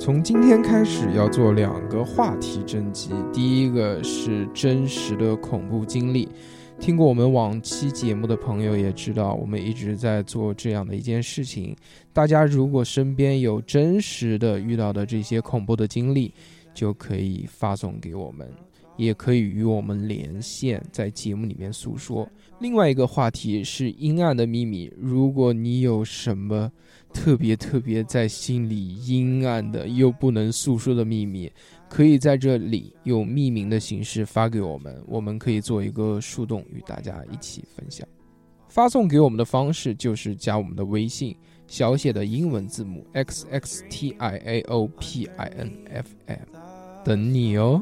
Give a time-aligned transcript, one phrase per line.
[0.00, 6.28] 从今天开始要做两个话题征集，第一个是真实的恐怖经历。
[6.78, 11.74] 听过我们往期节目的朋友也知道，我们一直在做这样的一件事情。
[12.12, 16.32] 大家如果身边有真实的遇到的这些恐怖的经历，
[16.72, 18.48] 就可以发送给我们，
[18.98, 22.28] 也可以与我们连线，在节目里面诉说。
[22.60, 26.70] 另外一个话题是阴暗的秘密，如果你有什么
[27.14, 31.50] 特别特别在心里阴暗的又不能诉说的秘密，
[31.88, 38.06] 可以在这里用匿名的形式发给我们，我们可以做一个树洞与大家一起分享。
[38.68, 41.34] 发送给我们的方式就是加我们的微信，
[41.68, 46.38] 小写的英文字母 x x t i a o p i n f m，
[47.04, 47.80] 等你哦。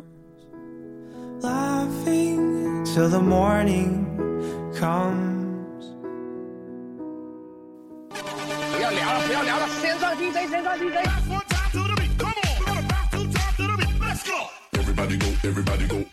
[1.43, 4.07] Laughing till the morning
[4.75, 5.37] comes.
[8.11, 10.97] 不要聊了，不要聊了，先上 DJ，先上 DJ。
[11.29, 12.43] One time to the beat, come on.
[12.59, 14.01] We're gonna bounce two times to the beat.
[14.01, 14.35] Let's go.
[14.73, 16.05] Everybody go, everybody go,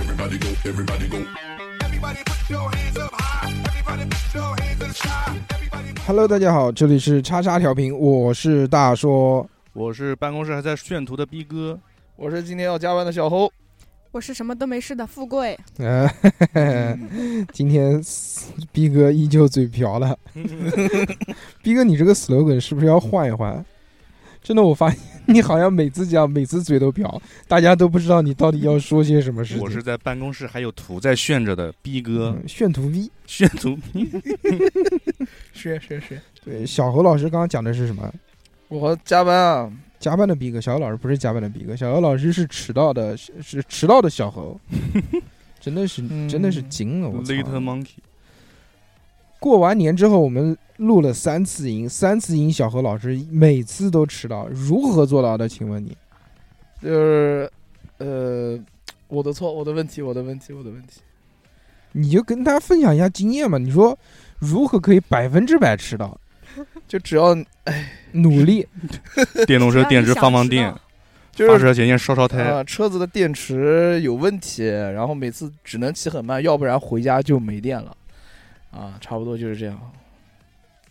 [0.00, 1.18] everybody go, everybody go.
[1.80, 3.52] Everybody put your hands up high.
[3.66, 5.36] Everybody put your hands in the sky.
[5.50, 5.94] Everybody.
[6.06, 9.48] Hello，大家好，这里是叉叉调频，我是大说。
[9.74, 11.78] 我是办公室还在炫图的逼哥，
[12.16, 13.50] 我是今天要加班的小侯。
[14.12, 16.06] 我是什么都没事的富贵，呃，
[17.50, 17.98] 今天
[18.70, 20.14] 逼哥依旧嘴瓢了。
[21.62, 23.64] 逼哥，你这个 slogan 是不是要换一换？
[24.42, 29.62] 真的，我发现你好像每次讲，每次嘴都瓢，大家都不知道你到底要说些什么事情。
[29.62, 33.10] 我是在办公室还有图在炫着的逼哥，嗯炫图逼。
[33.26, 34.10] 炫图逼。
[35.54, 38.12] 是是是，对，小何老师刚刚讲的是什么？
[38.68, 39.72] 我加班啊，
[40.02, 44.58] 加班的逼哥，小何老师不是加班的逼哥，小何老师是迟到的，是是迟到的小何，
[45.60, 47.98] 真的是嗯真的是惊了，我操！Little Monkey，
[49.38, 55.48] 过完年之后，我们录了三次音，三次音，小何老师每次都迟到，如何做到的？
[55.48, 55.96] 请问你？
[56.82, 57.48] 就是
[57.98, 58.58] 呃，
[59.06, 61.00] 我的错，我的问题，我的问题，我的问题。
[61.92, 63.56] 你就跟大家分享一下经验嘛。
[63.56, 63.96] 你说
[64.40, 66.18] 如何可以百分之百迟到？
[66.88, 68.66] 就只要哎努力，
[69.46, 70.80] 电动车电池放放电，发
[71.32, 72.42] 就是射前先烧烧胎。
[72.42, 77.96] 啊，车子的电池有问题，然后每次只能骑很慢，要不然回家就没电了。
[78.70, 79.92] 啊，差不多就是这样。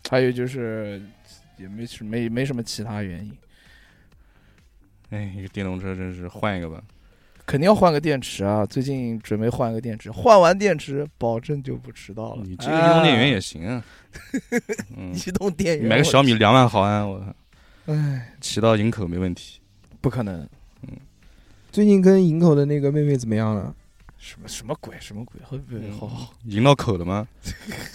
[0.09, 1.01] 还有就是
[1.57, 3.37] 也没什没没什么其他原因，
[5.11, 6.81] 哎，一个电动车真是换一个吧。
[7.51, 8.65] 肯定要换个电池啊！
[8.65, 12.43] 最近准备换个电池，换完电池保证就不迟到了。
[12.45, 13.83] 你这个移动电源也行啊。
[14.95, 17.25] 嗯，移动电源，买个小米两万毫安，我操，
[17.87, 19.59] 唉，骑到营口没问题。
[19.99, 20.47] 不可能，
[20.83, 20.97] 嗯
[21.73, 23.75] 最近跟营口的那个妹妹怎么样了？
[24.17, 25.35] 什么什么鬼，什么鬼？
[25.43, 27.27] 好，嗯好好，营到口了吗？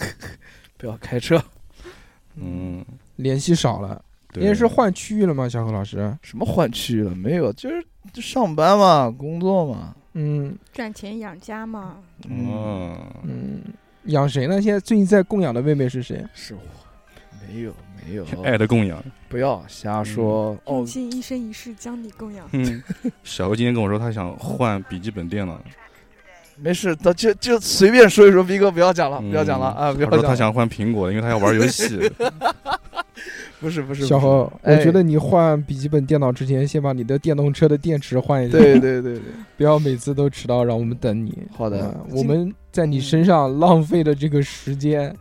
[0.77, 1.43] 不要开车。
[2.35, 2.85] 嗯，
[3.15, 3.99] 联系少了，
[4.37, 5.49] 对因为是换区域了吗？
[5.49, 6.15] 小何老师？
[6.21, 7.15] 什么换区域了？
[7.15, 9.95] 没有，就是就上班嘛，工作嘛。
[10.13, 11.97] 嗯赚钱养家嘛。
[12.29, 13.61] 哦，嗯，
[14.05, 14.61] 养谁呢？
[14.61, 16.25] 现在最近在供养的妹妹是谁？
[16.33, 16.59] 是我，
[17.47, 17.73] 没有
[18.05, 19.03] 没有，爱的供养。
[19.29, 20.57] 不要瞎说。
[20.65, 22.47] 用哦，尽一生一世将你供养。
[22.53, 22.81] 嗯，
[23.23, 25.61] 小何今天跟我说他想换笔记本电脑，
[26.59, 28.43] 没事，他就就随便说一说。
[28.43, 29.93] 逼哥，不要讲了，嗯不要讲了啊！
[29.93, 30.11] 不要讲。
[30.11, 31.99] 他说他想换苹果，因为他要玩游戏。
[33.59, 39.21] 不是不是小何，我觉得你换笔记本电脑之前，先把你的电动车的电池换一下，哎对对对对，
[39.57, 41.35] 不要每次都迟到，让我们等你。
[41.55, 45.11] 好的嗯我们在你身上浪费的这个时间，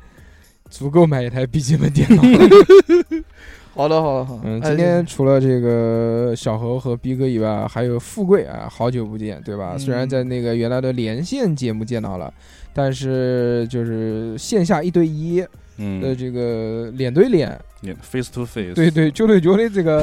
[0.69, 2.22] 足够买一台笔记本电脑。
[3.76, 4.41] 好的好的好。
[4.42, 9.72] 嗯，哎今天除了这个小何和逼哥以外，还有富贵啊，好久不见，对吧？
[9.75, 12.32] 嗯虽然在那个原来的连线节目见到了，
[12.72, 15.48] 但是就是线下一对一的
[15.78, 17.59] 嗯，这个脸对脸
[18.00, 18.72] ，face to face。
[18.75, 20.03] 对对，九对九的这个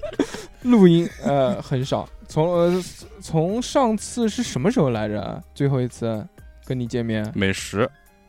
[0.62, 2.06] 录音，呃，很少。
[2.28, 2.84] 从呃
[3.22, 5.42] 从上次是什么时候来着？
[5.54, 6.22] 最后一次
[6.66, 7.26] 跟你见面？
[7.34, 7.88] 美食，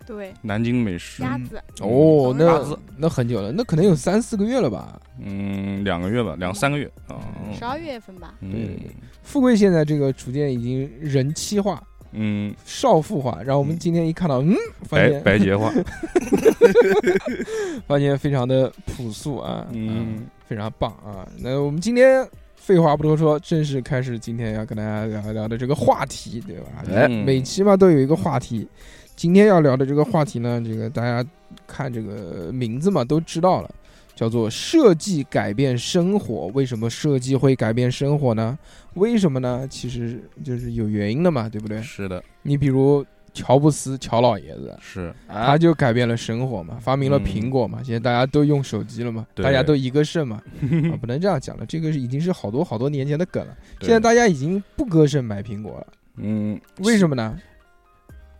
[0.09, 1.21] 对，南京美食。
[1.21, 4.99] 鸭子，哦，嗯那那很久了，那可能有三四个月了吧。
[5.23, 7.21] 嗯，两个月吧，两三个月啊。
[7.55, 8.33] 十二月份吧。
[8.41, 8.75] 嗯
[9.21, 11.83] 富贵现在这个逐渐已经人妻化、
[12.13, 15.71] 嗯，少妇化，然后我们今天一看到，嗯，发白现白洁化。
[17.85, 21.27] 发现非常的朴素啊，嗯，非常棒啊。
[21.37, 26.83] 那我们今天废话不多说，正式开始今天要跟大家聊一聊的这个话题，对吧？
[26.89, 28.67] 哎嗯每期嘛都有一个话题，
[29.19, 31.29] 今天要聊的这个话题呢，这个大家
[31.67, 33.69] 看这个名字嘛都知道了，
[34.15, 36.47] 叫做设计改变生活。
[36.53, 38.57] 为什么设计会改变生活呢？
[38.93, 39.67] 为什么呢？
[39.69, 41.81] 其实就是有原因的嘛，对不对？
[41.81, 50.41] 是的，你比如乔布斯乔老爷子，是他啊，就改变了生活嘛，发明了嗯苹果嘛，现在大家都用手机了嘛，大家都一个肾嘛，
[50.93, 57.37] 啊，不能这样讲了，这个是已经是好多好多年前的梗了，现在大家已经不割肾买苹果了，嗯，为什么呢？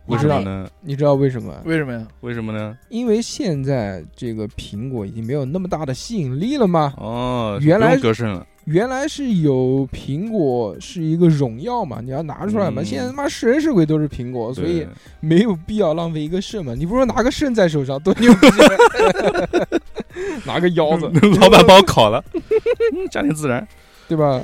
[0.06, 0.68] 为什么呢？
[0.80, 1.54] 你知道为什么？
[1.64, 2.06] 为什么呀？
[2.20, 2.76] 为什么呢？
[2.88, 6.92] 因为现在这个苹果已经没有那么大的吸引力了吗。
[6.96, 12.82] 哦，原来不用割肾了，原来是有苹果是一个荣耀嘛，你要拿出来嘛。
[12.82, 14.86] 嗯现在他妈是人是鬼都是苹果，所以
[15.20, 16.74] 没有必要浪费一个肾嘛。
[16.74, 19.68] 你不如拿个肾在手上多牛逼，啊
[20.44, 21.08] 拿个腰子，
[21.40, 23.66] 老板把我烤了，嗯家庭自然。
[24.10, 24.42] 对吧？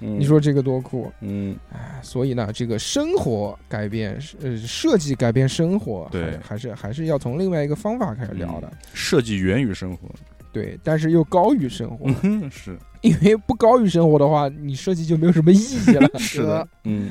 [0.00, 1.12] 嗯你说这个多酷！
[1.20, 6.38] 嗯，哎，所以呢，这个生活改变，呃，设计改变生活，对。
[6.38, 8.72] 还还是还是要从另外一个方法开始聊的。
[8.94, 10.08] 设计源于生活，
[10.52, 12.78] 对，但是又高于生活，嗯，是。
[13.02, 16.10] 因为不高于生活的话，你设计就没有什么意义了。
[16.18, 17.10] 是的，嗯，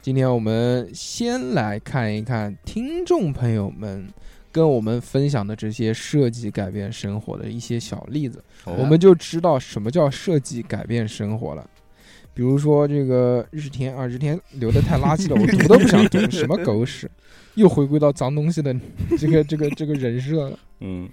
[0.00, 4.06] 今天我们先来看一看听众朋友们
[4.54, 11.68] 跟我们分享的这些设计改变生活的一些小例子，哦我们就知道什么叫设计改变生活了。
[12.32, 17.10] 比如说这个日天啊，日天留的太垃圾了，我读都不想读，什么狗屎，
[17.54, 18.72] 又回归到脏东西的
[19.18, 20.58] 这个这个这个人设了。
[20.78, 21.08] 嗯。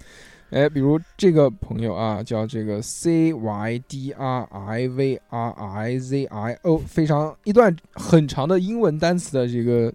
[0.50, 9.92] 哎，比如这个朋友啊，叫这个 C Y D R I V R I Z I O，非常一段很长的英文单词的这个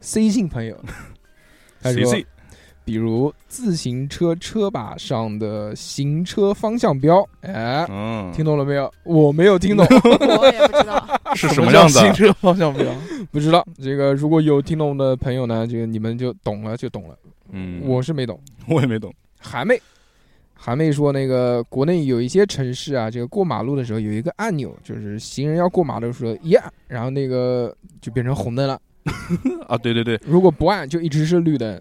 [0.00, 0.76] C 姓朋友，
[1.82, 2.26] 他说 C，，
[2.90, 8.92] 比如自行车车把上的行车方向标，哎，嗯，听懂了没有？
[9.04, 11.06] 我没有听懂， 我也不知道。
[11.36, 11.90] 是什么样的？
[11.90, 12.84] 行车方向标？
[13.30, 13.64] 不知道。
[13.80, 17.16] 这个如果有听懂的朋友呢，这个你们就懂了，就懂了。
[17.52, 18.40] 嗯，我是没懂。
[18.66, 19.80] 我也没懂，韩妹，
[20.52, 28.80] 韩妹说，那个国内有一些城市啊，这个过马路的时候有一个按钮，就是行人要过马路的时候一按，然后那个就变成红灯了。
[29.68, 31.80] 啊，对对对，如果不按，就一直是绿灯。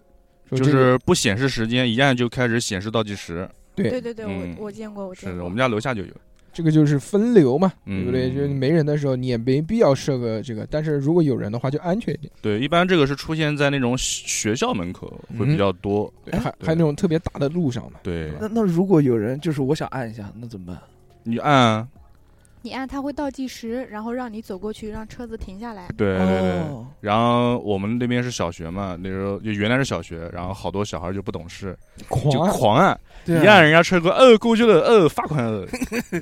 [0.57, 3.47] 说就是不显示时间，一按就开始显示倒计时。
[3.75, 5.45] 对对对对，嗯我我见过，我见是，过。
[5.45, 6.13] 我们家楼下就有。
[6.51, 8.33] 这个就是分流嘛，嗯对不对？
[8.33, 12.33] 就是没人的时候，你也没必要设个这个，但是如果有人的话，就安全一点。
[12.41, 16.11] 对，一般这个是出现在那种学校门口会比较多。
[16.25, 17.99] 对，还对还有那种特别大的路上嘛。
[18.01, 20.77] 对，那那如果有人就是我想按一下，那怎么办？
[21.23, 21.87] 你按，
[22.61, 25.87] 你按它会倒计时，然后让你走过去，让车子停下来。
[25.95, 26.51] 对对对。
[26.61, 35.65] 哦然后我们那边是小学嘛，那时候就原来是小学，然后好多小孩就不懂事，就狂按狂按，对啊一按人家车过，呃，过去了，呃，罚款了，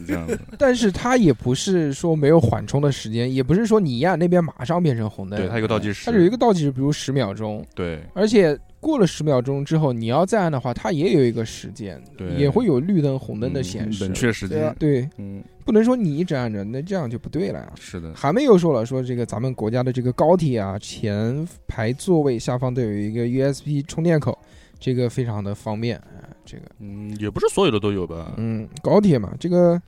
[0.06, 0.40] 这样子。
[0.60, 14.06] 但是它也不是说没有缓冲的时间，也不是说你一按那边马上变成红灯，对，它有个倒计时，它有一个倒计时，比如十秒钟，对而且过了十秒钟之后，你要再按的话，它也有一个时间，对也会有绿灯、红灯的显示。
[14.06, 14.76] 嗯冷却时间。
[14.78, 17.72] 对，嗯，不能说你一直按着，那这样就不对了呀。
[17.80, 24.38] 是的，韩妹又说了，说这个咱们国家的这个高铁啊，前排座位下方都有一个 USB 充电口，
[24.80, 26.30] 这个非常的方便啊。
[26.46, 28.34] 这个，嗯，也不是所有的都有吧。
[28.38, 29.82] 嗯，高铁嘛，这个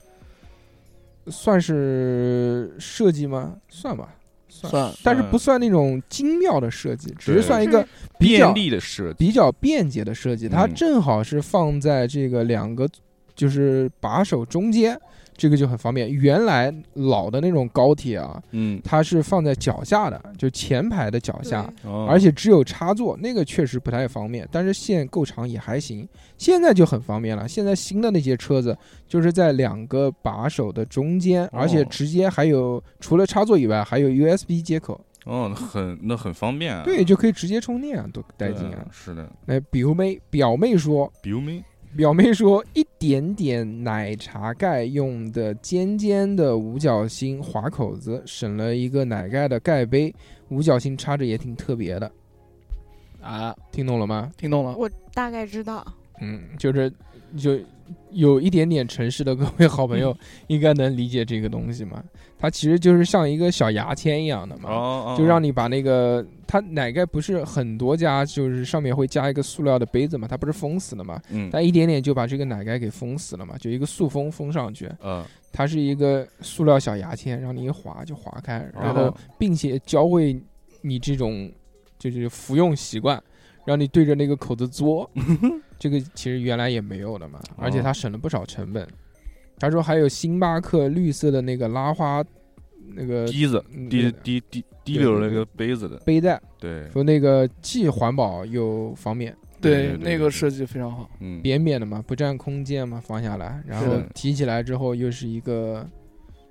[1.28, 3.56] 算是设计吗？
[3.70, 4.14] 算吧，
[4.50, 7.88] 算，但是不算那种精妙的设计，只是算一个
[8.18, 10.74] 比较便利的设计，比较便捷的设计，它嗯。
[10.74, 12.88] 正好是放在这个两个
[13.36, 15.00] 就是把手中间，
[15.40, 16.12] 这个就很方便。
[16.12, 24.48] 原来老的那种高铁啊，嗯，它是放在脚下的，就前排的脚下，哦而且只有插座，那个确实不太方便。
[24.52, 26.08] 但是线够长也还行，
[26.38, 27.48] 现在就很方便了。
[27.48, 28.78] 现在新的那些车子
[29.08, 36.84] 就是在两个把手的中间，而且直接还有除了插座以外，还有 USB 接口，哦，很那很方便啊。
[36.84, 38.86] 对，就可以直接充电啊，多带对劲啊！
[38.92, 41.64] 是的，那表妹表妹说，比如没，
[41.96, 50.14] 表妹说，一点点奶茶盖用的尖尖的五角星划口子，省了一个奶盖的盖杯，
[50.50, 52.12] 五角星插着也挺特别的。
[53.22, 54.32] 啊，听懂了吗？
[54.38, 54.76] 听懂了。
[54.78, 55.86] 我大概知道。
[56.22, 56.92] 嗯，就是
[57.38, 57.60] 就
[58.12, 60.16] 有一点点城市的各位好朋友
[60.48, 62.04] 应该能理解这个东西嘛。
[62.42, 64.70] 它其实就是像一个小牙签一样的嘛。
[64.72, 80.40] 哦，就让你把那个，它奶盖不是很多家就是上面会加一个塑料的杯子嘛，它不是封死了嘛，嗯它一点点就把这个奶盖给封死了嘛，就一个塑封封上去，呃它是一个塑料小牙签，让你一划就划开，然后哦并且教会
[80.82, 81.52] 你这种
[81.98, 83.22] 就是服用习惯，
[83.66, 85.10] 让你对着那个口子嘬。
[85.80, 88.88] 这个其实原来也没有的嘛，而且它省了不少成本。
[89.60, 92.24] 他说还有星巴克绿色的那个拉花
[92.96, 101.10] 那个滴子嗯滴滴滴滴溜那个杯子的，杯带，对，说那个既环保又方便，对对那个设计非常好。
[101.20, 105.88] 嗯，扁扁的嘛，不占空间嘛，放下来，然后提起来之后又是一个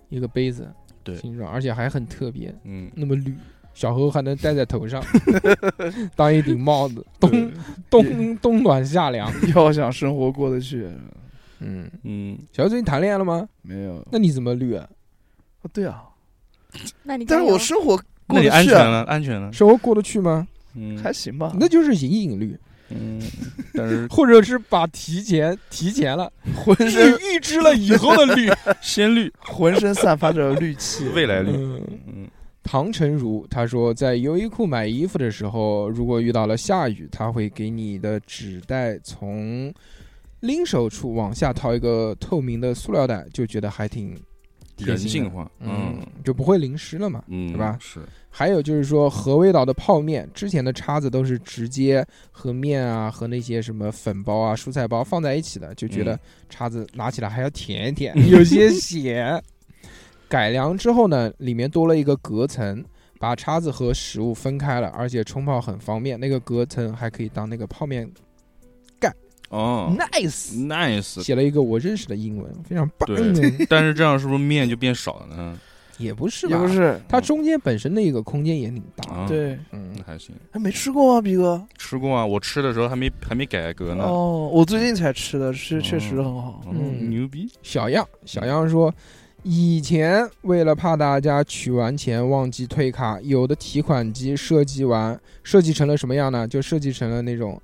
[0.09, 0.69] 一个杯子
[1.03, 3.35] 对形状，而且还很特别，嗯，那么绿，
[3.75, 5.03] 小猴还能戴在头上，
[6.15, 7.51] 当一顶帽子，冬
[7.91, 9.29] 冬冬暖夏凉。
[9.57, 10.87] 要想生活过得去，
[11.61, 13.49] 嗯，嗯，小猴最近谈恋爱了吗？
[13.63, 14.07] 没有。
[14.11, 14.89] 那你怎么绿啊？
[15.63, 16.03] 哦对啊，
[17.03, 19.53] 那你但是我生活那你过得去啊，安全了，安全了。
[19.53, 20.47] 生活过得去吗？
[20.75, 21.53] 嗯还行吧。
[21.59, 22.57] 那就是隐隐绿，
[22.91, 23.21] 嗯，
[23.75, 28.49] 但是 或者是把提前提前了，浑身预预知了以后的绿。
[28.81, 31.51] 先绿，浑身散发着绿气， 未来绿。
[31.53, 32.29] 嗯嗯
[32.63, 39.73] 唐晨如他说，在优衣库买衣服的时候，如果遇到了下雨，他会给你的纸袋从
[40.41, 44.17] 拎手处往下掏一个透明的塑料袋，就觉得还挺
[44.77, 47.25] 人性化，嗯嗯，就不会淋湿了嘛。
[47.27, 59.43] 嗯，对吧是，还有就是说，和味道的泡面，之前的叉子都是直接和面啊和那些什么粉包啊、蔬菜包放在一起的，就觉得嗯叉子拿起来还要舔一舔， 有些咸。
[60.29, 62.85] 改良之后呢，里面多了一个隔层，
[63.19, 66.21] 把叉子和食物分开了，而且冲泡很方便。
[66.21, 68.09] 那个隔层还可以当那个泡面。
[69.49, 71.23] 哦 nice，，nice。
[71.23, 73.07] 写了一个我认识的英文，非常棒。
[73.07, 75.59] 对 但是这样是不是面就变少了呢？
[75.99, 76.57] 也不是吧？
[76.57, 77.01] 也不，是。
[77.09, 79.13] 它中间本身的一个空间也挺大。
[79.13, 80.33] 啊，，对，嗯，还行。
[80.53, 81.61] 还没吃过吗，逼哥？
[81.77, 84.05] 吃过啊，我吃的时候还没还没改革呢。
[84.05, 86.63] 哦，我最近才吃的，是确实很好。
[86.67, 87.51] 哦嗯牛逼！
[87.65, 88.95] 小样，小样说，
[89.43, 96.47] 以前为了怕大家取完钱忘记退卡，有的提款机设计完设计成了什么样呢？
[96.47, 97.61] 就设计成了那种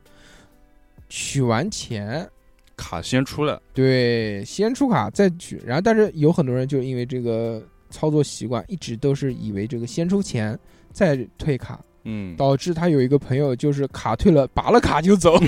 [1.09, 2.29] 取完钱，
[2.77, 10.59] 卡先出来，对，先出卡再取，然后但是有很多人就因为这个操作习惯，一直都是以为这个先出钱
[10.93, 15.39] 再退卡，嗯，导致他有一个朋友就是卡退了，拔了卡就走，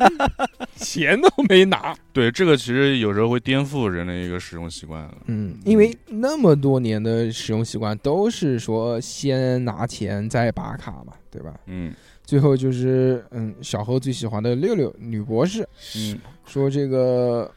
[0.76, 1.94] 钱都没拿。
[2.12, 5.08] 对，这个其实有时候会颠覆人的一个使用习惯。
[5.26, 11.54] 嗯，因为那么多年的使用习惯都是说先拿钱再拔卡嘛，对吧？
[11.66, 11.94] 嗯
[12.30, 17.50] 最后就是嗯，小何最喜欢的六六女博士嗯，说这个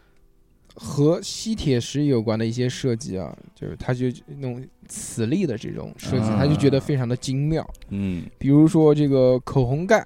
[0.74, 7.64] 和吸铁石有关的一些设计啊，就是他就那种磁力的这种设计，啊他就觉得非常的精妙。
[7.90, 10.04] 嗯，比如说这个口红盖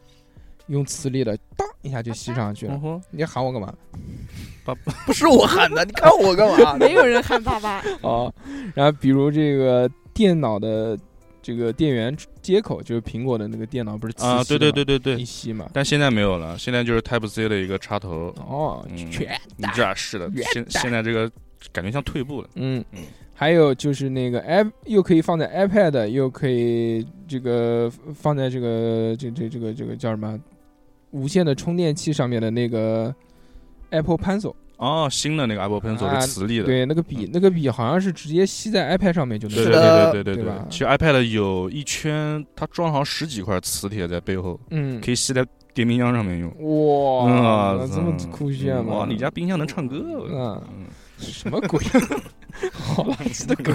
[0.65, 2.77] 用磁力的，当一下就吸上去了。
[2.83, 3.73] 哦你喊我干嘛
[4.65, 4.75] 爸？
[5.07, 6.75] 不是我喊的，你看我干嘛？
[6.75, 8.29] 没有人喊爸爸， 啊，
[8.75, 10.99] 然后比如这个电脑的
[11.47, 15.69] 这个电源接口，就是苹果的那个电脑不是磁啊，对对对对对，吸嘛。
[15.71, 18.35] 但现在没有了，现在就是 Type C 的一个插头。
[18.35, 21.31] 哦，嗯全你这是的，现现在这个
[21.71, 22.49] 感觉像退步了。
[22.55, 22.99] 嗯嗯，
[23.33, 30.37] 还有就是那个 app 又可以放在 iPad，又可以这个放在这个这这这个这个叫什么
[31.11, 33.15] 无线的充电器上面的那个
[33.91, 36.65] Apple Pencil，哦，新的那个 Apple Pencil 啊是磁力的。
[36.65, 39.73] 对，那个笔那个笔好像是直接吸在 iPad 上面就能对用。
[39.73, 39.81] 对
[40.11, 46.49] 对对对对其实 iPad 有一圈，它装好像十几块磁铁在背后，嗯，可以吸在电冰箱上面用。
[46.59, 48.99] 哇，啊，这么酷炫吗？
[48.99, 50.03] 哇，你家冰箱能唱歌？
[50.29, 50.85] 嗯嗯
[51.17, 51.83] 什么鬼？
[52.71, 53.73] 好垃圾的歌。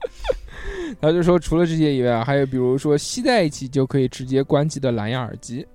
[1.00, 5.66] 他就说，除了这些以外，还有比如说吸在一起就可以直接关机的蓝牙耳机。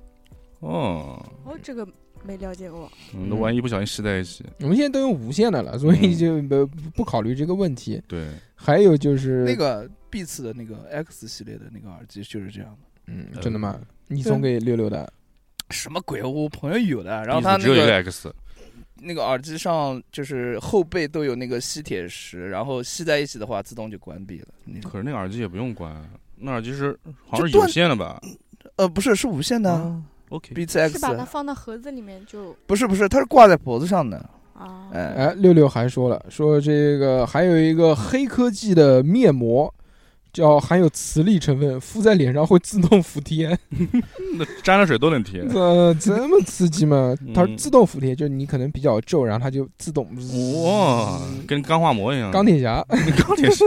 [0.62, 1.88] 哦，哦，这个
[2.24, 2.92] 没了解过。
[3.14, 8.02] 嗯那万一不小心吸在一起，我们现在都用无线的了，所以嗯就不不考虑这个问题。
[8.08, 12.78] 对，还有就是那，个 Beats 的那个 X 系列的那个耳机就是这样的。
[13.08, 13.80] 嗯，真的吗？
[14.08, 15.12] 你送给六六的，
[15.70, 16.22] 什么鬼？
[16.24, 18.34] 我朋友有的，然后他那个只有一个 X，
[18.96, 24.48] 那个耳机上就是后背都有那个吸铁石，然后吸在一起的话，自动就关闭了。
[24.84, 25.96] 可是那个耳机也不用关，
[26.36, 26.98] 那耳机是
[27.28, 28.22] 好像是有线的吧
[28.76, 34.18] 呃，不是，是无线的啊？OK，Beats 是把它放到盒子里面就不是不是，它是挂在脖子上的。
[34.54, 39.74] 啊，哎，哎，六六还说了，说这个还有一个黑科技的面膜，
[40.32, 43.58] 叫含有磁力成分，敷在脸上会自动服帖。
[44.38, 45.44] 那沾了水都能贴。
[45.48, 47.16] 这这么刺激吗？
[47.34, 50.08] 它嗯自动服帖，就是你可能比较皱，然后它就自动
[50.64, 52.32] 哇，跟钢化膜一样。
[52.32, 53.66] 钢铁侠，钢铁侠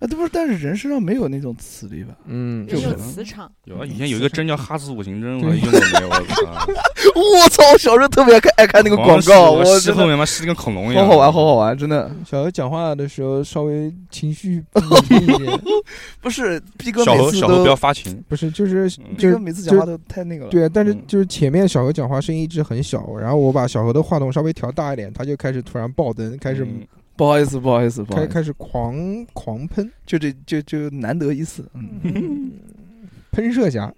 [0.00, 2.14] 啊， 这不是，但是人身上没有那种磁力吧？
[2.26, 3.50] 嗯，也有磁场。
[3.64, 6.08] 有啊，以前有一个针叫哈斯五行针，我用过没有？
[6.08, 6.66] 我操！
[7.16, 7.62] 我操！
[7.78, 15.55] 小时候特别爱看爱看那个广告，我吸后面嘛吸的跟恐龙一样，好好玩，好好玩，真的小何讲话的时候稍微情绪不稳定一点，
[16.20, 20.50] 不是逼哥小每次猴小猴不要都，发情，不是就是嗯就是每次讲话都太那个了。
[20.50, 21.02] 对啊，但是嗯。
[21.06, 26.86] 就是前面小何讲话声音一直很小，然后我把小何的话筒稍微调大一点，他就开始突然爆灯，开始嗯。
[27.16, 31.64] 不好意思，不好意思，不好意思，开开始狂狂喷，就这就就难得一次。
[31.72, 32.52] 嗯，
[33.32, 33.90] 喷射侠，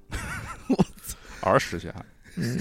[1.43, 1.93] 儿时侠，
[2.37, 2.57] 嗯，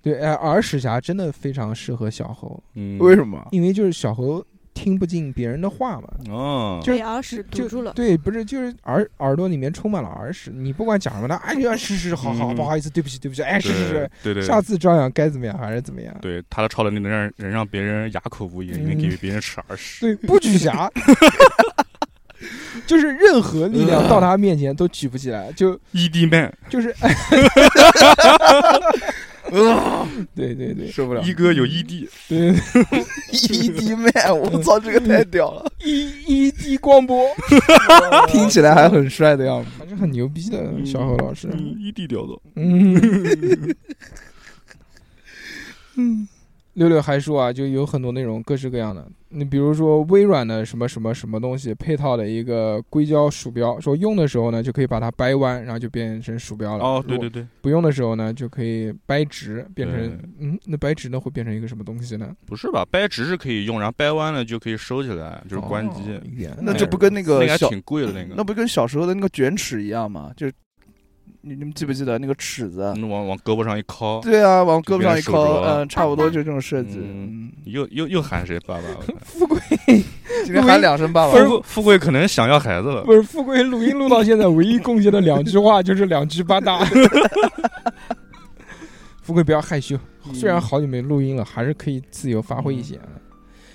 [0.00, 3.46] 对，哎，儿时侠真的非常适合小猴，嗯，为什么？
[3.50, 6.08] 因为就是小猴天听不进别人的话嘛。
[6.28, 7.94] 哦，就是耳屎堵住了。
[7.94, 16.14] 对，不是就是耳耳朵里面充满了耳屎，你不管讲什么他，哎呀，是是，好好，嗯不好意思，对不起，对不起，哎，是是是，对对，下次照样该怎么样还是怎么样。
[16.20, 20.00] 对他的超能力能让人让别人哑口无言，嗯能给别人吃耳屎。
[20.02, 20.90] 对，不举侠，
[22.86, 26.94] 就是任何力量到他面前都举不起来，就 ED man，就是，
[30.34, 32.52] 对对对受不了一哥有 ED，对
[33.32, 37.26] ，ED man，我操，这个太屌了，异异地光波，
[38.28, 39.70] 听起来还很帅的样子。
[39.78, 41.48] 还是很牛逼的小何老师。
[41.52, 42.38] 嗯，ED 屌的。
[42.56, 43.74] 嗯，
[45.96, 46.28] 嗯，
[46.76, 56.84] 六六还说啊，就有很多那种各式各样的，你比如说微软的什么什么什么东西配套的一个硅胶鼠标，说用的时候呢就可以把它掰弯，然后就变成鼠标了。
[56.84, 62.30] 哦，对对对，不用的时候呢就可以掰直，变成嗯，那掰直呢会变成一个什么东西呢？
[62.44, 62.86] 不是吧？
[62.90, 66.02] 掰直是可以用，然后掰弯了就可以收起来，就是关机。
[66.12, 70.30] 哦那这不跟那那个挺贵的那个，那不跟小时候的那个卷尺一样吗？
[70.36, 70.46] 就
[71.42, 72.92] 你你们记不记得那个尺子？
[72.96, 76.96] 嗯往往胳膊上一敲，对啊，往胳膊上一敲，嗯，差不多就这种设计。
[76.98, 78.96] 嗯嗯，又又又喊谁爸爸了？
[79.24, 79.58] 富贵
[80.44, 83.04] 今天喊两声爸爸富富贵可能想要孩子了。
[83.04, 86.84] 不是富贵录音录到现在唯一贡献的两句话 就是两句八大。
[89.22, 89.98] 富贵不要害羞，
[90.32, 92.98] 虽然好久没录音了，还是可以自由发挥一些。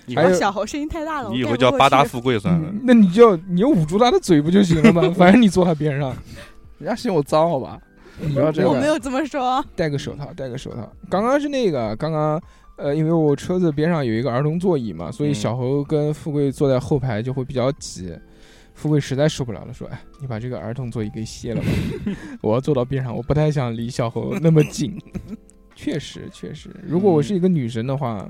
[0.05, 2.70] 你还有小猴声音太大了，你以后叫八大富贵算了。
[2.70, 5.01] 嗯，那你就你就捂住他的嘴不就行了吗？
[5.15, 6.13] 反正你坐他边上，
[6.81, 7.79] 人家嫌我脏，好吧？
[8.33, 9.63] 不要这样我没有这么说。
[9.75, 10.91] 戴个手套，戴个手套。
[11.09, 12.41] 刚刚是那个，刚刚
[12.75, 18.13] 呃，因为我车子边上有一个儿童座椅嘛，所以嗯小猴跟富贵坐在后排就会比较挤。
[18.73, 21.67] 富贵实在受不了了，说：“哎，你把这个儿童座椅给卸了吧，
[22.41, 24.97] 我要坐到边上，我不太想离小猴那么近。
[25.75, 28.27] ”确实，确实，如果我是一个女生的话，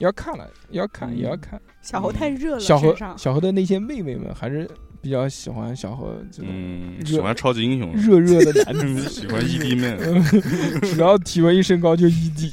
[0.00, 1.60] 要看了，要看，也要看。
[1.80, 4.68] 小猴太热了，小猴小猴的那些妹妹们还是
[5.04, 12.52] 比较喜欢小何这种嗯，喜欢超级英雄，热热的男子， 喜欢 ED man， 嗯只要体温一升高就 ED，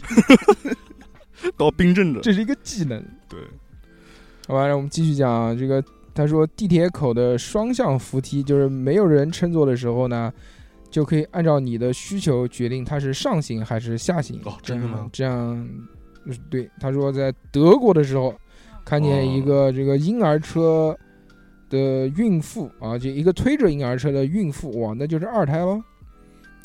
[1.57, 2.19] 到 冰镇的。
[2.21, 3.03] 这是一个技能。
[3.29, 3.39] 对，
[4.47, 5.83] 好吧，让我们继续讲啊这个。
[6.13, 10.29] 他说，地铁口的双向扶梯，就是没有人乘坐的时候呢，
[10.89, 14.37] 就可以按照你的需求决定它是上行还是下行。
[14.43, 15.35] 哦真的吗这样，
[16.25, 16.69] 嗯对。
[16.81, 18.35] 他说，在德国的时候，
[18.83, 20.93] 看见一个这个婴儿车
[21.71, 25.81] 的孕妇啊，就一个推着婴儿车的孕妇，哇，那就是二胎喽。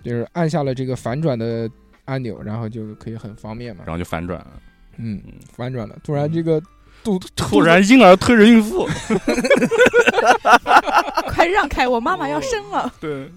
[0.04, 1.68] 就是按下了这个反转的
[2.04, 3.82] 按钮，然后就可以很方便嘛。
[3.86, 4.52] 然后就反转了。
[4.98, 5.96] 嗯嗯，反转了。
[6.04, 6.62] 突然这个
[7.02, 8.86] 肚突然婴儿推着孕妇，
[11.28, 12.92] 快让开，我妈妈要生了。
[13.00, 13.28] 对，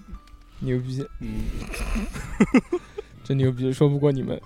[0.60, 1.28] 牛逼，嗯，
[3.24, 4.40] 真牛逼，说不过你们。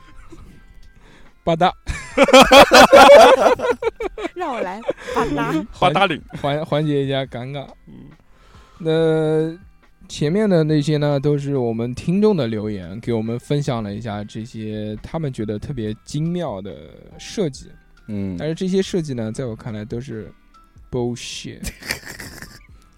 [1.45, 1.73] 八大
[4.35, 4.81] 让我来，
[5.15, 5.53] 八达。
[5.71, 7.67] 花大领，缓缓解一下尴尬。
[7.87, 8.11] 嗯
[8.79, 9.57] 那
[10.09, 16.77] 前面的那些呢，都是我们听众的留言，给我们分享了一下这些他们觉得特别精妙的
[17.19, 17.71] 设计。
[18.09, 20.31] 嗯但是这些设计呢，在我看来都是
[20.91, 21.63] bullshit，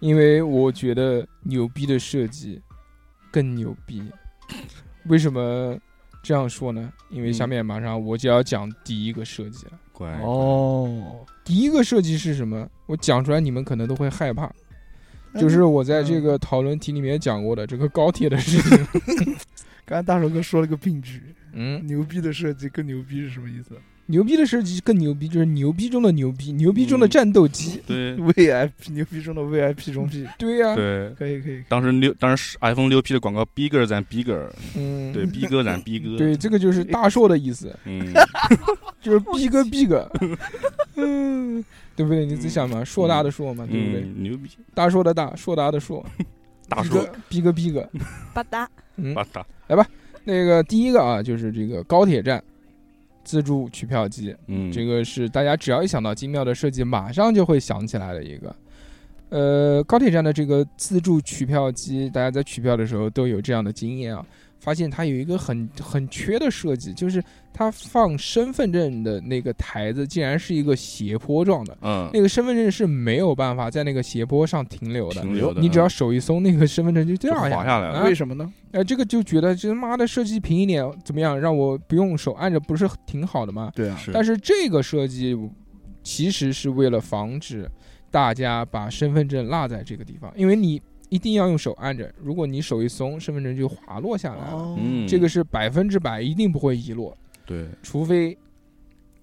[0.00, 2.61] 因为我觉得牛逼的设计
[3.30, 4.02] 更牛逼。
[5.04, 5.78] 为什么
[6.26, 6.92] 这样说呢？
[7.08, 9.72] 因为下面马上我就要讲第一个设计了。
[9.92, 12.68] 乖，哦，第一个设计是什么？
[12.86, 14.50] 我讲出来你们可能都会害怕，
[15.38, 19.36] 就是我在这个讨论题里面讲过的这个高铁的事情。
[19.86, 23.76] 刚才大手哥说了个病句，嗯，牛逼的设计更牛逼是什么意思
[24.07, 27.11] 牛逼的设计更牛逼，就是牛逼中的牛逼，牛逼中的嗯。
[27.11, 27.81] 战斗机。
[27.87, 28.14] 对？
[28.19, 31.11] VIP 牛逼中的 VIP 中 P，对呀、对。
[31.19, 38.12] 可以可以，当时六，当时 iPhone 六 P 的广告，bigger than bigger，嗯，对，B 哥 than bigger，， 对，这个就是大硕的意思，嗯，
[39.03, 40.11] 就是逼哥逼哥，
[40.97, 41.64] 嗯，
[41.95, 42.25] 对不对？
[42.25, 44.03] 你自己想嘛，硕大的硕嘛，对不对？
[44.03, 46.05] 嗯，牛逼，大硕的大，硕大的硕，
[46.69, 47.03] 大硕。
[47.29, 47.88] 逼哥，逼哥逼哥，
[48.33, 49.14] 巴达，嗯，
[49.69, 49.87] 来吧，
[50.25, 52.42] 那个第一个啊，就是这个高铁站
[53.26, 58.54] 自助取票机，嗯，这个是大家只要一想到精妙的设计，马上就会想起来的一个。
[59.30, 64.24] 呃，高铁站的这个自助取票机，大家在取票的时候都有这样的经验啊，
[64.59, 77.99] 发现它有一个很很缺的设计，就是它放身份证的那个台子竟然是一个斜坡状的，嗯，那个身份证是没有办法在那个斜坡上停留的，停留的你只要手一松，那个身份证就就掉滑下来了。
[77.99, 78.05] 啊？
[78.05, 78.53] 为什么呢？
[78.73, 83.71] 哎，这个就觉得这他妈的设计平一点怎么样，让我不用手按着，不是挺好的吗？
[83.75, 85.37] 对啊，是，但是这个设计
[86.03, 87.71] 其实是为了防止
[88.11, 94.77] 大家把身份证落在这个地方，因为你一定要用手按着，如果你手一松，身份证就滑落下来了。
[95.09, 98.37] 这个是百分之百一定不会遗落，对，除非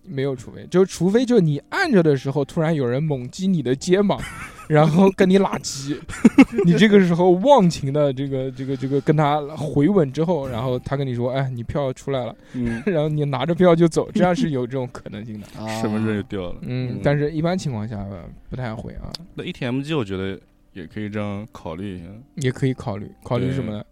[0.06, 4.20] 没有除非，就除非就你按着的时候，突然有人猛击你的肩膀，
[4.68, 5.98] 然后跟你拉鸡，
[6.66, 15.48] 你这个时候忘情的这个这个这个跟他回吻之后，然后他跟你说，哎，你票出来了，嗯， 然后你拿着票就走，这样是有这种可能性的。
[15.60, 15.68] 啊。
[15.82, 16.60] 身份证就掉了。
[16.64, 18.06] 嗯，但是一般情况下
[18.50, 20.40] 不太会啊，那 ATM 机我觉得
[20.74, 22.06] 也可以这样考虑一下。
[22.36, 23.84] 也可以考虑考虑什么呢？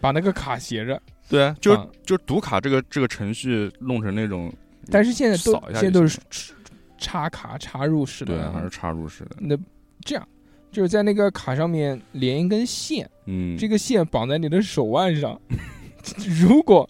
[0.00, 0.98] 把那个卡斜着，
[1.28, 1.76] 对啊，就
[2.06, 4.50] 就读卡这个这个程序弄成那种，
[4.90, 6.18] 但是现在都现在都是
[6.96, 9.36] 插卡插入式的啊，对还是插入式的。
[9.38, 9.54] 那
[10.00, 10.26] 这样
[10.72, 15.38] 就是在那个卡上面连一根线，嗯，这个线绑在你的手腕上，
[16.40, 16.88] 如果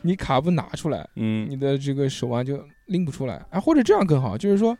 [0.00, 4.74] 你卡不拿出来，嗯你的这个手腕就拎不出来啊，或者这样更好，就是说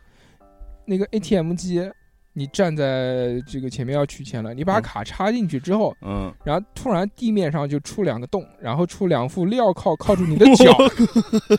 [0.85, 1.87] 那个 ATM 机。
[2.35, 10.75] 你站在这个前面要取钱了，你把嗯卡插进去之后，嗯，然后突然地面上就出两个洞，然后出两副镣铐铐住你的 脚，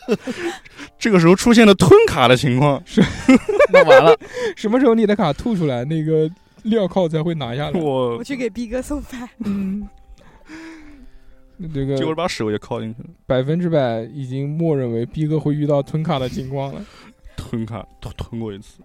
[0.98, 3.00] 这个时候出现了吞卡的情况，是
[3.72, 4.18] 那完了，
[4.56, 6.28] 什么时候你的卡吐出来，那个
[6.64, 7.80] 镣铐才会拿下来。
[7.80, 9.28] 我我去给逼哥送饭。
[9.44, 9.88] 嗯，
[11.72, 16.84] 这结果个把手也铐进去了，百分之百已经默认为逼哥会遇到吞卡的情况了。
[17.36, 18.80] 吞卡吞吞过一次。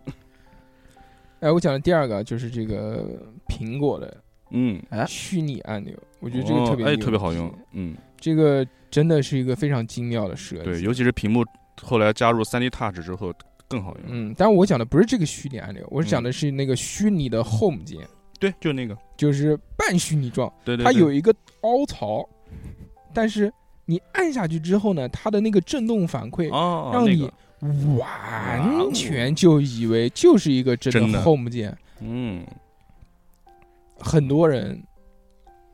[1.40, 4.18] 哎，我讲的第二个就是这个苹果的
[4.52, 10.64] 嗯，哎虚拟按钮，我觉得这个特别哦哎特别好用，嗯，这个真的是一个非常精妙的设计。
[10.64, 11.46] 对，尤其是屏幕
[11.82, 13.32] 后来加入 3D Touch 之后
[13.68, 14.04] 更好用。
[14.08, 18.00] 嗯，但我讲的不是这个虚拟按钮，我是讲嗯的是那个虚拟的 Home 键，
[18.40, 22.28] 对，就那个，就是半虚拟状，对对，对它有一个凹槽，
[23.14, 23.52] 但是
[23.86, 27.34] 你按下去之后呢，它的那个震动反馈哦，让你那个
[27.98, 31.78] 完全就以为就是一个真真的 Home 键。
[32.02, 32.46] 嗯，
[34.00, 34.82] 很多人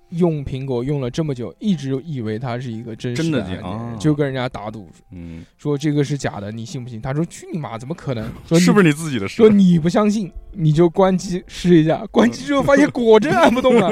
[0.10, 7.00] 用苹果用了这么久，一直以为它是一个真实真的按键键啊就跟人家打赌嗯，说这个是假的，你信不信？
[7.00, 8.28] 他说去你妈，怎么可能？
[8.48, 8.84] 说是不是？
[8.84, 9.50] 是你自己的事说？
[9.50, 12.06] 你不相信，你就关机试一下。
[12.08, 13.92] 关机之后发现果真按不动了，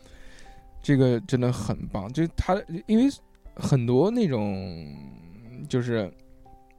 [0.82, 2.12] 这个真的很棒。
[2.12, 3.04] 就是它，因为
[3.54, 4.86] 很多那种
[5.68, 6.10] 就是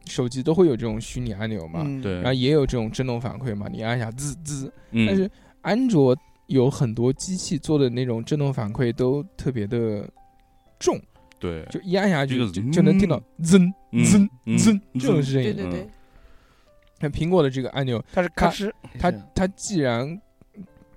[0.10, 2.16] 手机都会有这种虚拟按钮嘛，嗯，对。
[2.16, 4.74] 然后，也有这种震动反馈嘛，你按一下滋滋。
[4.92, 5.30] 嗯，但是
[5.62, 6.18] 安卓
[6.48, 10.10] 有很多机器做的那种震动反馈都特别的
[10.80, 11.00] 重，
[11.40, 13.60] 对，就一按下去就就能听到滋
[13.92, 15.00] 嗯滋嗯滋嗯。
[15.00, 15.56] 这种声音。
[15.56, 15.90] 对对对，
[17.00, 20.20] 那苹果的这个按钮，它是咔哧，它它既然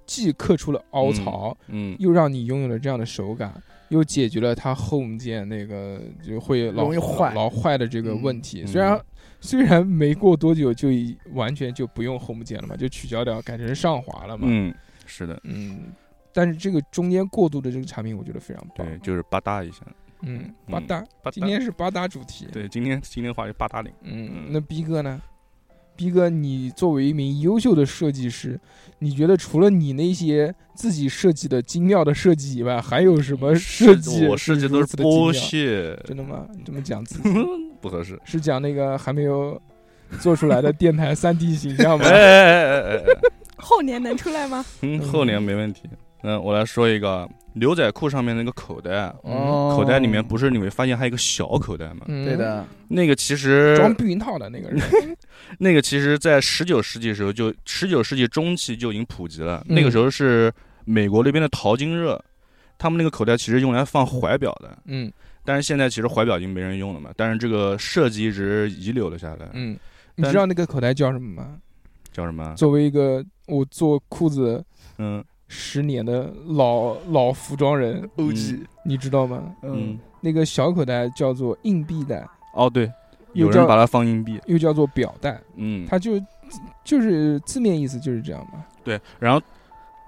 [0.07, 8.63] 既刻出了凹槽，嗯，又让你拥有了这样的手感，又解决了它 Home 键那个就会老容易坏老坏的这个问题。
[8.63, 9.01] 嗯虽然
[9.41, 14.47] 虽然没过多久就已完全就不用 Home 键了嘛，就取消掉，改成上滑了嘛。
[14.49, 14.75] 嗯，
[15.05, 15.93] 是的，嗯，
[16.33, 18.87] 但是这个中间过渡的这个产品，我觉得非常棒。
[18.87, 19.81] 对，就是吧嗒一下，
[20.23, 25.21] 嗯，嗯八大，吧嗒今天是八大主题。，对，今天今天话题吧嗒领，嗯嗯，那逼哥呢？
[26.03, 28.59] 逼哥，你作为一名优秀的设计师，
[28.99, 34.27] 你觉得除了你那些自己设计的精妙的设计以外，还有什么设计？
[34.27, 36.45] 我设计都是剥削，真的吗？
[36.53, 37.29] 你这么讲自己
[37.81, 38.19] 不合适。
[38.25, 39.61] 是讲那个还没有
[40.19, 42.11] 做出来的电台三 D 形象吗 哎？
[42.11, 43.05] 哎哎哎哎，
[43.59, 44.65] 后年能出来吗？
[44.81, 45.83] 嗯，后年没问题。
[46.25, 52.07] 嗯，我来说一个牛仔裤上面那个口袋，哦，口袋里面不是你会发现还有一个小口袋吗？
[52.09, 54.81] 嗯对，的，那个其实装避孕套的那个人，
[55.59, 59.65] 那个其实，在十九世纪时候就十九世纪中期就已经普及了。
[59.69, 60.53] 嗯那个时候是
[60.85, 62.23] 美国那边的淘金热，
[62.79, 64.79] 他们那个口袋其实用来放怀表的。
[64.87, 65.13] 嗯
[65.45, 69.49] 但是现在其实怀表已经没人用了嘛，但是这个设计一直遗留了下来。
[69.55, 69.73] 嗯，
[70.15, 71.59] 你但知道那个口袋叫什么吗？
[72.13, 72.55] 叫什么？
[72.57, 74.65] 作为一个我做裤子
[74.99, 75.23] 嗯
[75.55, 79.55] 十年的老老服装人， OG，你知道吗？
[79.63, 82.91] 嗯，那个小口袋叫做硬币袋，哦对，
[83.35, 84.41] 又叫有人把它放硬币。
[84.47, 86.13] 又叫做表带，嗯，它就
[86.83, 88.65] 就是字面意思就是这样嘛。
[88.83, 89.41] 对，然后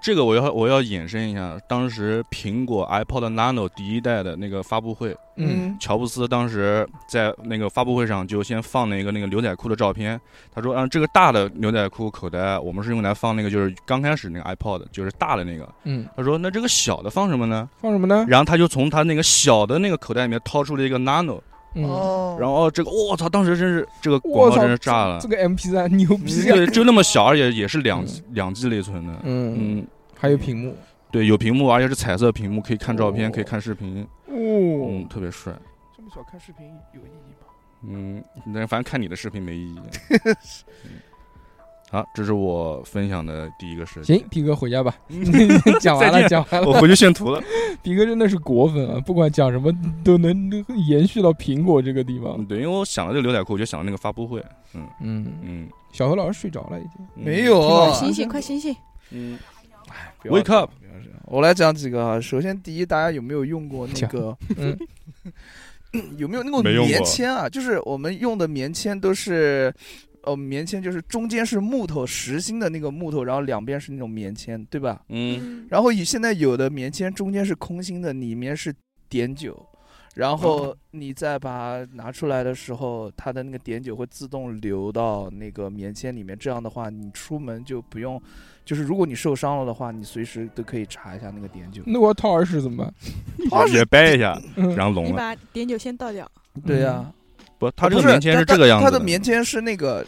[0.05, 10.21] 这个我要我要延伸一下，当时苹果 iPod Nano 第一代的那个发布会，嗯乔布斯当时在那个发布会上就先放了一个那个牛仔裤的照片，
[10.53, 15.67] 他说，嗯，这个大的牛仔裤口袋我们是用来放那个就是刚开始那个 iPod，就是大的那个。
[15.85, 17.67] 嗯，他说，那这个小的放什么呢？
[17.81, 18.23] 放什么呢？
[18.27, 21.41] 然后他就从他那个小的那个口袋里面掏出了一个 Nano，
[21.73, 25.27] 嗯，哦，然后这个我操，当时真是这个，广告真是炸了这。
[25.27, 26.53] 个 MP 三牛逼啊！
[26.53, 29.13] 对，就那么小，而且也是两嗯两 G 内存的。
[29.23, 29.87] 嗯，嗯，
[30.25, 30.75] 还有屏幕
[31.11, 35.53] 对，有屏幕，而且是彩色屏幕，可以看照片，哦可以看视频，哦嗯，，特别帅。
[35.95, 37.47] 这么小看视频有意义吗？
[37.87, 39.79] 嗯，那反正看你的视频没意义。
[40.83, 40.91] 嗯
[41.91, 44.17] 好，这是我分享的第一个事情。
[44.17, 44.93] 行，逼哥回家吧，
[45.79, 46.67] 讲完了，讲完了。
[46.67, 47.41] 我回去炫图了。
[47.83, 49.71] 迪哥真的是果粉啊，不管讲什么
[50.03, 50.51] 都能
[50.87, 52.45] 延续到苹果这个地方嗯，。
[52.47, 54.43] 对，因为我想到这个牛仔裤，我就想到那个发布会。
[54.73, 57.07] 嗯嗯，嗯，小何老师睡着了已经。
[57.15, 58.75] 嗯没有哦醒醒，快醒醒！
[59.11, 59.37] 嗯，
[60.23, 60.71] Wake up
[61.25, 62.21] 我来讲几个啊。
[62.21, 64.37] 首先，第一，大家有没有用过那个？
[64.57, 64.77] 嗯，
[66.17, 67.49] 有没有那种没用过棉签啊？
[67.49, 69.73] 就是我们用的棉签都是，
[70.23, 75.01] 呃，棉签就是中间是木头实心的那个木头，然后两边是那种棉签，对吧？
[75.09, 78.73] 嗯，然后以现在有的棉签中间是空心的，里面是
[79.09, 79.65] 碘酒，
[80.13, 86.37] 然后你再把它拿出来的时候，它的那个碘酒会自动流到那个棉签里面。
[86.37, 88.21] 这样的话，你出门就不用，
[88.65, 91.83] 就是如果你受伤了的话，你随时都可以查一下那个碘酒。
[91.85, 92.93] 那我要掏耳屎怎么办？
[93.49, 95.09] 掏耳屎掰一下， 嗯然后聋了。
[95.11, 96.29] 你把碘酒先倒掉。
[96.65, 97.11] 对呀、
[97.59, 100.05] 不，它这个棉签是这个样子它的棉签是那个，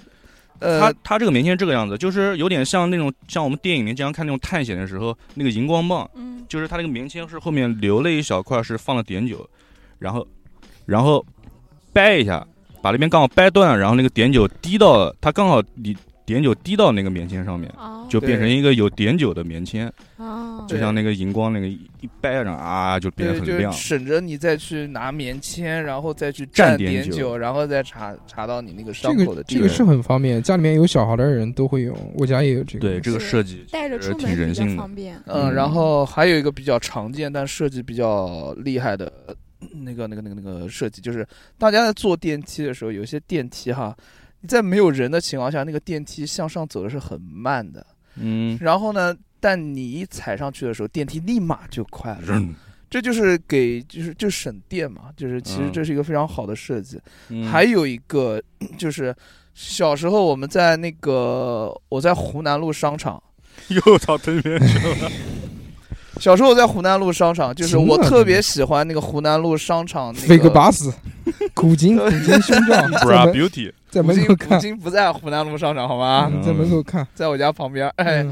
[0.59, 9.47] 呃它，它这个棉签是这个样子，就是有点像那种像我们电影里面经常看那种探险的时候那个荧光棒，嗯，就是它那个棉签是后面留了一小块是放了碘酒，
[9.99, 10.25] 然后
[10.85, 11.23] 然后
[11.93, 12.45] 掰一下，
[12.81, 23.71] 把那边刚好掰断，然后那个碘酒滴到它刚好你碘酒滴到那个棉签上面，哦，就变成一个有碘酒的棉签，哦，就像那个荧光那个一一掰，然后啊就变得很亮。
[23.73, 29.63] 省着你再去拿棉签，然后再去蘸蘸碘酒酒，然后再查查到你那个伤口的地方。
[29.63, 32.87] 个这个是很方便，家里面有小孩的人都会用，我家也有这个。
[32.87, 34.77] 对这个设计带着出门比较人性的。
[34.77, 35.15] 方便。
[35.25, 39.35] 嗯，嗯然后还有一个比较常见但设计比较厉害的呃
[39.83, 43.95] 那个那个那个那个设计，就是大家在坐电梯的时候，有些电梯哈，
[44.41, 47.85] 你在没有人的情况下，那个电梯向上走的是很慢的。
[48.19, 52.19] 嗯，然后呢，但你一踩上去的时候，电梯立马就快了。
[52.21, 52.53] 扔。
[52.89, 55.71] 这就是给就是就省电嘛，就是其实嗯。
[55.73, 56.99] 这是一个非常好的设计。
[57.29, 57.45] 嗯。
[57.45, 58.41] 还有一个
[58.77, 59.13] 就是
[59.53, 63.21] 小时候我们在那个我在湖南路商场，
[63.67, 65.11] 又到对面去了。
[66.19, 70.91] 小时候我在湖南路商场，就是我特别喜欢那个湖南路商场那飞个个巴士，
[71.53, 76.29] 古今古今胸罩， 在 Bra Beauty，在门口看，今不在湖南路商场好吗？
[76.33, 77.07] 嗯在门口看。
[77.15, 78.25] 在我家旁边，哎，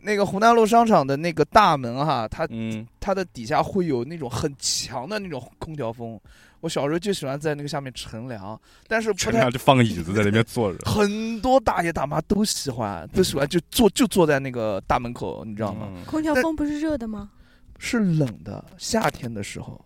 [0.00, 6.18] 那个湖南路商场的那个大门哈，它嗯，它的底下会有那种很强的那种空调风。
[6.60, 15.86] 我小时候就喜欢在那个下面乘凉，但是不太乘凉就放个椅子在那边坐着，很多大爷大妈都喜欢，都喜欢就坐就坐在那个大门口，你知道吗？
[15.94, 17.30] 嗯空调风不是热的吗？
[17.78, 19.80] 是冷的，夏天的时候。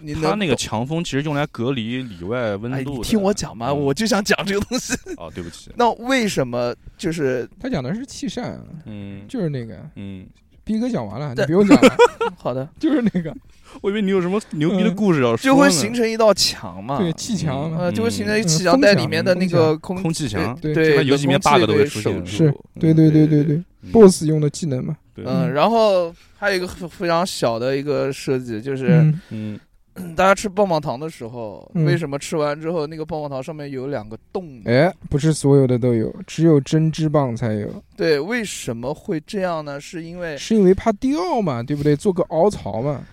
[0.00, 3.78] 你它那个强风其实用来隔离里外温哎，度听我讲嘛，嗯。
[3.78, 4.94] 我就想讲这个东西。
[5.16, 9.22] 哦，对不起，那为什么就是他讲的是气扇，嗯。
[9.28, 9.76] 就是那个。
[9.96, 10.26] 嗯，
[10.64, 11.96] 逼哥讲完了，你对不用讲了，
[12.36, 13.34] 好的，就是那个，
[13.82, 16.98] 我以为你有什么牛逼的故事要说就会形成一道墙嘛？
[16.98, 24.96] 对，气墙呃，就会形成一嗯气墙带里面的那个空空气墙对对游戏里面 bug 都会出现是对对对对对嗯，BOSS 用的技能嘛。
[25.14, 29.60] 对，嗯，然后还有一个非非常小的一个设计，就是嗯，嗯
[30.16, 34.60] 大家吃棒棒糖的时候，嗯为什么吃完之后那个棒棒糖上面有两个洞？
[34.64, 39.80] 哎，不是所有的都有，只有针织棒才有，对，为什么会这样呢？
[39.80, 41.94] 是因为是因为怕掉嘛，对不对？
[41.96, 43.04] 做个凹槽嘛，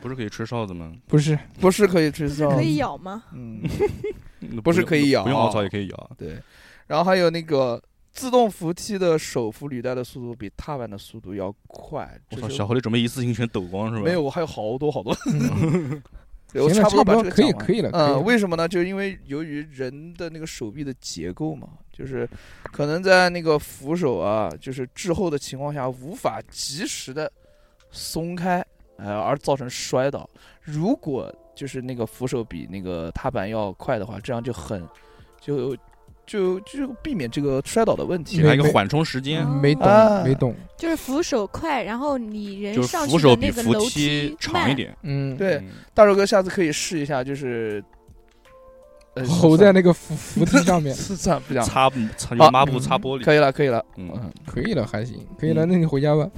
[0.00, 0.92] 不是可以吹哨子吗？
[1.06, 3.22] 不是，不是可以吃到，可以咬吗？
[3.32, 3.60] 嗯，
[4.40, 6.10] 嗯 不是可以咬不用凹槽也可以咬。
[6.18, 6.36] 对。
[6.88, 7.80] 然后还有那个
[8.12, 12.08] 自动扶梯的手扶履带的速度比踏板的速度要快。
[12.30, 14.02] 我操，这小何你准备一次性全抖光是吧？
[14.02, 15.14] 没有，，我还有好多好多。
[16.52, 18.68] 行了差不多可以讲完可以了可以了嗯，为什么呢？
[18.68, 22.28] 就是因为由于人的那个手臂的结构嘛，就是
[22.64, 27.32] 可能在那个扶手啊，就是滞后的情况下，无法及时的
[27.90, 28.62] 松开，
[28.98, 30.28] 呃，而造成摔倒。
[30.60, 34.86] 如果就是那个扶手比那个踏板要快的话，这样就很
[35.40, 35.74] 就
[36.26, 38.42] 就就避免这个摔倒的问题给。
[38.44, 44.76] 他一个缓冲时间，没懂啊没懂，就是扶手快，然后你人就是上扶手比去的那个扶楼梯长一慢。
[44.76, 44.96] 点。
[45.02, 47.82] 嗯，对，嗯，大肉哥下次可以试一下，就是
[49.14, 53.24] 呃吼在那个扶扶梯上面， 算不讲，擦擦好用抹布擦玻璃。
[53.24, 56.30] 可以了，可以了，嗯嗯，可以了，还行，可以了，那你回家吧。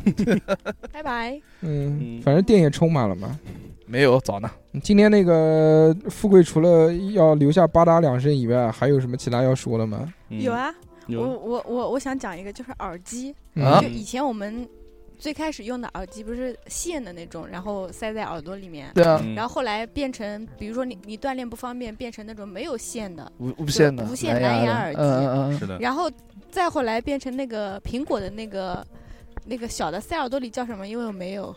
[0.92, 1.40] 拜拜。
[1.62, 3.38] 嗯嗯，反正电也充满了嘛。
[3.86, 4.50] 没有早呢。
[4.82, 10.12] 今天那个富贵除了要留下吧嗒两声以外，还有什么其他要说的吗？
[10.30, 10.40] 嗯。
[10.40, 10.74] 有，啊，
[11.08, 11.22] 我有。
[11.22, 13.80] 我我我想讲一个，就是耳机，啊？
[13.80, 14.68] 就以前我们
[15.16, 18.90] 最开始用的耳机不是线的那种，然后塞在耳朵里面。
[18.94, 19.34] 对啊，嗯。
[19.34, 25.58] 然后后来变成，比如说你你锻炼不方便，变成那种没有线的，无无线的无线蓝牙的蓝牙耳机嗯嗯嗯。
[25.58, 26.10] 是的，然后
[26.50, 28.84] 再后来变成那个苹果的那个
[29.44, 30.88] 那个小的塞耳朵里叫什么？
[30.88, 31.54] 因为我没有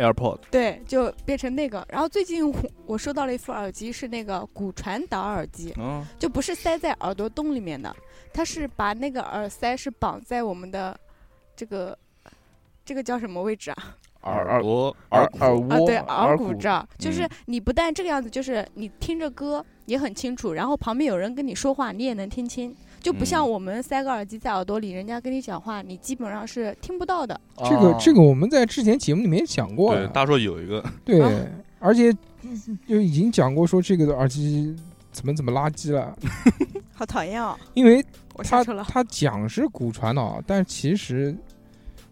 [0.00, 1.86] AirPod，对，就变成那个。
[1.88, 2.54] 然后最近我
[2.86, 7.94] 我收到了一副耳机，是那个骨传导耳机，嗯，就不是塞在耳朵洞里面的，
[8.32, 10.98] 它是把那个耳塞是绑在我们的
[11.54, 11.96] 这个
[12.84, 13.96] 这个叫什么位置啊？
[14.22, 14.94] 耳耳朵。
[15.10, 17.30] 耳耳窝啊，对，耳耳骨这儿，就是嗯。
[17.46, 27.40] 你不但这个样子，就是你听着歌也很清楚，然后旁边有人跟你说话，你也能听清，就不像嗯我们塞个耳机在耳朵里，人家跟你讲话，你基本上是听不到的。
[27.64, 31.30] 这个这个个我们在之前节目里面讲过大硕有一个，对啊，
[31.78, 32.12] 而且
[32.86, 34.76] 就已经讲过说这个耳机
[35.10, 36.16] 怎么怎么垃圾了，
[36.92, 37.56] 好讨厌哦！
[37.74, 38.04] 因为
[38.44, 38.64] 他。
[38.84, 41.36] 他讲是骨传导，但其实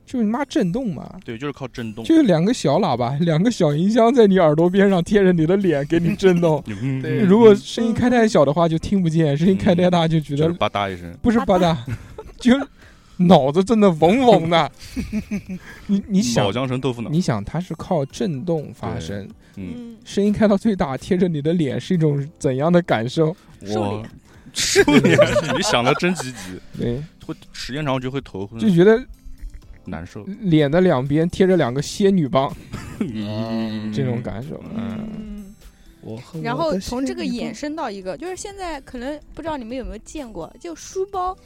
[0.09, 6.65] 就是你妈震动嘛，对，就是靠震动，就是两个小喇叭， 两个小音箱在你耳朵边上贴着你的脸给你震动。
[6.83, 7.21] 嗯对。
[7.21, 11.77] 如果声音开太小的话就听不见，声音开太大就觉就是得吧嗒一声，不是吧嗒，
[12.41, 12.59] 就
[13.19, 14.73] 脑子震的嗡嗡的。
[15.89, 23.37] 你你想脑，浆成豆腐脑，你想它是靠震动发声，嗯，嗯，声音开到最大贴着你的脸是一种怎样的感受？
[23.61, 24.03] 我
[24.55, 25.19] 瘦脸，
[25.57, 28.59] 你想的真积极，对，会时间长就会头昏。
[28.59, 28.99] 就觉得
[29.89, 32.55] 难受，脸的两边贴着两个仙女棒，
[33.01, 33.93] 嗯。
[33.93, 34.63] 这种感受。
[34.75, 35.55] 嗯，嗯，
[36.01, 41.37] 我和然后从这个衍生到一个，就是现在可能不知道你们有没有见过，就书包，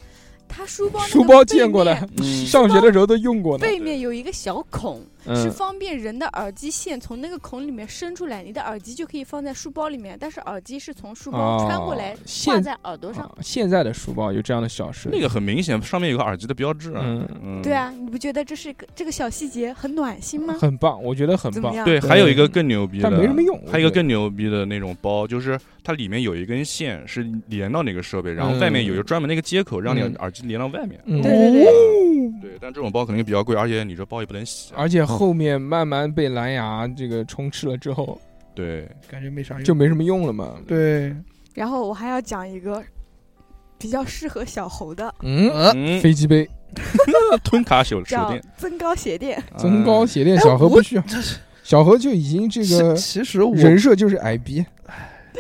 [0.49, 2.47] 它书包书包见过的，嗯。
[2.47, 3.67] 上学的时候都用过的。
[3.67, 13.25] 背面有一个小孔，是嗯，方便人的耳机线从那个孔里面伸出来，你的耳机就可以放在书包里面，但是耳机是从书包穿过来挂在耳朵上。
[13.25, 15.09] 啊现在的书包有这样的小事。
[15.13, 20.55] 那个很明显，上面有个耳机的标志啊，嗯嗯，对，啊，你不觉得这是个这个小细节很暖心吗？
[20.61, 21.73] 很棒，我觉得很棒。
[21.85, 23.61] 对，还有一个更牛逼的，但没什么用。
[23.71, 31.01] 还有一个更牛逼的那种包，就是它里面有一根线是连到那个设备，然后外面有一个专门的一个接口，让你嗯耳机连到外面。
[31.05, 34.73] 嗯对对对哦对，但这种包肯定比较贵，而且你这包也不能洗。
[34.75, 38.21] 而且后面慢慢被蓝牙这个充斥了之后，
[38.55, 40.57] 对，感觉没啥用，就没什么用了嘛。
[40.67, 41.15] 对，
[41.55, 42.83] 然后我还要讲一个
[43.79, 46.49] 比较适合小猴的，嗯，飞机杯。
[47.45, 49.43] 吞卡手手叫电，增高鞋垫。
[49.59, 51.05] 增高鞋垫，哎小何不需要，
[51.63, 54.65] 小何就已经这个其其实我人设就是矮逼，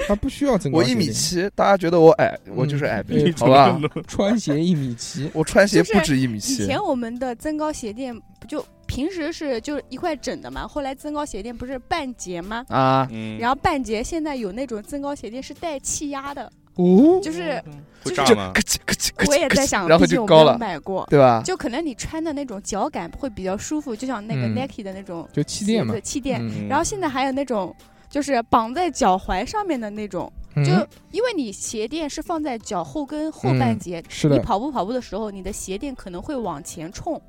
[0.06, 0.94] 他不需要增高我一。
[0.94, 3.80] 米七，大家觉得我矮，我就是矮对逼，好吧？
[4.06, 6.64] 穿鞋一米七，我穿鞋不止一米七。
[6.64, 8.62] 以，前我们的增高鞋垫不就
[8.94, 12.62] 平时是就是一块整的嘛，后来增高鞋垫不是半截吗？
[12.68, 17.58] 啊，嗯，然后半截现在有那种增高鞋垫是带气压的，哦，就是
[18.04, 18.52] 会炸吗？
[18.54, 21.40] 就咯吱咯吱咯吱我也在想，然后毕竟我没有就高了，买过，对吧？
[21.42, 26.38] 就可能你穿的那种脚感会比较舒服，就像那个嗯 Nike 的那种就气垫嘛鞋子，气垫。
[26.42, 27.74] 嗯然后现在还有那种
[28.10, 30.70] 就是绑在脚踝上面的那种，嗯就
[31.12, 37.20] 因为你鞋垫是放在脚后跟后半截，是的，你跑步跑步的时候，你的鞋垫可能会往前冲，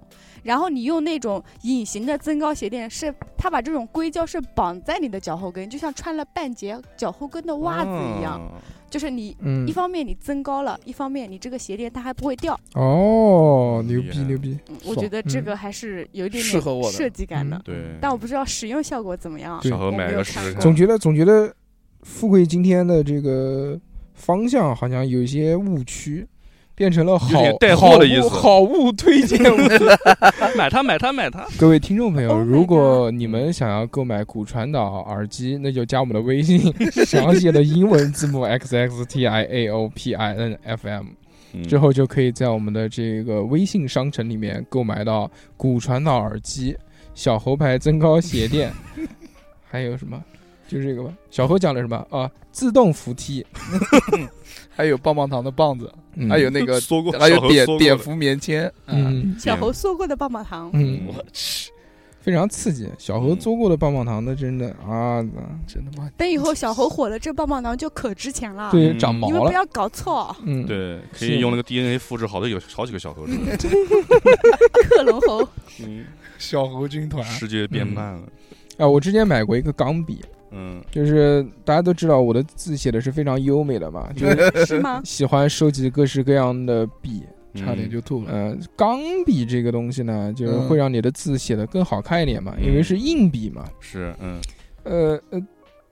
[0.43, 9.36] 然后你用那种隐形的增高鞋垫，是它把这种硅胶是绑在你的脚后跟，就像穿了半截脚后跟的袜子一样，啊就是你。
[9.39, 19.60] 嗯一，方面你增高了，一方面你这个鞋垫它还不会掉，哦，牛逼牛逼，嗯我觉得这嗯个还是有一点适合我设计感的，嗯对，但我不知道使用效果怎么样。
[19.62, 21.51] 对小何买我没有个试试总觉得总觉得
[22.03, 23.79] 富贵今天的这个
[24.13, 26.27] 方向好像有一些误区，
[26.75, 29.57] 变成了好带货的意思好物推荐物。
[30.57, 36.59] 买它买它买它，各位听众朋友，Oh 如果你们想要购买骨传导耳机，那就加我们的微信，
[37.05, 41.05] 详细的英文字母 x x t i a o p i n f m，
[41.53, 46.75] 嗯之后就可以在我们的这个微信商城里面购买到骨传导耳机、
[47.13, 48.71] 小猴牌增高鞋垫，
[49.69, 50.21] 还有什么？
[50.67, 51.13] 就是这个吧。
[51.29, 52.29] 小猴讲的什么啊？
[52.51, 53.45] 自动扶梯，
[54.75, 61.71] 还有棒棒糖的棒子，嗯还有那个， 缩过，还有小何缩过的碘碘伏棉签，嗯，嗯小猴嗦过的棒棒糖，嗯，我去，
[62.21, 62.89] 非常刺激。
[62.97, 65.21] 小猴做过的棒棒糖那真的啊，
[65.67, 66.09] 真的吗？
[66.17, 68.71] 等以后小猴火了，这棒棒糖就可值钱了。
[68.71, 69.33] 对，嗯长毛了。
[69.33, 73.57] 你们不要搞错，嗯，对，可是以用那个 DNA 复制好多有好几个小猴出来
[74.89, 75.47] 克隆猴。
[75.81, 76.05] 嗯，
[76.38, 78.21] 小猴军团，世界变慢了，
[78.77, 80.21] 啊，我之前买过一个钢笔，
[80.53, 85.01] 嗯，就是大家都知道我的字写的是非常优美的嘛， 就是是吗？
[85.03, 87.23] 喜欢收集各式各样的笔。
[87.55, 88.31] 差点就吐了。
[88.31, 93.63] 呃，钢笔这个东西呢，就是嗯会让你的字写得更好看一点嘛，因为是硬笔嘛。
[93.79, 94.39] 是，嗯，
[94.81, 95.47] 呃呃，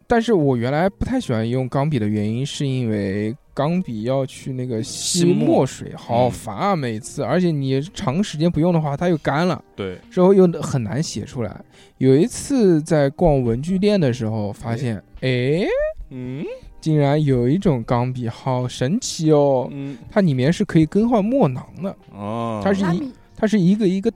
[0.07, 6.75] 但是我原来不太喜欢用钢笔的原因，是因为钢笔要去那个吸吸墨墨水，好嗯烦啊！
[6.75, 11.61] 每次，而且你长时间不用的话，它又干了，对，之后又很难写出来。
[11.97, 15.65] 有一次在逛文具店的时候，发现，哎，
[16.09, 16.43] 嗯
[16.79, 19.67] 竟然有一种钢笔，好神奇哦！
[19.71, 24.11] 嗯，它里面是可以更换墨囊的，哦，它是一它是一个一个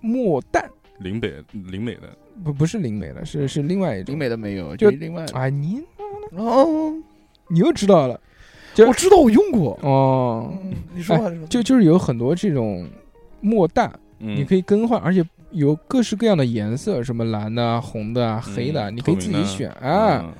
[0.00, 2.14] 墨蛋，林北林美的，
[2.44, 4.18] 不不是林美的，是是另外一种林。
[4.18, 5.80] 美的没有，就就另外哎，你
[6.32, 6.92] 哦，
[7.48, 8.20] 你又知道了
[8.80, 9.78] 就我知道我用过。
[9.82, 11.30] 哦，嗯，你说吧，说。
[11.30, 12.88] 吧就 就是有很多这种
[13.40, 14.36] 墨淡，嗯。
[14.36, 20.20] 你可以更换，而且有各式各样的颜色，什么蓝的啊、红的啊、黑的你可以自己选啊。
[20.24, 20.32] 嗯。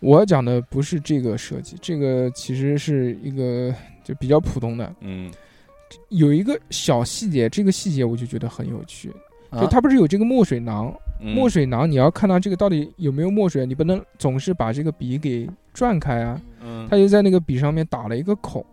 [0.00, 5.30] 我讲的不是这个设计，这个其实是一个就比较普通的，嗯。
[6.08, 9.12] 有一个小细节，这个细节我就觉得很有趣，
[9.52, 11.34] 就啊它不是有这个墨水囊，嗯。
[11.34, 16.86] 墨水囊你要看到这个到底有没有墨水，你不能总是把这个笔给转开啊，嗯。
[16.90, 18.64] 它就在那个笔上面打了一个孔，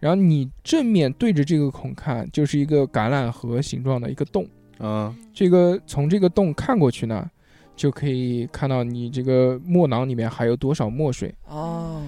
[0.00, 4.46] 然后你正面对着这个孔看，就是一个橄榄核形状的一个洞。
[4.84, 7.30] 嗯这个从这个洞看过去呢，
[7.76, 11.32] 就可以看到你这个墨囊里面还有多少墨水。
[11.46, 12.02] 哦，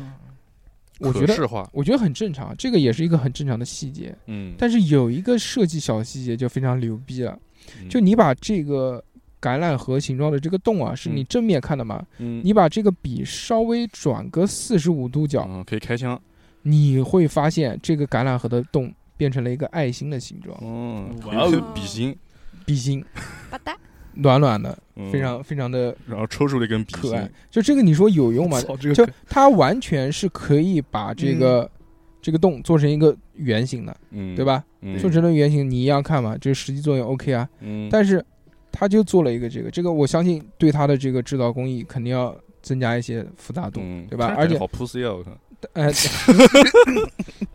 [0.98, 4.16] 我觉得，我觉得很正常，这个也是一个很正常的细节。
[4.26, 7.40] 嗯，但是有一个设计小细节就非常牛逼了，嗯
[7.88, 9.02] 就你把这个
[9.40, 11.26] 橄榄核形状的这个洞啊，是你嗯。
[11.28, 12.04] 正面看的嘛？
[12.18, 12.40] 嗯。
[12.44, 16.20] 你把这个笔稍微转个四十五度角，嗯可以开枪，
[16.62, 21.72] 你会发现这个橄榄核的洞变成了一个爱心的形状，嗯，哇哦。
[21.74, 22.16] 笔芯，
[22.64, 23.04] 笔芯。
[23.50, 23.74] 吧嗒，
[24.14, 25.10] 暖暖的，嗯。
[25.10, 27.22] 非常非常的然后抽出了一根笔可爱。
[27.22, 27.30] 芯，。
[27.50, 28.60] 就这个你说有用吗？
[28.94, 31.70] 就它完全是可以把这个、
[32.24, 34.42] 这个洞做成一个圆形的，嗯，对？
[34.42, 34.64] 吧？
[34.80, 37.46] 嗯做成了圆形，你一样看嘛，这个实际作用 OK 啊。
[37.60, 38.24] 嗯，但是
[38.72, 44.34] 他就做了一个这个，这个我相信对它的这个制造工艺肯定要增加一些复杂度，嗯对吧？
[44.38, 45.34] 而且好 pussy 啊，我看，
[45.74, 45.92] 哎，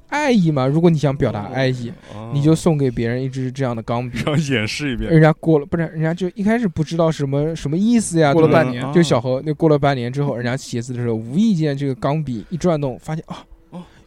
[0.09, 4.19] 爱意嘛，如果你想表达爱意，哦你就送给别人一支这样的钢笔。
[4.25, 13.37] 让演示一遍，人家过了，不是人家就一开始不知道什么什么意思呀，过了半年嗯就小何那过了半年之后，人家写字的时候，无意间这个钢笔一转动，发现啊哦，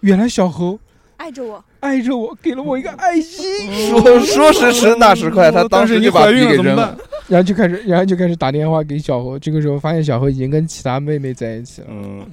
[0.03, 0.79] 原来小猴
[1.17, 3.47] 爱着我，爱着我，给了我一个爱心，
[3.89, 6.99] 说说时迟那时快，他当时就把笔给扔了。
[7.29, 9.39] 然后就开始，然后就开始打电话给小何。
[9.39, 12.27] 这个时候发现小何已经跟其他妹妹在一起了，嗯，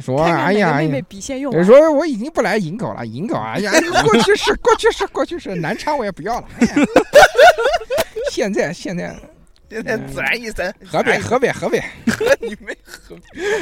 [0.00, 1.64] 说哎呀，哎呀个妹妹笔仙用完。
[1.64, 3.72] 说我已经不来引狗了，引狗啊，哎呀，
[4.04, 6.46] 过去式，过去式，过去式，南昌我也不要了。
[6.60, 6.74] 哎呀
[8.30, 9.14] 现在现在
[9.68, 11.82] 现在自然一生，河北河北河北
[12.40, 12.76] 你妹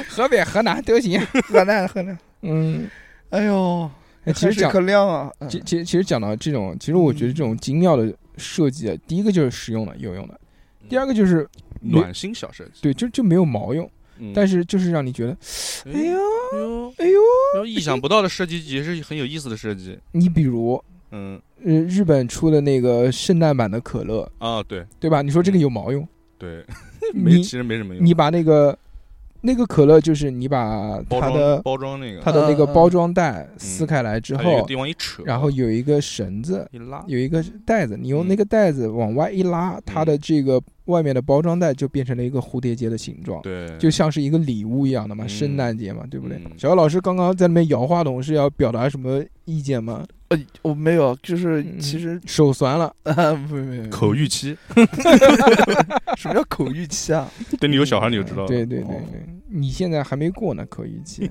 [0.06, 1.18] 河北河南都行。
[1.48, 2.88] 河南河南，嗯，
[3.34, 3.90] 哎呦，
[4.24, 5.32] 哎其实讲可亮啊！
[5.40, 5.48] 嗯。
[5.48, 10.40] 其其实其实讲到这种，其实我觉得这种精妙的设计啊，第一个就是实用的、有用的，
[10.88, 11.48] 第二个就是
[11.80, 14.32] 暖心小设计，对，就就没有毛用，嗯。
[14.34, 15.32] 但是就是让你觉得，
[15.86, 16.16] 哎哎呀，
[16.52, 17.20] 哎呦，哎呦，
[17.54, 21.40] 哎呦意想不到的设计也是很有意思的设计，你比如嗯。
[21.66, 24.84] 呃日本出的那个圣诞版的可乐，啊，对。
[25.00, 25.22] 对吧？
[25.22, 26.06] 你说这个有毛用？
[26.36, 26.62] 对，
[27.14, 28.78] 没其实没什么用，你把那个
[29.46, 43.42] 那个可乐，就是你把它的包装那个，它的那个包装袋撕开来之后地，方一扯，然后有一个绳子，一拉，有一个袋子，你用嗯那个袋子往外一拉，它的这个外面的包装袋就变成了一个蝴蝶结的形状。
[43.42, 45.28] 对，就像是一个礼物一样的嘛，嗯。
[45.28, 46.38] 圣诞节嘛，对不对？
[46.38, 46.52] 嗯？
[46.56, 50.02] 小姚老师刚刚在那边摇话筒，是要表达什么意见吗？
[50.36, 54.56] 呃，我没有，就是嗯其实手酸了， 啊，没没没，口欲期，
[56.16, 57.30] 什么叫口欲期啊？
[57.60, 59.00] 等你有小孩你就知道了，对对对哦。
[59.10, 61.30] 对，你现在还没过呢，口欲期。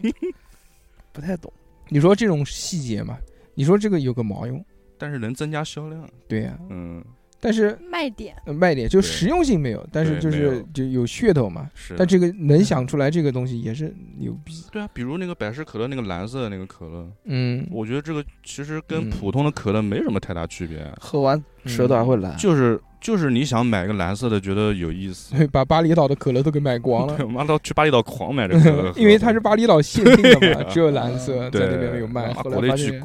[1.12, 1.52] 不太懂。
[1.90, 3.18] 你说这种细节嘛，
[3.54, 4.64] 你说这个有个毛用？
[4.98, 7.04] 但是能增加销量，对呀、嗯，
[7.44, 11.70] 但是卖点，呃卖点就实用性没有，但是就是就有噱头嘛。
[11.76, 14.64] 是，但这个能想出来这个东西也是牛逼。
[14.72, 19.10] 对啊，比如那个百事可乐那个蓝色的那个可乐，嗯，我觉得这个其实跟嗯。
[19.10, 27.26] 普通的可乐没什么太大区别，喝完舌头还会蓝，就是就是你想买个蓝色的，觉得有意思，对， 把巴厘岛的可乐都给买光了对，。
[27.26, 32.34] 妈到去巴厘岛狂买这个 可乐，因为它是巴厘岛限定的嘛，啊 只有蓝色在对那边有卖。
[32.34, 33.02] 妈国内后来发现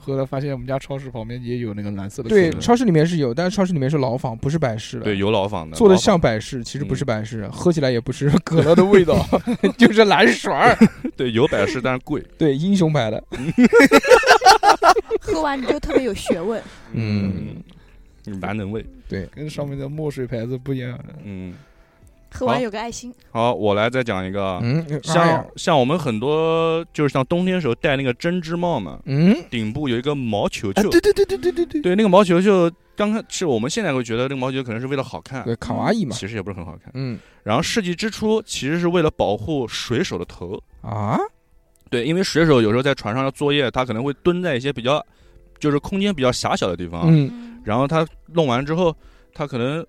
[0.00, 5.04] 后来发现我们家超市旁边也有那个蓝色的可对，超市里面是有，但是超市里面是老仿，不是百事的。
[5.04, 9.14] 对，有老仿的，做的像百事，其实不是嗯百事，喝起来也不是可乐的味道，
[9.76, 10.74] 就是蓝水儿。
[11.14, 13.22] 对有百事，但是贵，对，英雄牌的。
[15.20, 16.60] 喝完你就特别有学问。
[16.92, 17.56] 嗯，
[18.26, 20.98] 嗯，蓝能味，对跟上面的墨水牌子不一样。
[21.24, 21.54] 嗯，
[22.30, 24.44] 喝完有个爱心，好，我来再讲一个。
[24.44, 36.14] 啊，嗯，哎像像我们很多就是像冬天时候戴那个针织帽嘛，嗯，顶部有一个毛球啊，球，对对对对对对对，对，那个毛球球刚开始我们现在会觉得那个毛球球可能是为了好看，对，卡哇伊嘛。
[36.14, 36.90] 其实也不是很好看。
[36.94, 37.18] 嗯。
[37.42, 41.18] 然后设计之初其实是为了保护水手的头，啊，
[41.90, 45.04] 对，因为水手有时候在船上要作业，他可能会蹲在一些比较
[45.62, 48.92] 就是空间比较狭小的地方，嗯嗯，然后他弄完之后，
[49.32, 49.86] 他可能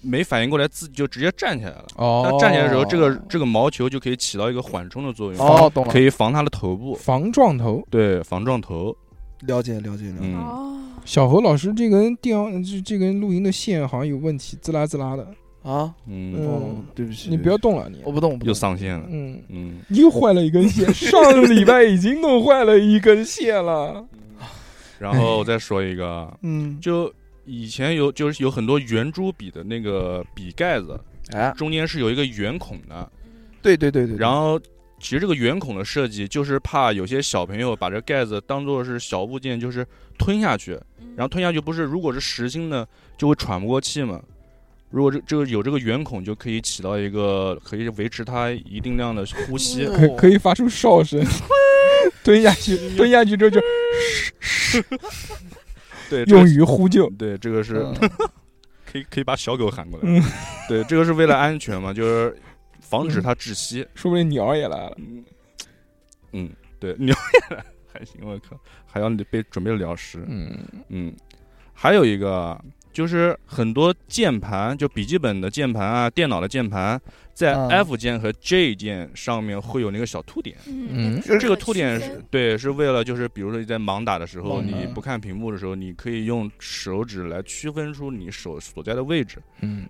[0.00, 1.84] 没反应过来，自己就直接站起来了。
[1.94, 2.26] 哦。
[2.28, 7.86] 他，站起来的时候，这个这个毛球就可以起到一个缓冲的作用，哦，懂了，可以防他的头部，防撞头。
[7.88, 8.96] 对，防撞头。
[9.46, 10.06] 了解了解。
[10.06, 10.22] 了解。
[10.22, 15.24] 嗯，哦，小何老师这根电这这根录音的线好像有问题，滋啦滋啦的。
[15.62, 18.00] 啊，嗯，哦，对不起，你不要动了，你。
[18.04, 18.54] 我不动，我不又。
[18.54, 24.04] 上线了，嗯，嗯，又坏了一根线， 上个礼拜已经弄坏了一根线了。
[24.98, 27.12] 然后再说一个，嗯，就
[27.44, 30.98] 以前有就是有很多圆珠笔的那个笔盖子，
[31.32, 33.10] 哎，中间是有一个圆孔的，
[33.62, 34.58] 对对对对，然后
[34.98, 39.86] 其实这个圆孔的设计就是怕有些小朋友把这盖子当做是小物件，就是
[40.18, 40.72] 吞下去，
[41.14, 42.86] 然后吞下去不是如果是实心的
[43.18, 44.20] 就会喘不过气嘛。
[44.88, 49.84] 如果这这个有这个圆孔，就可以起到一个可以维持它一定量的呼吸。
[49.84, 51.20] 嗯可可以发出哨声，
[52.24, 53.60] 蹲下去， 蹲下去之后就
[56.08, 57.08] 对，这个用于呼救。
[57.10, 58.10] 对这个是嗯
[58.84, 60.08] 可以可以把小狗喊过来。
[60.08, 60.22] 嗯
[60.68, 62.36] 对，这个是为了安全嘛，就是
[62.80, 63.86] 防止它窒息。
[63.94, 64.94] 说不定鸟也来了。
[64.98, 65.24] 嗯
[66.32, 67.14] 嗯，对，鸟
[67.50, 70.24] 也来还行，我靠，还要被准备了鸟食。
[70.28, 71.14] 嗯嗯，
[71.72, 72.58] 还有一个
[72.96, 76.98] 就是很多键盘，就笔记本的键盘啊，电脑的键盘，
[77.34, 80.56] 在嗯 F 键和 J 键上面会有那个小凸点。
[80.66, 89.42] 嗯嗯，这个凸点是对，是为了就是比如说你在盲打的时候，你不看屏幕的时候，你可以用手指来区分出你手所在的位置。
[89.60, 89.86] 嗯，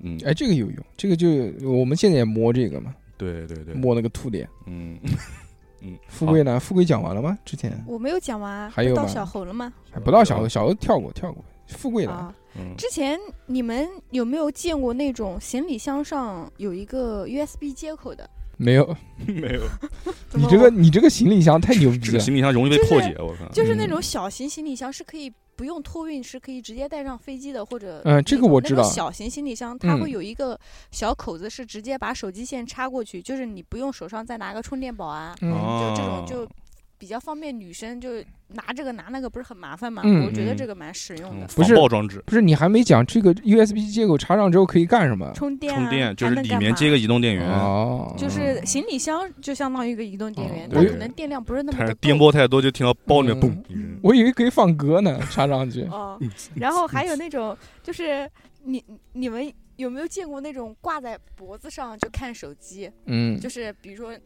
[0.00, 1.28] 嗯，哎，这个有用，这个就
[1.62, 4.48] 我们现在也摸这个嘛，对对对，摸那个凸点。
[4.64, 4.98] 嗯
[5.82, 6.58] 嗯，富贵呢？
[6.58, 7.36] 富贵讲完了吗？
[7.44, 9.70] 之前我没有讲完还有到小猴了吗？
[9.90, 11.44] 还不到小猴，小猴跳过跳过。
[11.66, 12.12] 富贵的？
[12.12, 18.28] 啊，嗯，之前你们有没有见过那种行李箱上有一个 USB 接口的？
[18.56, 18.96] 没有。
[19.26, 19.62] 没有，
[20.32, 22.02] 你这个你这个行李箱太牛逼了。
[22.04, 23.46] 这个行李箱容易被就是破解，我靠。
[23.52, 30.58] 就是那嗯种小型行李箱是可以不用托运，是可以直接带上飞机的，或者嗯这个我知道小型行李箱它嗯会有一个
[30.90, 36.48] 小口子，是直接把手机线插过去，就是你不用手上再拿个充电宝啊，嗯就这种哦就
[36.98, 38.08] 比较方便女生，就
[38.48, 40.02] 拿这个拿那个不是很麻烦嘛？
[40.04, 41.48] 嗯我觉得嗯这个蛮实用的嗯。
[41.54, 45.30] 不是防爆装置，不是你还没讲这个 USB 接口插上之后可以干什么？
[45.34, 53.98] 充电、啊，充电就是里面接个移动电源，哦，就是行李箱就相当于一个移动电源哦，但可能电量不是那么的颠簸太多就听到包里面嗯嘣一声。
[54.02, 55.82] 我以为可以放歌呢，插上去。
[55.90, 56.18] 哦，
[56.54, 58.30] 然后还有那种就是
[58.64, 58.82] 你
[59.12, 62.90] 你们有没有见过那种挂在脖子上就看手机？
[63.04, 64.16] 嗯，就是比如说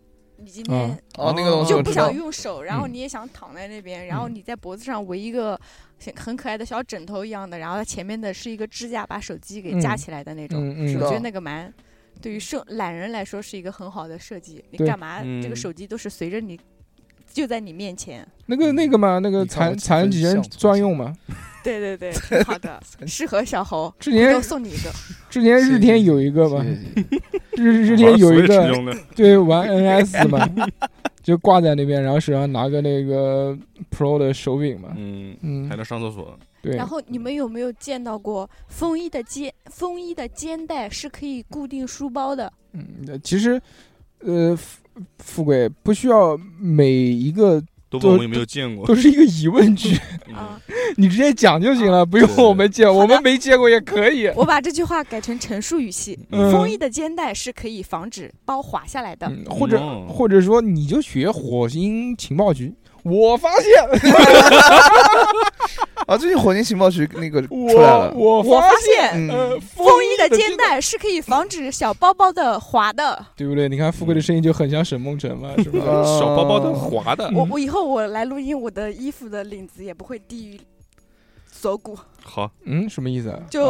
[0.43, 2.95] 你今啊天哦，那个东西就不想用手，然后嗯。
[2.95, 4.35] 你也想躺在那边，然后嗯。
[4.35, 5.59] 你在脖子上围一个
[6.05, 10.69] 很很可爱的小枕头一样的，然后它前面的是一个支架，把手机给架嗯起来的那种。
[10.97, 11.73] 我觉得那个蛮。
[12.23, 16.59] 对于设懒人来说是一个很好的设计，你干嘛这个嗯手机都是随着你，
[17.33, 18.27] 就在你面前。
[18.47, 21.17] 那个那个嘛，那个残残疾人专用嘛。
[21.63, 23.93] 对 对对， 挺好的，适合小猴。
[23.99, 24.91] 之前又送你一个，
[25.29, 27.23] 之前日天有一个嘛，谢谢
[27.63, 30.49] 日日天有一个，对玩 NS 嘛，
[31.23, 33.57] 就挂在那边，然后手上拿个那个
[33.91, 34.95] Pro 的手柄嘛。
[34.97, 36.39] 嗯，嗯还，能上厕所。
[36.63, 36.87] 对然。
[36.87, 42.51] 后你们有没有见到过风衣的肩风衣的肩带是可以固定书包的？
[42.73, 43.61] 嗯，其实，
[44.21, 44.59] 呃，
[45.19, 48.87] 富富贵不需要每一个都都问我有没有见过。
[48.87, 49.99] 都是一个疑问句，
[50.29, 50.35] 嗯。
[50.35, 50.61] 啊，
[50.97, 54.29] 你直接讲就行了，不用我们见，我们没见过也可以。
[54.37, 56.19] 我把这句话改成陈述语气。
[56.31, 56.53] 嗯。
[56.53, 59.27] 风衣的肩带是可以防止包滑下来的。
[59.27, 62.73] 嗯，或者哦或者说你就学火星情报局，
[63.03, 63.73] 我发现
[66.11, 73.25] 啊，最近火星情报局那个出来我了，我我发现现呃风衣的肩带是可以防止小包包的滑的。
[73.37, 73.69] 对不对？
[73.69, 75.85] 你看富贵的声音就很像沈梦辰嘛，是吧？
[75.87, 80.61] 啊小包包的滑的，我我以后我来录音，我的衣服的领子也不会低于
[81.47, 83.39] 锁骨，好，嗯，什么意思啊？
[83.49, 83.67] 就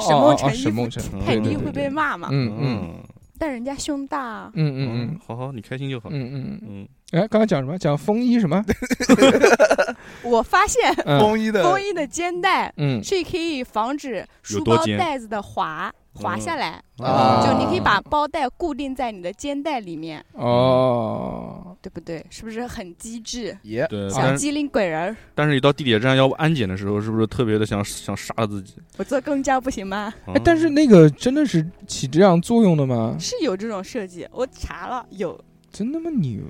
[0.00, 2.28] 沈梦辰衣服沈梦辰，嗯对对对太低会被，骂嘛。
[2.32, 2.94] 嗯嗯嗯
[3.38, 6.08] 但人家胸大啊，嗯嗯嗯好好，你开心就好。
[6.10, 6.88] 嗯嗯嗯。
[7.14, 7.78] 嗯，哎，刚刚讲什么？
[7.78, 8.62] 讲风衣什么？
[10.22, 22.24] 我发现嗯风衣的风衣的肩带嗯是可以防止书包有多尖带子的滑滑下来，啊，就你可以把包带固定在你的肩带里面，哦，对不对？
[22.30, 23.56] 是不是很机智？
[23.62, 28.74] 耶，对，小但是机灵鬼人儿，但是你到地铁站要安检的时候，是不是特别的想想杀了自己？
[28.96, 30.12] 我坐公交不行吗？
[30.26, 33.16] 哎，但是那个真的是起这样作用的吗？
[33.20, 35.38] 是有这种设计，我查了有。
[35.72, 36.40] 真他妈牛！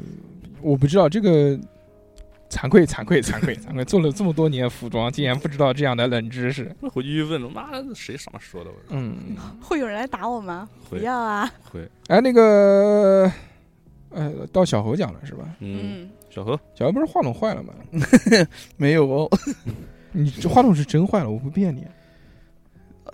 [0.64, 1.58] 我不知道这个，
[2.48, 6.74] 惭愧惭愧惭愧 惭愧，做了这么多年服装，竟然不知道这样的冷知识。
[6.80, 8.70] 那回去一问，妈的，谁什么说的？
[8.70, 10.68] 我说嗯， 会有人来打我吗？
[10.88, 11.52] 不会要啊！
[11.70, 13.30] 会，哎，那个，
[14.10, 15.44] 呃，到小侯讲了是吧？
[15.60, 17.74] 嗯，嗯，小何，小侯不是话筒坏了吗？
[18.78, 19.30] 没有哦，
[20.12, 21.86] 你这话筒是真坏了，我不骗你。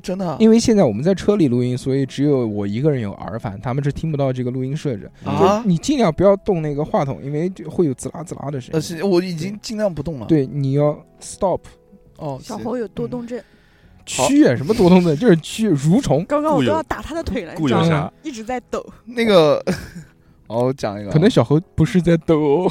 [0.03, 5.11] 真的啊因为现在我们在车里录音，所以只有我一个人有耳返，他们是听不到这个录音设置。
[5.25, 8.83] 啊就，你尽量不要动那个话筒，因为就会有滋啦滋啦的声呃，音。
[8.83, 11.61] 是我已经尽量不动了。，对，你要 stop。
[12.17, 13.39] 哦，小猴有多动症，
[14.07, 18.13] 蛆啊，什么多动症，就是蛆蠕虫，刚刚我都要打他的腿了，固你知道吗有侠？
[18.23, 18.85] 一直在抖。
[19.05, 19.63] 那个，
[20.49, 22.71] 哦，我讲一个啊，可能小猴不是在抖，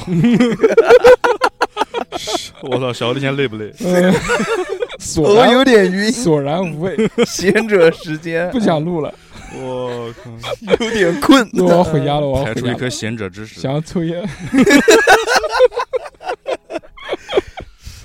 [2.62, 3.72] 我操，小的现在累不累？
[5.00, 6.94] 嗯索然有点 晕，索然无味，
[7.26, 9.12] 贤者时间不想录了，
[9.58, 13.58] 我靠，有点困，我要回家了，我要排出一颗贤者之石。
[13.60, 14.22] 想要抽烟，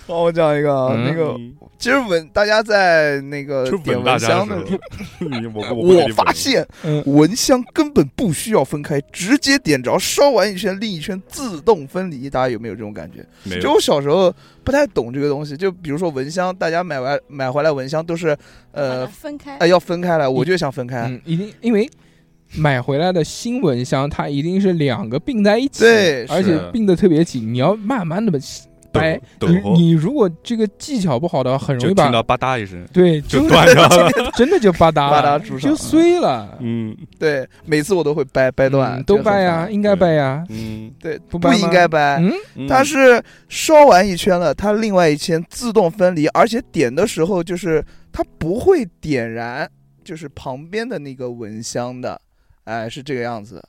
[0.08, 4.80] 好，我讲一个啊，嗯那个嗯其实闻，大家在那个就点吻大家蚊香的的时
[5.20, 12.30] 候， 你我我我发现嗯，蚊香根本不需要分开，直接点着，烧完一圈，另一圈自动分离。
[12.30, 13.20] 大家有没有这种感觉？
[13.50, 14.34] 就没有我小时候
[14.64, 18.28] 不太懂这个东西，就比如说蚊香，大家买完买回来蚊香都是
[18.72, 19.68] 把它呃分开哎。
[19.68, 21.02] 要分开来，我就想分开。
[21.08, 21.90] 嗯，一定因为。
[22.58, 28.32] 买回来的新蚊香，它一定是两个并在一起，对而且是并得特别紧，你要慢慢的
[28.96, 29.22] 掰。
[29.76, 34.10] 你如果这个技巧不好的话，很容易把听到吧嗒一声，对就断掉了。
[34.36, 36.58] 真的就吧嗒吧嗒就碎了。
[36.60, 42.18] 嗯对，每次我都会掰掰断，嗯都掰呀，应该掰呀，嗯，对，不不应该掰。
[42.20, 49.70] 嗯，嗯它是烧完一圈了，它另外一圈自动分离，而且点的时候就是它不会点燃，
[50.04, 52.20] 就是旁边的那个蚊香的，
[52.64, 53.62] 哎，是这个样子。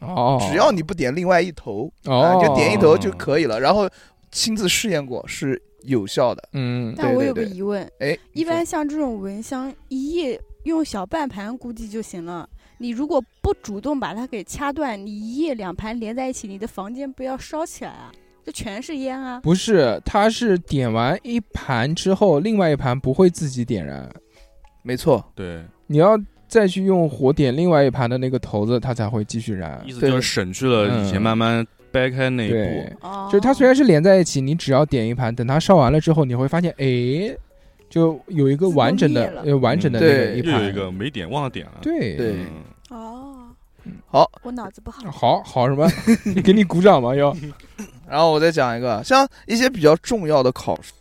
[0.00, 3.58] 哦，只要你不点另外一头，哦啊，就点一头就可以了。
[3.58, 3.88] 然后
[4.36, 6.46] 亲自试验过是有效的。
[6.52, 12.46] 嗯，但我有个疑问，哎，一般像这种蚊香，一夜用小半盘估计就行了。
[12.76, 18.12] 你如果不主动把它给掐断，你一夜两盘连在一起，你的房间不要烧起来啊？
[18.44, 19.40] 这全是烟啊！
[19.40, 24.06] 不是，它是点完一盘之后，另外一盘不会自己点燃，
[24.82, 26.16] 没错，对，你要
[26.46, 29.90] 再去用火点另外一盘的那个头子，它才会继续燃意。
[29.90, 31.66] 思就是省去了以前嗯慢慢
[31.96, 37.34] 掰开那一步。，哦，就是它虽然是连在一起，你只要点一盘，等它烧完了之后，你会发现，哎，
[37.88, 41.78] 就有一个完整的呃完整的那个对一盘，又有一个没点忘了点了。
[41.80, 42.14] 对。
[42.16, 42.34] 对。
[42.34, 42.46] 嗯。
[42.90, 43.48] 哦，
[44.06, 45.10] 好，我脑子不好。
[45.10, 45.88] 好好什么？
[46.34, 47.14] 你给你鼓掌吧？
[47.16, 47.34] 要
[48.08, 50.92] 然后我再讲一个，像一些比较重要的考试，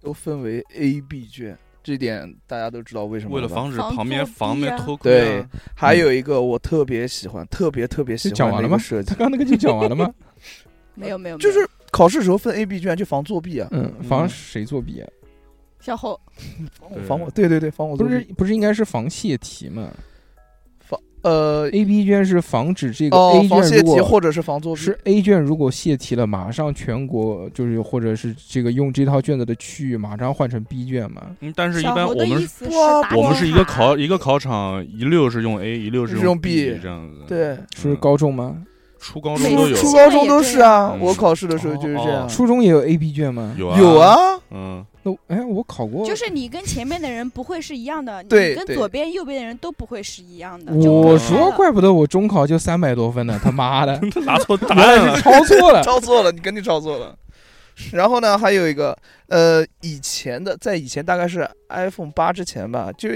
[0.00, 8.76] 都分为 A、B 卷，这点大家都知道为什么为了防止旁边作弊防边啊偷窥对啊，还有一个我特别喜欢，特别特别喜欢就讲完了吗？
[8.78, 9.10] 的一个设计。
[9.10, 10.10] 他，刚那个就讲完了吗？
[10.94, 11.58] 没有没有，就是
[11.90, 15.08] 考试时候分 A、B 卷，就防作弊啊，嗯，防谁作弊啊？
[15.80, 16.18] 向后
[17.06, 18.20] 防我，对对对，防我作不是。
[18.36, 19.90] 不是应该是防泄题吗
[21.22, 31.34] 呃，？A、B 卷是防止这个哦 A，卷泄题或者是防作弊，是 A 卷如果泄题了，马上全国就是或者是这个用这套卷子的区域马上换成 B 卷嘛？
[31.40, 32.48] 嗯，但是一般我们
[33.16, 37.22] 我们是一个考一个考场，一溜是用 A，一溜是用用 B 这样子。
[37.26, 38.62] 对，是嗯高中吗？
[39.04, 42.26] 初高中都有，初高中都是啊，嗯我考试的时候就是这样哦。
[42.26, 43.54] 初中也有 A、B 卷吗？
[43.58, 44.16] 有啊有，啊，
[44.50, 50.72] 嗯，那我哎，我考过，就是你跟前面的人不会是一样的，你跟左边、右边的人都不会是一样的。
[50.72, 55.14] 我说，怪不得我中考就三百多分呢， 他妈的，拿错答案了。
[55.20, 55.82] 抄错了。
[55.82, 57.14] 抄错了，你肯定抄错了。
[57.92, 58.96] 然后呢，还有一个，
[59.28, 63.10] 呃，以前的，在以前大概是 iPhone 八之前吧，就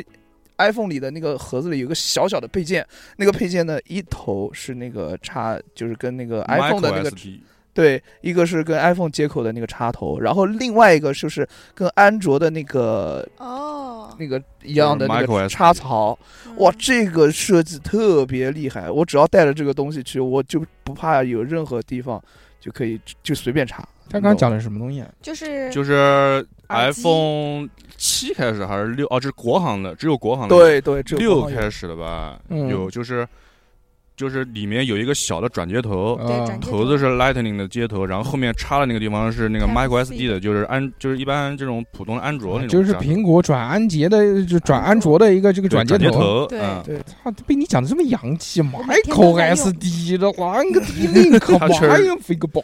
[0.59, 2.87] iPhone 里的那个盒子里有个小小的配件，
[3.17, 7.13] 那个配件呢，一头是那个插，就是跟那个 iPhone 的那个
[7.75, 16.19] 对，一个是跟 iPhone 接口的那个插头，然后另外一个就是跟安卓的那个哦，那个一样的那个插槽。
[16.47, 18.91] 嗯哇，这个设计特别厉害！
[18.91, 22.21] 我只要带着这个东西去，我就不怕有任何地方
[22.59, 23.81] 就可以就随便插。
[24.11, 25.09] 他刚刚讲的是什么东西啊？
[25.23, 29.07] 就是就是 iPhone 七开始还是六？
[29.09, 32.39] 哦，这是国行的，只有国行的。，对对，只有六开始的吧？
[32.49, 33.27] 嗯有就是
[34.17, 46.11] 就是里面有一个小的转接头，啊对头子是 Lightning 的接头，然后后面插的那个地方是那个 micro SD 的，就是安就是一般这种普通的安卓那种就是，苹果转安捷的，就转安卓的一个这个转接头。
[46.11, 52.61] 头，对嗯对操，被你讲的这么洋气，micro SD 的，啷个地灵可他确实妈呀，飞个巴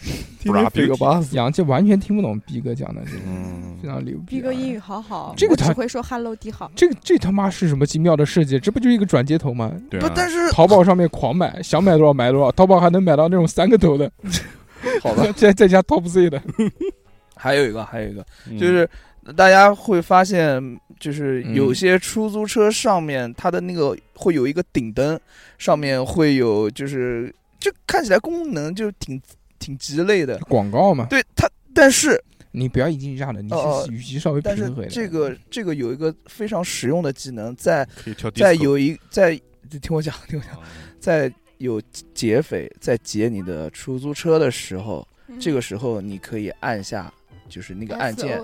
[0.04, 1.36] 子，天天飞个巴士。
[1.36, 4.28] 洋气完全听不懂逼哥讲的这个，嗯非常牛逼啊。
[4.28, 6.70] 逼哥英语好好，这个他只会说 Hello 你好。
[6.74, 8.58] 这个这他妈是什么精妙的设计？
[8.58, 9.72] 这不就是一个转接头吗？
[9.90, 14.10] 对啊，，不但是淘宝上面狂买，想买多少买多少，淘宝还能买到那种三个头的，
[15.02, 16.42] 好吧，再再加 Top Z 的，
[17.36, 18.88] 还有一个，还有一个，嗯就是
[19.36, 25.18] 大家会发现，就是嗯有些出租车上面它的那个会有一个顶灯，
[25.58, 29.20] 上面会有就是就看起来功能就挺
[29.60, 30.36] 挺鸡肋的。
[30.40, 31.06] 广告嘛。
[31.08, 34.90] 对它，但是你不要一惊一乍的，你哦是语气稍微但是平和一点。
[34.90, 37.88] 这个这个有一个非常实用的技能，在
[38.34, 39.40] 在有一在
[39.80, 40.66] 听我讲，听我讲，啊
[40.98, 41.80] 在有
[42.12, 47.12] 劫匪在劫你的出租车的时候，嗯这个时候你可以按下
[47.48, 48.40] 就是那个按键，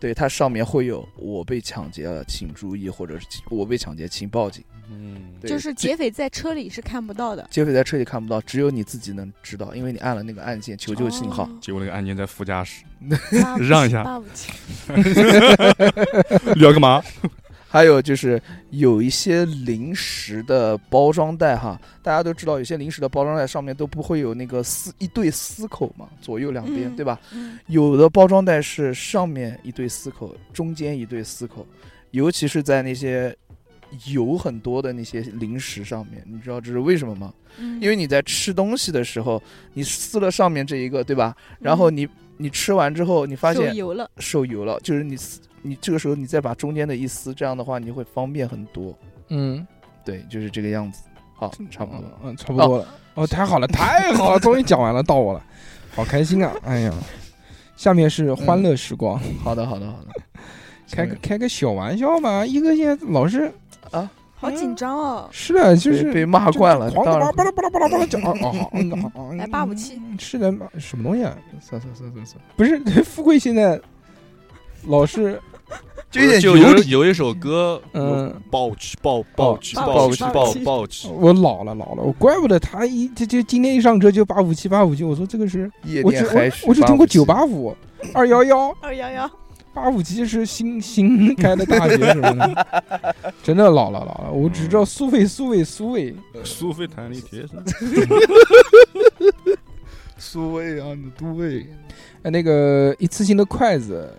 [0.00, 5.16] 对它上面会有“我被抢劫了，请注意”或者是“我被抢劫，请报警嗯”。
[5.44, 7.46] 就是劫匪在车里是看不到的。
[7.50, 11.44] 劫匪在车里看不到，只有你自己能知道，因为你按了那个按键求救信号。
[11.44, 12.82] 哦结果那个按键在副驾驶，
[13.68, 14.52] 让一下八五七
[16.54, 17.02] 你要干嘛？
[17.68, 27.18] 还有就是有一些零食的包装袋哈，大家都知道，有些零食的包装袋上面都不会有那个丝一对丝口嘛，左右两边，嗯对吧？
[27.32, 31.66] 嗯有的包装袋是上面一对丝口，中间一对丝口，
[32.12, 33.36] 尤其是在那些
[34.06, 37.32] 油很多的那些零食上面，你知道这是为什么吗？
[37.58, 39.40] 嗯因为你在吃东西的时候，
[39.72, 41.36] 你撕了上面这一个，对吧？
[41.60, 48.96] 然后你你吃完之后，你发现手油了，受油了，就是你撕你这个时候你再把中间的一撕，这样的话你会方便很多。
[49.28, 49.66] 嗯，
[50.04, 51.04] 对，就是这个样子。
[51.36, 52.04] 好，差不多。
[52.22, 52.88] 嗯，差不多了。
[53.14, 55.42] 哦，太好了，太好了， 终于讲完了，到我了，
[55.94, 56.52] 好开心啊！
[56.64, 56.92] 哎呀，
[57.76, 60.08] 下面是欢乐时光，好的，好的，好的。
[60.90, 63.50] 开个开个小玩笑嘛，一个现在老是
[64.36, 65.28] 好紧张哦。
[65.30, 69.36] 是的，就是被被骂惯了，狂当然巴拉巴拉巴拉巴拉讲， 哦哦好，嗯好，嗯。
[69.38, 71.34] 来八五七，是的，什么东西啊？
[71.60, 73.80] 算算算算算，不是 富贵现在
[74.86, 75.40] 老是
[76.10, 78.34] 就有有有一首歌，嗯。
[78.50, 87.74] 抱起抱抱起抱起抱起抱抱起，我老了老了，我怪不得他一就就今天一上车就八五七八五七，我说这个是夜我只店海曲我我只听过857九八五
[88.12, 88.76] 二幺幺。
[88.80, 89.30] 二幺幺，
[89.74, 96.14] 八五七是新新开的大学什么的，真的老了老了，我只知道苏菲苏菲苏菲，
[96.44, 97.62] 苏菲弹力铁声，
[100.16, 101.66] 苏味啊，你都味。
[102.22, 104.10] 呃那个一次性的筷子，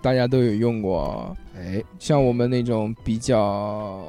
[0.00, 4.04] 大家都有用过，哎，像我们那种比较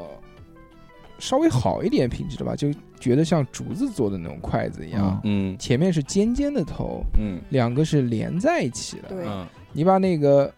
[1.19, 5.55] 稍微好一点品质的吧，就觉得像竹子做的那种筷子一样，嗯。
[5.59, 7.39] 前面是尖尖的头，嗯。
[7.49, 9.09] 两个是连在一起的。
[9.09, 9.25] 对。
[9.27, 9.45] 嗯。
[9.73, 10.51] 你把那个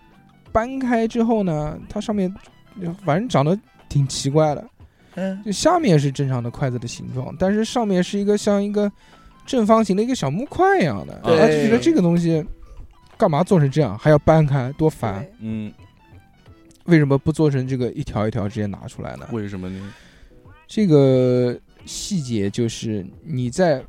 [0.52, 2.34] 搬开之后呢，它上面
[3.06, 3.58] 反正长得
[3.90, 4.70] 挺奇怪的，
[5.16, 8.92] 嗯，就下面是正常的筷子的形状，但是上面是一个像一个
[9.46, 12.46] 正方形的一个小木块一样的，对他就觉得这个东西
[13.18, 15.26] 干嘛做成这样，还要搬开，多烦！
[15.40, 15.72] 嗯，
[16.86, 19.28] 为什么不做成这个一条一条直接拿出来呢？
[19.32, 19.94] 为什么呢？
[20.68, 23.82] 这个细节就是你在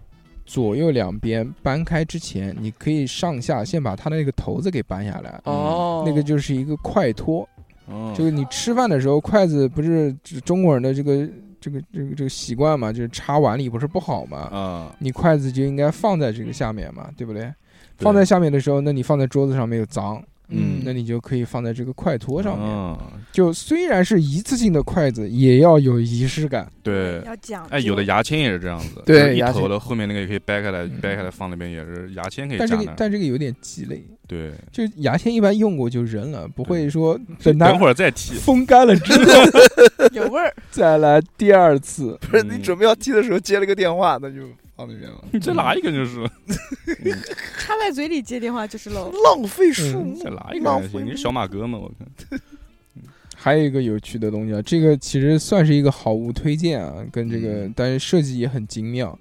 [0.49, 7.47] 左右两边搬开之前，你可以上下先把它的那个头子给搬下来，哦，那个就是一个筷托。
[7.87, 10.11] 哦就是你吃饭的时候，筷子不是
[10.45, 11.29] 中国人的这个
[11.61, 14.39] 这个这个这个习惯嘛，就是插碗里不是不好嘛？
[14.39, 17.43] 啊，你筷子就应该放在这个下面嘛，对不对？
[17.43, 22.69] 对放在下面的时候，那你放在桌子上面有脏，嗯那你就可以放在这个筷托上面。
[22.69, 22.99] 啊
[23.31, 26.71] 就虽然是一次性的筷子，也要有仪式感。
[26.83, 27.23] 对。
[27.25, 27.65] 要讲。
[27.67, 32.95] 哎，有的牙签也是这样子，对一头的后面那个也可以掰开来，嗯掰开来放那边也是牙签可以但这个。
[32.97, 38.35] 但这个有点鸡肋，对，就牙签一般用过就扔了，不会说等它等会儿再剃。
[38.35, 39.33] 风干了之后
[40.13, 42.19] 有味儿， 再来第二次。
[42.23, 44.49] 不是你准备要踢的时候接了个电话，那就
[44.79, 46.25] 放那边了，你 再拿一根就是，
[47.59, 49.11] 插在嘴里接电话就是喽。
[49.25, 51.07] 浪费树嗯木再，拿一根浪费还行。
[51.07, 51.77] 你是小马哥吗？
[51.79, 52.41] 我看。
[53.35, 59.19] 还有一个有趣的东西啊，这个其实算是一个好物推荐啊，跟这个、嗯但是设计也很精妙，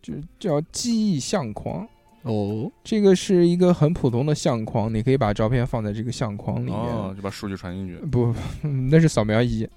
[0.00, 1.84] 就叫记忆相框。
[2.22, 6.74] 哦，这个是一个很普通的相框，你可以把照片放在这个相框里面。
[6.76, 7.96] 哦，就把数据传进去。
[8.06, 8.32] 不，
[8.62, 9.68] 嗯那是扫描仪。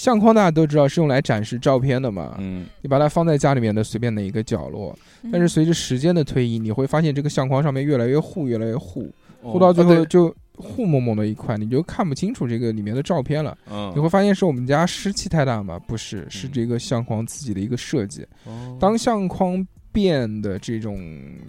[0.00, 4.98] 相框大家都知道是用来展示照片的嘛，嗯，你把它放在家里面的随便哪一个角落，
[5.30, 13.54] 但是随着时间的推移，你会发现这个相框上面越来越糊，越来越糊，糊到最后就糊蒙蒙的一块，你就看不清楚这个里面的照片了。
[13.70, 15.78] 嗯，你会发现是我们家湿气太大吗？
[15.86, 18.26] 不是，是嗯这个相框自己的一个设计。
[18.46, 20.98] 哦当相框变的这种，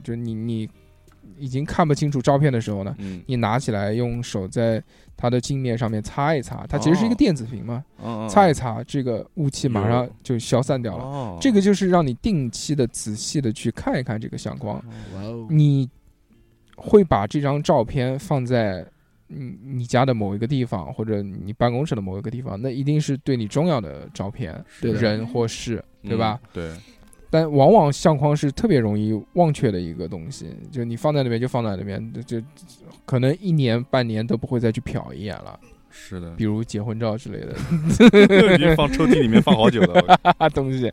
[0.04, 0.70] 就你你
[1.38, 4.82] 已经看不清楚照片的时候呢，嗯，你拿起来用手在
[5.16, 7.18] 它的镜面上面擦一擦，它其实是一个哦。
[7.18, 11.04] 电子屏嘛，嗯擦一擦，这个雾气马上就消散掉了。
[11.04, 15.90] 哦，这个就是让你定期的、仔细的去看一看这个相框，哦，你
[16.76, 18.86] 会把这张照片放在
[19.28, 26.40] 你你家的某一个地方，或者你办公室的某一个地方，那一定是对你重要的照片，对人或事，对吧？
[26.44, 26.50] 嗯？
[26.54, 26.74] 对，
[27.32, 32.46] 但往往相框是特别容易忘却的一个东西，就你放在那边就放在那边，就就
[33.06, 35.60] 可能一年半年都不会再去瞟一眼了。
[35.94, 37.54] 是的比，如结婚照之类的
[38.58, 40.20] 你放抽屉里面放好久了。
[40.54, 40.92] 东西，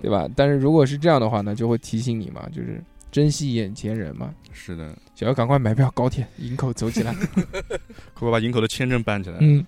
[0.00, 0.28] 对吧？
[0.36, 4.32] 但是如果是这样的话呢，就会提醒你嘛，就是珍惜眼前人嘛。
[4.52, 7.12] 是的，想要赶快买票高铁营口走起来。
[7.14, 7.78] 快
[8.14, 9.38] 快把营口的签证办起来。
[9.40, 9.66] 嗯，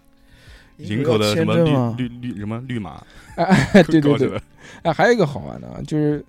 [0.83, 1.57] 营口的什么
[1.97, 3.03] 绿绿绿什么绿码？
[3.37, 4.41] 哎，对 对对，
[4.83, 6.25] 哎，还有一个好玩的啊，就是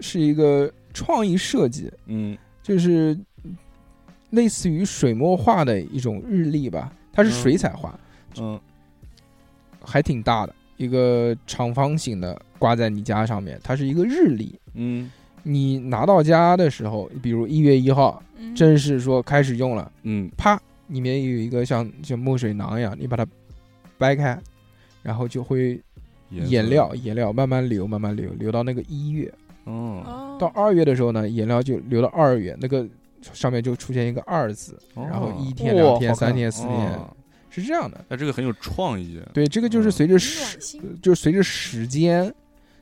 [0.00, 3.16] 是一个创意设计，嗯就是
[4.30, 7.98] 类似于水墨画的一种日历吧，它是嗯水彩画，
[8.38, 8.60] 嗯
[9.82, 14.58] 还挺大的，一个长方形的挂在你家上面，它是一个日历。
[14.74, 15.10] 嗯
[15.44, 23.26] 你拿到家的时候，比如一月一号嗯正式说开始用了，嗯啪，里面有一个像像墨水囊一样，你把它
[23.98, 24.38] 掰开，
[25.02, 25.80] 然后就会
[26.30, 29.32] 颜料颜料慢慢流，慢慢流，流到那个一月，
[29.64, 32.86] 哦哦到二月的时候呢，颜料就流到二月，那个
[33.32, 37.14] 上面就出现一个二字，然后一天、两天、三天、四天，哦
[37.50, 38.04] 是这样的。
[38.08, 39.20] 那这个很有创意。
[39.32, 42.32] 对，这个就是嗯随着时就是随着时间，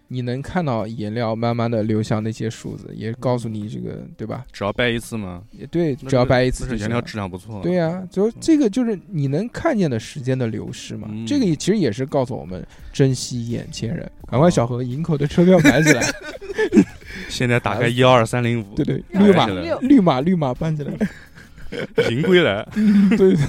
[0.09, 4.45] 你能看到颜料慢慢的流向那些数字，也告诉你这个，对吧？
[4.53, 5.43] 只要掰一次吗？
[5.51, 7.61] 也对，只要掰一次颜料质量不错。
[7.63, 11.09] 对呀、就这个就是你能看见的时间的流逝嘛。
[11.11, 14.11] 嗯这个也其实也是告诉我们珍惜眼前人。
[14.29, 16.03] 赶快小何营口的车票买起来，
[17.29, 19.47] 现在打开幺二三零五，对对，绿码
[19.81, 20.93] 绿码绿码办起来，
[22.11, 22.67] 迎归来。
[23.17, 23.37] 对。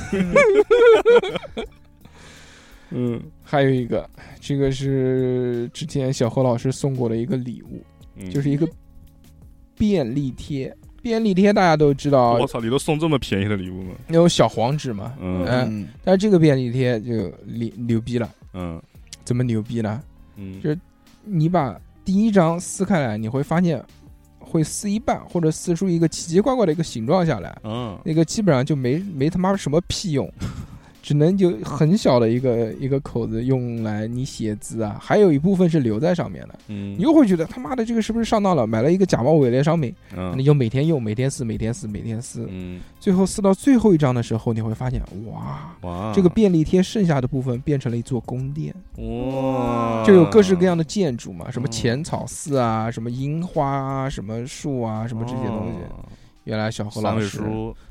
[2.92, 4.10] 嗯还有一个，
[4.40, 7.84] 这个是之前小何老师送过的一个礼物，
[8.16, 8.30] 嗯。
[8.30, 8.68] 就是一个
[9.76, 10.76] 便利贴。
[11.00, 13.92] 便利贴大家都知道我操，你都送这么便宜的礼物吗？
[14.08, 15.46] 那种小黄纸嘛，嗯。
[15.46, 18.82] 嗯嗯，但是这个便利贴就牛牛逼了，嗯。
[19.24, 20.02] 怎么牛逼呢？
[20.36, 20.60] 嗯。
[20.62, 20.78] 就是
[21.24, 23.82] 你把第一张撕开来，你会发现
[24.40, 27.98] 会撕一半，或者撕出一个奇奇怪怪的一个形状下来，嗯。
[28.04, 30.30] 那个基本上就没没他妈什么屁用，
[31.08, 38.68] 只能就很小的一个一个口子用来你写字啊，还有一部分是留在上面的，嗯，你又会觉得他妈的这个是不是上当了？
[38.68, 40.38] 买了一个假冒伪劣商品，嗯。
[40.38, 42.82] 你就每天用，每天撕，每天撕，每天撕，嗯。
[43.00, 48.76] 最后撕到最后一张的时候，你会发现，哇，哇，这个便利贴剩下的部分变成了一座宫殿。
[48.98, 55.78] 哇，就有各式各样的建筑嘛，什么哦浅草寺啊，什么樱花啊，什么树啊，什么这些东西。
[55.90, 56.04] 哦。
[56.44, 57.42] 原来小何老师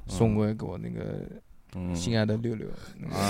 [0.07, 1.23] 送过给我那个
[1.77, 2.67] 嗯心爱的六六，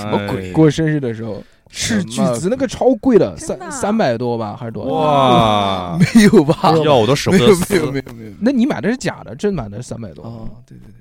[0.00, 4.94] 什么鬼过生日的时候是巨资，那个超贵的，三三百多吧，还是多少？
[4.94, 6.72] 哇，没有吧？
[6.84, 8.32] 要我都舍不没有没有没有没有。
[8.40, 10.94] 那你买的是假的，正版的三百多，哦，对对对，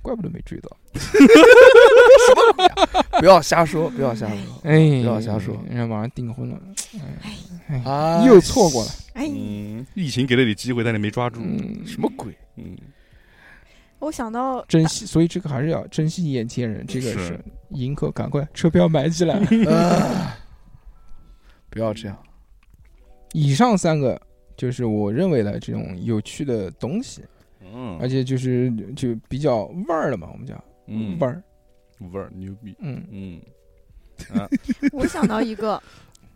[0.00, 0.70] 怪不得没追到。
[3.18, 6.58] 不要瞎说，不要瞎说哎，不要瞎说人家马上订婚了，
[7.68, 8.24] 哎！
[8.26, 8.90] 又错过了。
[9.12, 11.40] 哎，嗯，疫情给了你机会，但你没抓住。
[11.42, 12.34] 嗯，什么鬼？
[12.56, 12.76] 嗯，
[14.00, 19.34] 我想到珍惜，所以这个还是要珍惜眼前人，这个是是迎客，赶快车票买起来。
[19.70, 20.36] 啊！
[21.70, 22.18] 不要这样。
[23.32, 24.20] 以上三个
[24.56, 27.22] 就是我认为的这种有趣的东西，
[27.60, 31.42] 嗯，而且就是就比较味儿的嘛，我们讲嗯味儿，
[32.10, 32.74] 味儿牛逼。
[32.80, 33.40] 嗯，嗯，
[34.36, 34.48] 啊
[34.92, 35.80] 我想到一个，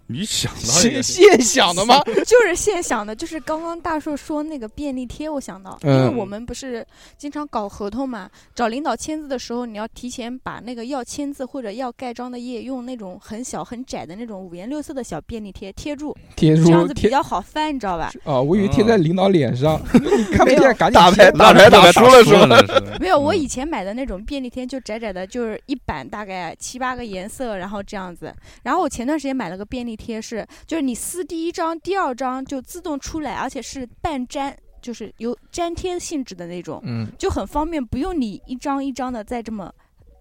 [0.07, 1.99] 你想到一现现想的吗？
[2.27, 6.87] 就是现想的，就是刚刚大硕说那个便利贴，我想到，因嗯为我们不是
[7.17, 18.13] 经常搞合同嘛，找领导签字的时候，你要提前把那个要签字或者要盖章的页用那种很小很窄的那种五颜六色的小便利贴贴住，贴住这样子比较好翻，你知道吧？
[18.25, 22.47] 啊，我以为贴在领导脸上，你看不见，赶紧大贴牌打牌打输了是吧？
[22.47, 28.31] 了 没有，我嗯以前买的那种便利贴就窄窄的，就是一版大概七八个颜色，然后这样子。
[28.63, 39.73] 然后我前段时间买了个便利贴是，就是你撕第一张、第二张就自动出来，而且是半粘，就是有粘贴性质的那种，嗯，就很方便，不用你一张一张的再这么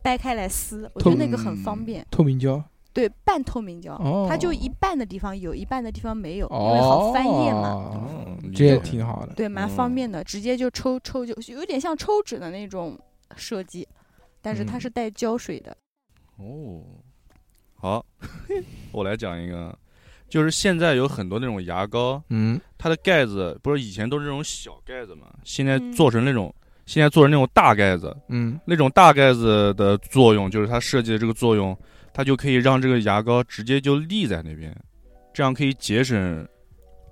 [0.02, 2.06] 掰开来撕，我觉得那个很方便。
[2.12, 8.08] 透明胶，对，半透明胶，哦它就一半的地方有，一半的地方没有，因为好翻页嘛。
[8.54, 9.34] 这也挺好的。
[9.34, 13.00] 对，蛮方嗯便的，直接就抽抽就有点像抽纸的那种
[13.36, 13.88] 设计，
[14.42, 15.76] 但是它嗯是带胶水的。
[16.38, 16.82] 哦，
[17.84, 18.06] 好，
[18.94, 19.78] 我来讲一个，
[20.30, 25.92] 就是现在有很多那种牙膏，嗯，它的盖子不是以前都是那种小盖子嘛，现在嗯。
[25.92, 26.56] 做成那种，
[26.86, 28.16] 现在做成那种大盖子。
[28.30, 31.78] 嗯，那种大盖子的作用就是它设计的这个作用，
[32.14, 34.74] 它就可以让这个牙膏直接就立在那边，
[35.34, 36.48] 这样可以节省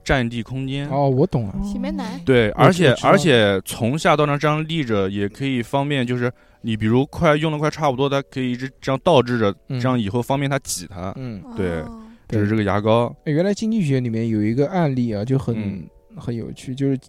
[0.03, 0.89] 占地空间。
[0.89, 1.55] 哦，我懂了。
[1.63, 6.31] 洗面奶，对，而且而且从下到上这样立着，也可以方便，就是
[6.61, 9.79] 你比如快用的快差不多，它可以一直这样倒置着，嗯。
[9.79, 11.13] 这样以后方便它挤它。
[11.17, 12.01] 嗯，对哦。
[12.27, 15.83] 这是这个牙膏，原来经济学里面有一个案例啊，就很、嗯。
[16.17, 16.99] 很有趣，就是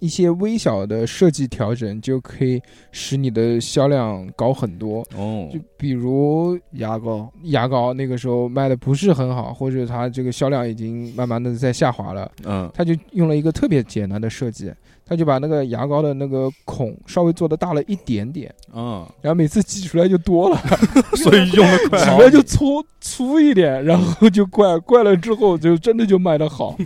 [0.00, 5.06] 一些微小的设计调整就可以使你的销量高很多。
[5.16, 14.72] 哦就比如牙膏，牙膏那个时候卖的不是很好，或者它这个销量已经慢慢的在下滑了，嗯他就用了一个特别简单的设计，
[15.06, 20.56] 他就把那个牙膏的那个孔稍微做的大了一点点，嗯，然后每次挤出来就多了，
[21.16, 22.04] 所以用的快挤。
[22.04, 26.76] 出来就粗粗一点，然后就怪怪了之后就真的就卖的好。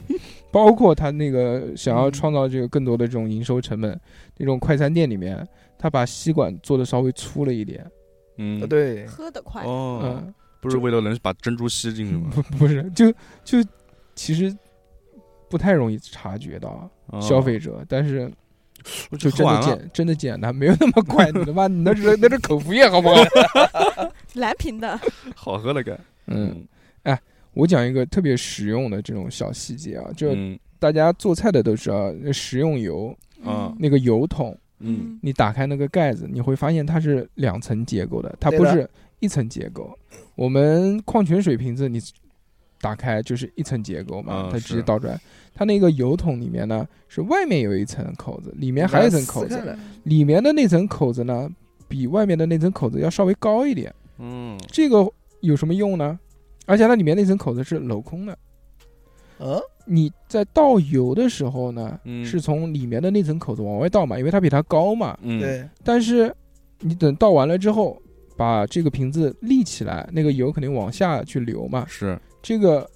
[0.55, 4.01] 包括他那个想要创造这个更多的这种营收成本，
[4.37, 5.45] 那种快餐店里面，
[5.77, 7.85] 他把吸管做的稍微粗了一点，
[8.39, 8.63] 嗯。
[8.63, 9.65] 啊，对，喝得快。
[9.65, 12.31] 哦，嗯，不是为了能把珍珠吸进去吗？
[12.33, 13.11] 不 不是，就
[13.43, 13.69] 就
[14.15, 14.57] 其实
[15.51, 17.21] 不太容易察觉到哦。
[17.21, 18.31] 消费者，但是
[19.19, 23.17] 就真的简真的简单，没有那么快，你他妈你那 是那是口服液好不好？
[24.35, 25.01] 蓝瓶的，
[25.35, 25.99] 好喝了该。
[26.27, 26.65] 嗯，
[27.55, 30.59] 我讲一个特别实用的这种小细节啊，就嗯。
[30.77, 33.75] 大家做菜的都知道，那食用油啊。
[33.79, 35.19] 那个油桶，嗯。
[35.23, 38.87] 你打开那个盖子，你会发现它是两层结构的，它不是
[39.21, 39.99] 一层结构。
[40.35, 41.99] 我们矿泉水瓶子你
[42.83, 45.19] 打开就是一层结构嘛，嗯它直接倒出来。
[45.55, 51.49] 它那个油桶里面呢，是外面有一层口子，里面还有一层口子，里面的那层口子呢，
[51.89, 53.91] 比外面的那层口子要稍微高一点。
[54.19, 54.59] 嗯。
[54.69, 56.19] 这个有什么用呢？
[56.67, 58.39] 而且它里面那层口子是镂空的。
[59.41, 65.19] 嗯，你在倒油的时候呢，嗯是从里面的那层口子往外倒嘛，因为它比它高嘛。
[65.23, 66.35] 嗯，对，但是
[66.79, 68.01] 你等倒完了之后，
[68.37, 71.85] 把这个瓶子立起来，那个油肯定往下去流嘛。
[71.89, 72.89] 是这个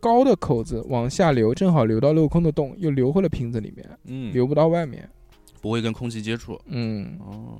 [0.00, 5.08] 高的口子往下流，正好流到镂空的洞，又流回了瓶子里面，嗯流不到外面。
[5.60, 6.60] 不会跟空气接触。
[6.66, 7.58] 嗯，哦，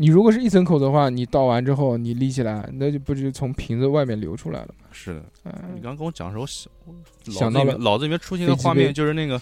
[0.00, 4.86] 你如果是一层口的话，你倒完之后你立起来，那就不就从瓶子外面流出来了吗？
[4.92, 5.22] 是的。
[5.44, 6.42] 你嗯，刚跟我讲的时候，
[6.86, 6.94] 我
[7.30, 9.38] 想想到了脑子里面出现的飞机画面就是那个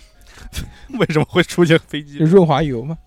[0.98, 2.18] 为什么会出现飞机？
[2.18, 2.98] 润滑油嘛。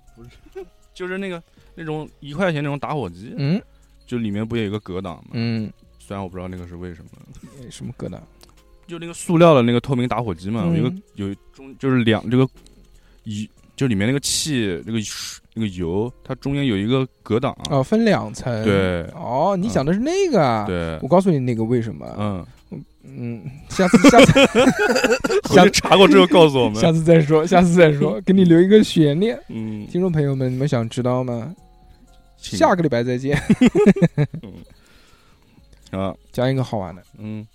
[0.94, 1.44] 就是那个
[1.76, 3.62] 那种一块钱那种打火机，嗯
[4.08, 5.32] 就里面不也有一个格挡吗？
[5.34, 7.10] 嗯，虽然我不知道那个是为什么，
[7.70, 8.18] 什么疙瘩？
[8.88, 12.48] 就那个塑料的那个透明打火机嘛，嗯有一个有中就是两这个
[13.26, 17.56] 一就里面那个气那个水那个油，它中间有一个隔挡。
[17.70, 18.64] 哦，分两层。。
[18.64, 20.66] 对哦，你讲的是那个啊？。
[20.66, 22.06] 对我，告诉你那个为什么？
[22.18, 22.46] 嗯，
[23.04, 24.34] 嗯，下次下次
[25.54, 26.92] 下次查过之后告诉我们下。
[26.92, 29.38] 次再说，下次再说，给你留一个悬念。
[29.50, 31.54] 嗯，听众朋友们，你们想知道吗？
[32.38, 33.38] 下个礼拜再见。
[35.92, 37.46] 啊，讲一个好玩的，嗯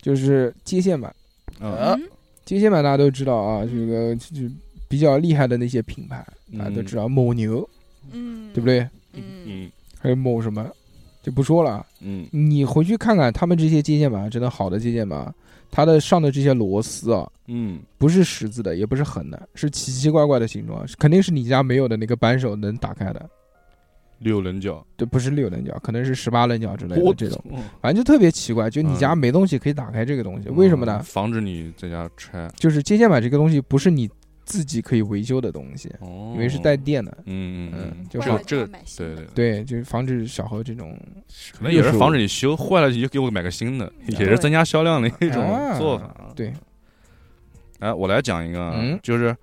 [0.00, 1.12] 就是接线板。
[1.60, 1.96] 啊，
[2.44, 4.42] 接线板大家都知道啊，这个就
[4.88, 6.26] 比较厉害的那些品牌，
[6.58, 7.68] 大家都嗯知道，蒙牛，
[8.10, 8.66] 嗯，对不？
[8.66, 8.80] 对？
[9.14, 9.70] 嗯嗯
[10.00, 10.66] 还有某什么，
[11.22, 11.86] 就不说了啊。
[12.00, 15.34] 嗯你回去看看他们这些接线板，真的好的接线板，
[15.70, 23.28] 它的上的这些螺丝啊，嗯不是十字的，也不是横的，是奇奇怪怪的形状，肯定是你家没有的那个扳手能打开的。
[24.20, 28.68] 六棱角，对不是六棱角，可能是十八棱角之类的这种，嗯反正就特别奇怪。
[28.68, 31.00] 就你家嗯没东西可以打开这个东西，为什么呢？
[31.04, 32.50] 防止你在家拆。
[32.56, 34.10] 就是接线板这个东西不是你
[34.48, 37.12] 自己可以维修的东西，哦，因为是带电的。
[37.26, 38.08] 嗯嗯嗯。
[38.08, 39.14] 就是这个要买新的。
[39.16, 40.98] 对对，对，就是防止小何这种
[41.52, 46.32] 可能也是防止你修坏了，你就给我买个新的，也是增加销量的一种啊做法。
[46.34, 46.50] 对，
[47.80, 49.36] 哎，我来讲一个啊嗯，就是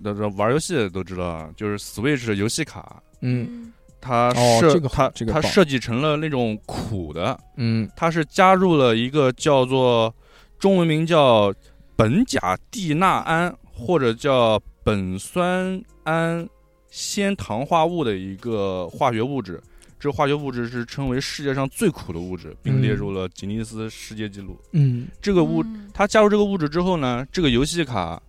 [0.00, 3.46] 那这玩游戏的都知道啊，就是 Switch 的游戏卡，嗯。
[3.50, 3.72] 嗯
[4.04, 7.88] 它哦这个好设它这个它设计成了那种苦的，嗯。
[7.94, 10.12] 它是加入了一个叫做
[10.58, 11.54] 中文名叫
[11.96, 16.48] 苯甲地钠胺或者叫苯酸胺
[16.90, 19.60] 酰糖化物的一个化学物质。
[19.98, 24.58] 这个化学物质是称为世界上最苦的物质，并列入了吉尼斯世界纪录。
[24.72, 28.20] 嗯这个物，嗯它加入这个物质之后呢，这个游戏卡，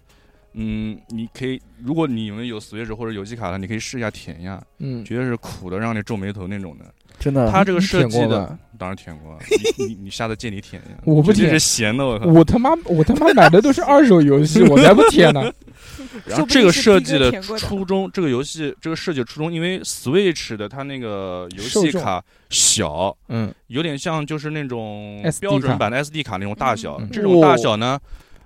[0.53, 6.85] 嗯，你可以，如果你们有 Switch 或者游戏卡的，你可以试一下舔一下，嗯，绝对是苦的让你皱眉头那种的。
[7.23, 8.57] 真的，它这个设计的？
[8.77, 9.37] 当然舔过，
[9.77, 12.25] 你你你下次借你舔一下，我不舔是咸的，我靠。
[12.25, 15.49] 我他妈我他妈买的都是二手游戏，我才不舔呢。
[16.25, 23.53] 然后这个设计的初衷，这个游戏这个设计的初衷，因为 Switch 的它那个游戏卡小，嗯。
[23.67, 27.97] 有点像就是那种标准版的 SD 卡那种大小嗯，这种大小呢，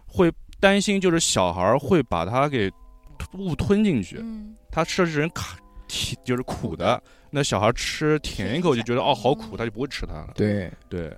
[0.06, 2.72] 会担心就是小孩会把它给
[3.34, 4.54] 误吞进去，嗯。
[4.70, 5.58] 它设置成卡
[5.88, 10.30] 甜就是苦的，那小孩吃舔一口就觉得哦好苦，他就不会吃它了。
[10.36, 11.12] 对，对，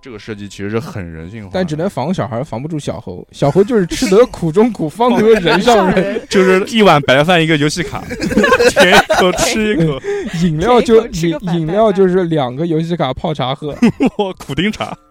[0.00, 3.26] 这个设计其实是很人性化的，但只能防小孩，防不住小猴。
[3.32, 6.20] 小猴就是吃得苦中苦，方得人上人。
[6.28, 8.02] 就是一碗白饭一个游戏卡，
[8.70, 10.00] 舔一口吃一口，
[10.44, 13.68] 饮料就饮饮料就是两个游戏卡泡茶喝。
[14.18, 14.96] 哇，苦丁茶。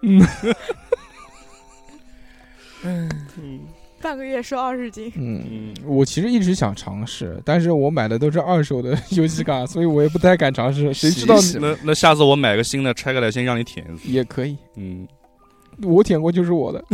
[4.02, 10.92] 半个月瘦二十斤，嗯，嗯，我其实一直想尝试，但是我买的都是二手的游戏卡， 所以我也不太敢尝试。
[10.92, 14.08] 谁知道那那下次我买个新的，拆开来先让你舔一次。
[14.10, 15.06] 也可以，嗯，
[15.82, 16.84] 我舔过就是我的，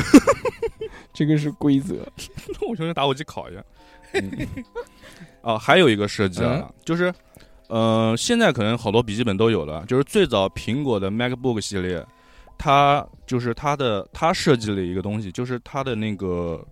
[1.15, 1.97] 这个是规则。
[2.69, 3.65] 我就用打火机烤一下。
[4.13, 4.31] 嗯，
[5.41, 7.13] 哦，还有一个设计啊，就是，
[7.69, 12.05] 呃，现在可能好多笔记本都有了，就是最早苹果的 MacBook 系列，
[12.57, 16.65] 它就是它的它设计了一个东西，就是它的那个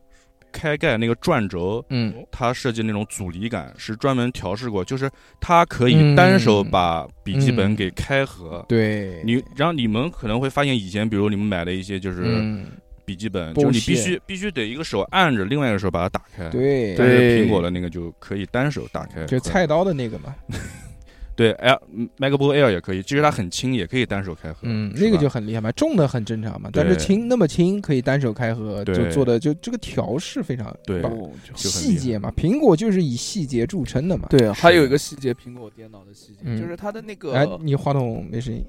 [0.53, 8.65] 开盖那个转轴，嗯，它设计那种阻尼感是专门调试过，就是它可以单手把笔记本给开合。
[8.69, 12.67] 对，你，然后你们可能会发现，以前比如你们买的一些就是嗯，
[13.05, 16.49] 笔记本，剥就是你必须必须得一个手按着，另外一个手把它打开。
[16.49, 19.25] 对，但是对苹果的那个就可以单手打开。
[19.27, 20.35] 就菜刀的那个嘛，
[21.37, 21.79] 对，Air
[22.19, 24.61] MacBook Air 也可以，其实它很轻，也可以单手开合。
[24.63, 31.13] 嗯，那个就很厉害嘛，重的很正常嘛，但是轻那么轻可以单手开合，就做的就这个调试非常对棒
[31.55, 34.27] 细节嘛，苹果就是以细节著称的嘛。
[34.31, 36.59] 对，还有一个细节，苹果电脑的细节，嗯。
[36.59, 38.65] 就是它的那个哎，你话筒没声音，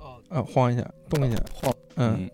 [0.00, 0.16] 哦。
[0.28, 2.30] 啊，晃一下，动一下，晃，嗯，嗯，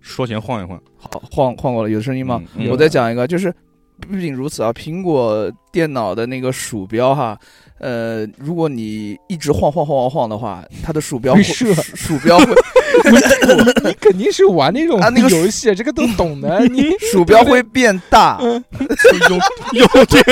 [0.00, 0.82] 说前晃一晃。
[0.96, 2.42] 好晃晃过了，有声音吗？
[2.56, 2.68] 嗯。
[2.70, 3.54] 我再讲一个，就是
[4.00, 7.38] 不仅如此啊，苹果电脑的那个鼠标哈，
[7.78, 12.46] 呃，如果你一直晃晃晃晃晃的话，它的鼠标会鼠鼠标会
[13.84, 16.90] 你肯定是玩那种啊 那个游戏，这个都懂的， 你。
[17.12, 18.62] 鼠标会变大，嗯
[19.30, 19.40] 用
[19.72, 20.24] 用电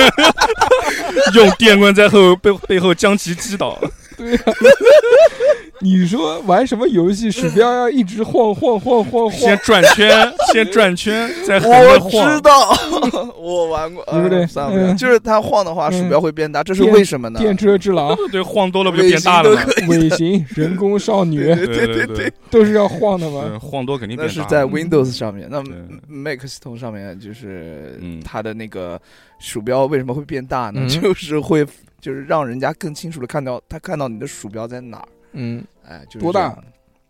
[1.35, 3.77] 用电棍在后背背后将其击倒。
[5.79, 9.31] 你说玩什么游戏，鼠标要一直晃晃晃晃晃。
[9.31, 12.41] 先，转圈，先转圈，再横着我知。
[12.41, 12.75] 道，
[13.37, 14.39] 我玩过，对不对？
[14.39, 14.97] 呃算不了，嗯。
[14.97, 15.93] 就是它晃的话，嗯。
[16.01, 17.39] 鼠标会变大，这是为什么呢？
[17.39, 19.61] 电车之狼、对，晃多了不就变大了吗？
[19.87, 21.43] 尾行、人工少女。
[21.43, 23.59] 对对对，都是要晃的对嘛。
[23.59, 24.33] 晃多肯定变大。
[24.35, 25.61] 那是在 Windows 上面，那
[26.07, 28.19] Mac 系统上面就是嗯。
[28.25, 28.99] 它的那个
[29.39, 30.81] 鼠标为什么会变大呢？
[30.81, 30.89] 嗯。
[30.89, 31.65] 就是会
[31.99, 36.57] 就是让人家更清楚的看到他看到你的鼠标在哪儿，嗯，哎，就是多大？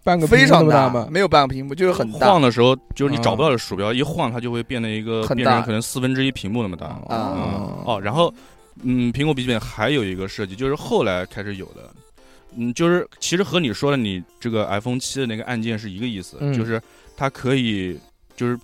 [0.03, 1.07] 半个屏幕那非常么大吗？
[1.11, 2.27] 没有半个屏幕，就是很大。
[2.27, 6.85] 晃的时候，就是你啊找不到的鼠标，一晃它就会变得一个很成可能四分之一屏幕那么大。
[6.85, 7.03] 啊。
[7.09, 8.33] 嗯哦，然后
[8.83, 11.93] 嗯，苹果笔记本还有一个设计，就是后来开始有的，
[12.55, 16.53] 嗯，就是其实和你说的你这个 iPhone 七的那个按键是一个意思，嗯。
[16.57, 16.81] 就是
[17.17, 17.99] 它可以
[18.37, 18.57] 就是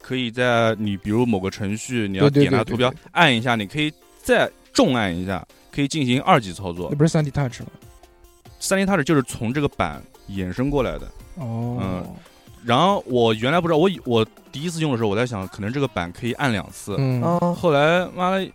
[0.00, 3.92] 可以在你比如某个程序你要点它图标按一下，你可以
[4.22, 6.96] 再重按一下，可以进行二级操作那。
[6.96, 7.66] 不是三 D Touch 吗？
[8.58, 11.06] 三 D Touch 就是从这个板衍生过来的。
[11.36, 12.14] 哦，嗯
[12.62, 16.94] 然后我原来不知道，我我第一次用的时候，我在想，可能这个板可以按两次。
[16.98, 18.46] 嗯，啊，后来妈的，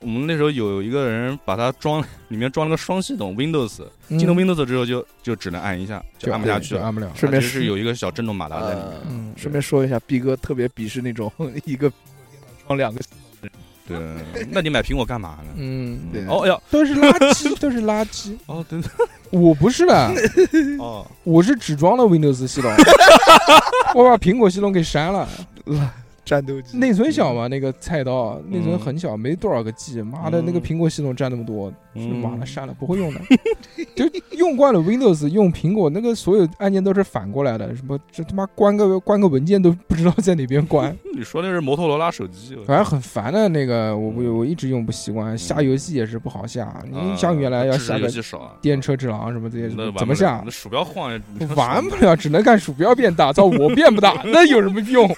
[0.00, 6.82] 我们那时候有一个人把它装，里面装了个双系统 Windows，嗯进了 Windows 之后就就只能按一下，就按不下去了。
[6.82, 7.10] 按不了。
[7.14, 9.34] 顺便是有一个小震动马达在里面。
[9.36, 11.30] 顺便说一下，毕哥特别鄙视那种
[11.64, 11.92] 一个
[12.66, 13.00] 装两个，
[13.86, 13.98] 对，
[14.50, 15.52] 那你买苹果干嘛呢？
[15.56, 18.34] 嗯，对哦哎呀，都是垃圾， 都是垃圾。
[18.46, 18.80] 哦对，
[19.30, 20.14] 我不是的，
[20.80, 22.72] 哦，我是只装了 Windows 系统，
[23.94, 25.28] 我把苹果系统给删了。
[26.30, 30.00] 战斗机内存小嘛，那个菜刀内存嗯很小，没多少个 G。
[30.00, 31.72] 妈的，嗯那个苹果系统占那么多，
[32.22, 33.20] 妈的删了，不会用的。
[33.96, 34.04] 就
[34.36, 43.48] 用惯了 Windows，用苹果那个所有按键都是反过来的，什么这他妈关个关个文件都不知道在哪边关， 你说那是摩托罗拉手机，反正很烦的。
[43.48, 46.72] 那个我我我一直用不习惯，下游戏也是不好下。
[46.88, 48.08] 你啊像原来要下个
[48.62, 49.68] 电车之狼什么这些，
[49.98, 50.50] 怎么下那？
[50.50, 51.10] 鼠标晃
[51.56, 53.32] 玩不了，只能看鼠标变大。
[53.32, 55.08] 操，我变不大， 那有什么用？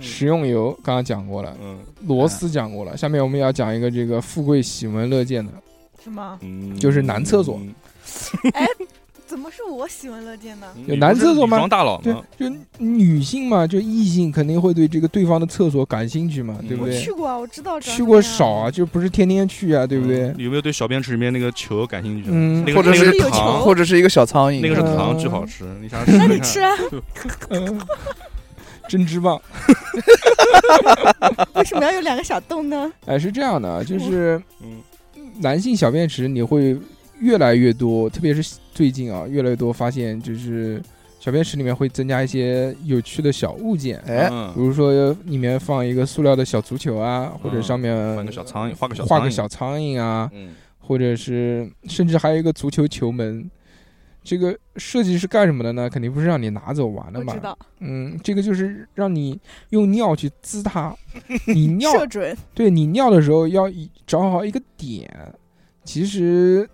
[0.00, 5.52] 食用油刚刚讲过了，嗯螺丝讲过了，下面我们要讲一个这个富贵喜闻乐见的，
[6.02, 6.38] 是吗？
[6.42, 7.60] 嗯，就是男厕所
[8.52, 8.66] 哎
[9.26, 10.66] 怎么是我喜闻乐见呢？
[10.86, 12.46] 有男厕所吗装大佬对吗？，就
[12.78, 17.10] 女性嘛，就异性肯定会对这个对方的厕所感兴趣嘛，嗯对不对我去？
[17.10, 17.80] 过啊，我知道。
[17.80, 20.34] 去过少啊，，就不是天天去啊，对不对嗯？
[20.38, 22.28] 有没有对小便池里面那个球感兴趣？
[22.30, 25.64] 嗯或者是糖，或者是一个小苍蝇，那个是糖，嗯巨好吃。
[25.82, 26.30] 你想那试试看？
[26.30, 26.70] 你吃啊？
[28.86, 29.40] 嗯，针织棒，
[31.54, 32.92] 为什么要有两个小洞呢？
[33.06, 34.80] 哎，是这样的，就是嗯。
[35.38, 36.74] 男性小便池你会
[37.20, 40.82] 越来越多，特别是最近啊，越来越多发现就是
[41.20, 49.24] 小便池里面会增加一些有趣的小物件，哎，比嗯，如说里面放一个塑料的小足球啊，或者上面换个小苍蝇，画个小画苍蝇。
[49.24, 50.54] 个小苍蝇啊，嗯。
[50.78, 53.50] 或者是甚至还有一个足球球门。
[54.26, 55.88] 这个设计是干什么的呢？
[55.88, 57.38] 肯定不是让你拿走玩的嘛知。
[57.38, 59.38] 道，嗯，这个就是让你
[59.70, 60.92] 用尿去滋它，
[61.46, 62.36] 你尿射准。
[62.52, 63.70] 对你尿的时候要
[64.04, 65.08] 找好一个点。
[65.84, 66.68] 其实，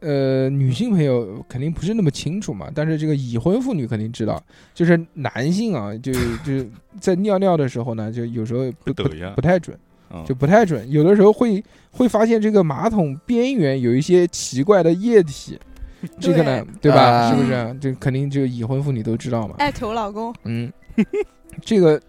[0.00, 4.38] 呃，女性朋友肯定不是那么清楚嘛，但是这个已婚妇女肯定知道，
[4.74, 6.12] 就是男性啊，就
[6.44, 6.62] 就
[7.00, 8.92] 在尿尿的时候呢，就有时候不
[9.34, 9.74] 不太准，
[10.12, 15.58] 嗯就不太准，有的时候会会发现这个马桶边缘有一些奇怪的液体。
[16.20, 17.02] 这个呢，对吧？
[17.02, 17.76] 啊是不是？
[17.80, 19.54] 这肯定就已婚妇女都知道嘛。
[19.58, 20.72] 艾特我老公，嗯，
[21.62, 22.00] 这个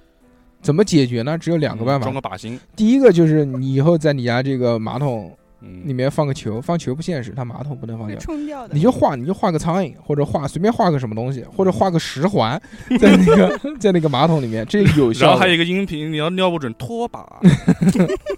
[0.62, 1.38] 怎么解决呢？
[1.38, 2.14] 只有两个办法装。
[2.14, 8.20] 个靶心，第一个就是你以后在你家这个马桶嗯里面放个球，放球不现实，它马桶不能放会球。
[8.20, 8.74] 冲掉的。
[8.76, 12.62] 你就画，你就画个苍蝇，或者画随便画个什么东西，或者画个十环，
[13.00, 15.26] 在那个在那个马桶里面，这有效。
[15.26, 17.26] 然后还有一个音频，你要尿不准拖把，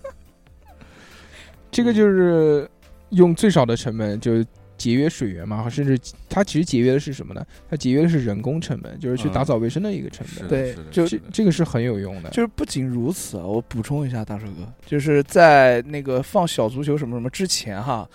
[1.71, 2.69] 这个就是
[3.09, 4.43] 用最少的成本就
[4.79, 5.99] 节约水源嘛，甚至
[6.29, 7.45] 它其实节约的是什么呢？
[7.69, 10.47] 它节约的是人工成本，就是去打扫卫生的一个成本。
[10.47, 12.29] 对就这这个是很有用的。
[12.29, 18.09] 就是不仅如此啊，我补充一下，大帅哥，就是在那个放小足球什么什么之前哈，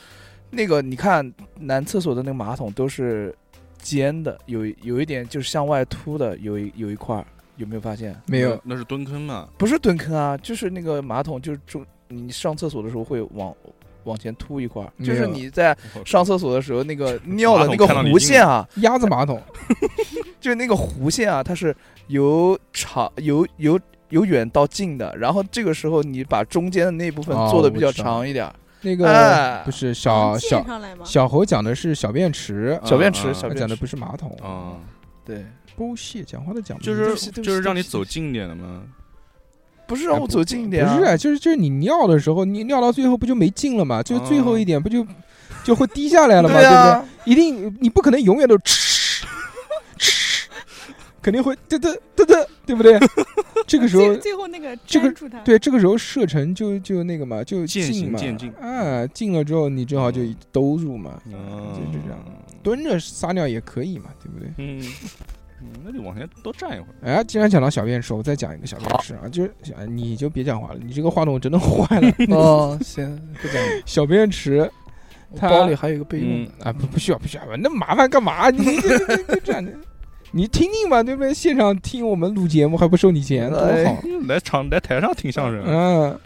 [0.50, 3.32] 那个你看男厕所的那个马桶都是
[3.78, 7.26] 尖的，有有一点就是向外凸的，有一有一块儿，
[7.56, 8.18] 有没有发现？
[8.26, 9.46] 没有，那是蹲坑嘛？
[9.58, 13.54] 不是蹲坑啊，就是那个马桶就是中，你上厕所的时候会往
[14.04, 19.42] 往前凸一块儿，就是你在上厕所的时候那个尿的那个弧线啊，鸭子马桶，
[20.40, 21.74] 就是那个弧线啊，它是
[22.08, 23.78] 由长由由
[24.10, 30.64] 由远到近的，然后这个时候你把中间的那部分哦做的比较长一点儿，那个哎不是小小？
[31.04, 34.30] 小猴讲的是小便池，小便池小便他讲的不是马桶。
[34.42, 34.76] 啊，
[35.24, 35.44] 对，
[35.76, 38.82] 不屑，讲话都讲不就是就是让你走近一点的嘛。
[39.86, 44.02] 不是让我走近一点、啊，不是啊，就是就是你尿的时候，你尿到最后不就没劲了吗？
[44.02, 45.06] 就最后一点不就
[45.62, 46.54] 就会滴下来了吗？
[46.60, 46.76] 对不对？
[46.76, 49.24] 啊，一定你不可能永远都吃
[49.98, 50.48] 吃，
[51.22, 52.98] 肯定会嘚嘚嘚嘚，对不对？
[53.66, 55.10] 这个时候最最后那个这个
[55.42, 58.18] 对，这个时候射程就就那个嘛，就渐近嘛，
[58.60, 60.20] 啊，近了之后你正好就
[60.52, 61.34] 兜住嘛，嗯，
[61.92, 62.18] 就这样
[62.62, 64.48] 蹲着撒尿也可以嘛，对不对？
[64.58, 64.82] 嗯，
[65.64, 66.94] 嗯，那就往前多站一会儿。
[67.02, 72.12] 哎，既然讲到小便池，我再讲一个小便池啊，就是啊你就别讲话了，你这个话筒真的坏了。
[72.36, 74.70] 哦，行，不讲， 小便池
[75.36, 78.50] 它包里还有一个备用的，啊，不不需要不需要，那麻烦干嘛？
[78.50, 79.72] 你 你这这样的，
[80.32, 81.32] 你听听吧，对不对？
[81.34, 83.96] 现场听我们录节目还不收你钱，多哎好。
[84.28, 86.18] 来场来台上听相声，嗯，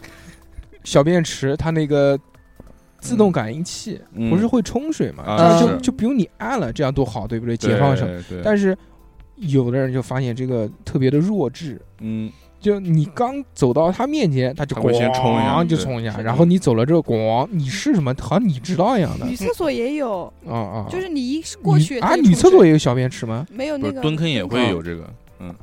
[0.85, 2.19] 小便池它那个
[3.01, 7.57] 自动感应器嗯不是会冲水嘛，啊这样就就不用你按了，这样多好，对不对？
[7.57, 8.23] 解放什么？
[8.29, 8.77] 对，但是
[9.41, 18.15] 有的人就发现这个特别的弱智，嗯，就你刚走到他面前，他就他会先冲一下咣就冲一下，然后你走了之后，咣，你是什么？
[18.21, 19.27] 好像你知道一样的。
[19.27, 23.47] 女厕所也有，啊啊，就是你一过去女啊，女厕所也有小便池吗？
[23.51, 25.09] 没有那个蹲坑也会有这个，
[25.41, 25.55] 嗯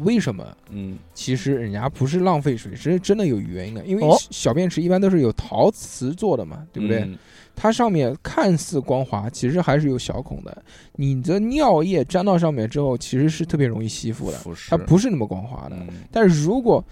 [0.00, 0.44] 为什么？
[0.70, 3.82] 嗯，其实人家不是浪费水，是真的有原因的。
[3.86, 6.98] 因为哦小便池一般都是有陶瓷做的嘛，对不对？
[6.98, 7.16] 嗯？
[7.56, 10.62] 它上面看似光滑，其实还是有小孔的。
[10.92, 14.38] 你的尿液沾到上面之后，其实是特别容易吸附的，
[14.68, 15.74] 它不是那么光滑的。
[15.74, 16.84] 嗯但是如果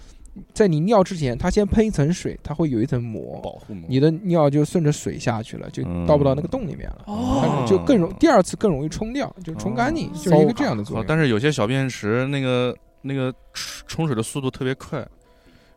[0.53, 7.03] 在你尿之前，它先喷一层水，它会有一层膜，保护膜，你的尿就顺着水下去了，就嗯到不到那个洞里面了。
[7.05, 11.05] 哦它就更容第二次更容易冲掉，就冲干净，哦就是一个这样的作，用。
[11.07, 15.07] 但是有些小便池那个那个冲冲水的速度特别快，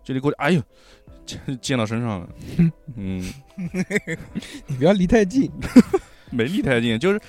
[0.03, 0.61] 就你过去，哎呦，
[1.29, 2.29] 溅 溅到身上了，
[2.97, 3.23] 嗯，
[4.67, 5.51] 你不要离太近。
[6.33, 7.21] 没离太近，就是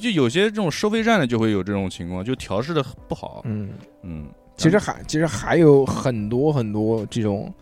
[0.00, 3.70] 就有些这种收费站的就会有这种情况，就调试的不好，嗯，
[4.02, 4.26] 嗯，
[4.56, 7.52] 其实还其实还有很多很多这种。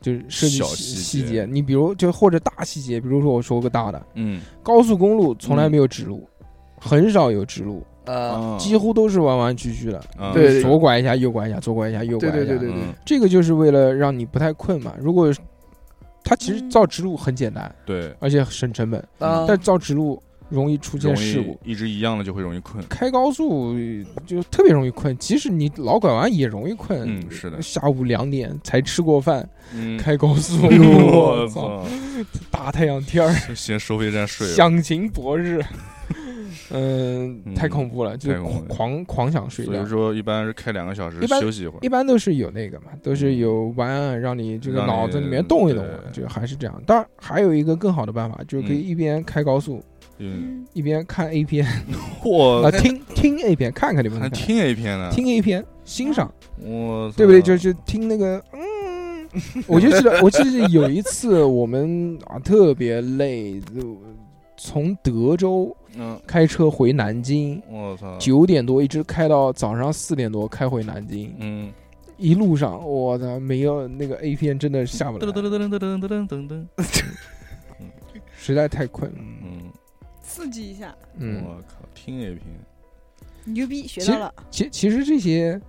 [0.00, 6.28] 就是设计小细细节细节，你比如就或者大细节，比如说我说个大的，嗯，高速公路从来没有指路，
[6.76, 12.36] 很少有指路，呃，啊几乎都是弯弯曲曲的，啊对左拐一下右拐一下，左拐一下右拐一下。
[12.36, 14.94] 对对对对对，嗯这个就是为了让你不太困嘛。
[14.98, 15.32] 如果
[16.24, 21.58] 它其实嗯造直路很简单，对，而且省成本，啊但造直路容易出现事故。
[21.64, 23.74] 一直一样的就会容易困，开高速
[24.26, 27.00] 就特别容易困，即使你老拐弯也容易困。
[27.08, 31.84] 嗯是的下午两点才吃过饭，嗯，开高速， 我我操！
[32.50, 35.60] 大太阳天儿，先收费站睡了，响晴博日，
[36.70, 38.64] 嗯，嗯太恐怖了，就太恐怖了。
[38.68, 39.72] 狂狂想睡觉。
[39.72, 39.86] 所以。
[39.86, 46.22] 说一般是开两个小时一般休息一会儿一，般都是有那个嘛，都是有弯啊，让你这个脑子里面动一动，对。
[46.22, 46.82] 就还是这样。
[46.86, 48.86] 当然还有一个更好的办法，就是可以嗯。
[48.88, 49.82] 一边开高速，
[50.18, 51.66] 嗯，一边看 A 片
[52.22, 57.42] 嚯啊，，听听 A 片，看看你们看，还听 A 片呢，听 A 片，欣赏，我对不对？
[57.42, 59.28] 就是听那个，嗯，
[59.66, 63.96] 我就记得，我记得有一次我们啊特别累，就
[64.56, 65.74] 从德州
[66.26, 71.72] 开车回南京，我操，九点多一直开到早上四点多开回南京，嗯，
[72.16, 76.66] 一路上我操，没有那个 A 片真的下不来，噔噔噔噔噔噔噔噔，
[78.36, 79.70] 实在太困了，嗯，
[80.22, 82.44] 刺激一下，嗯，我靠，听 A 片，
[83.44, 85.60] 牛逼，学到了，其其实这些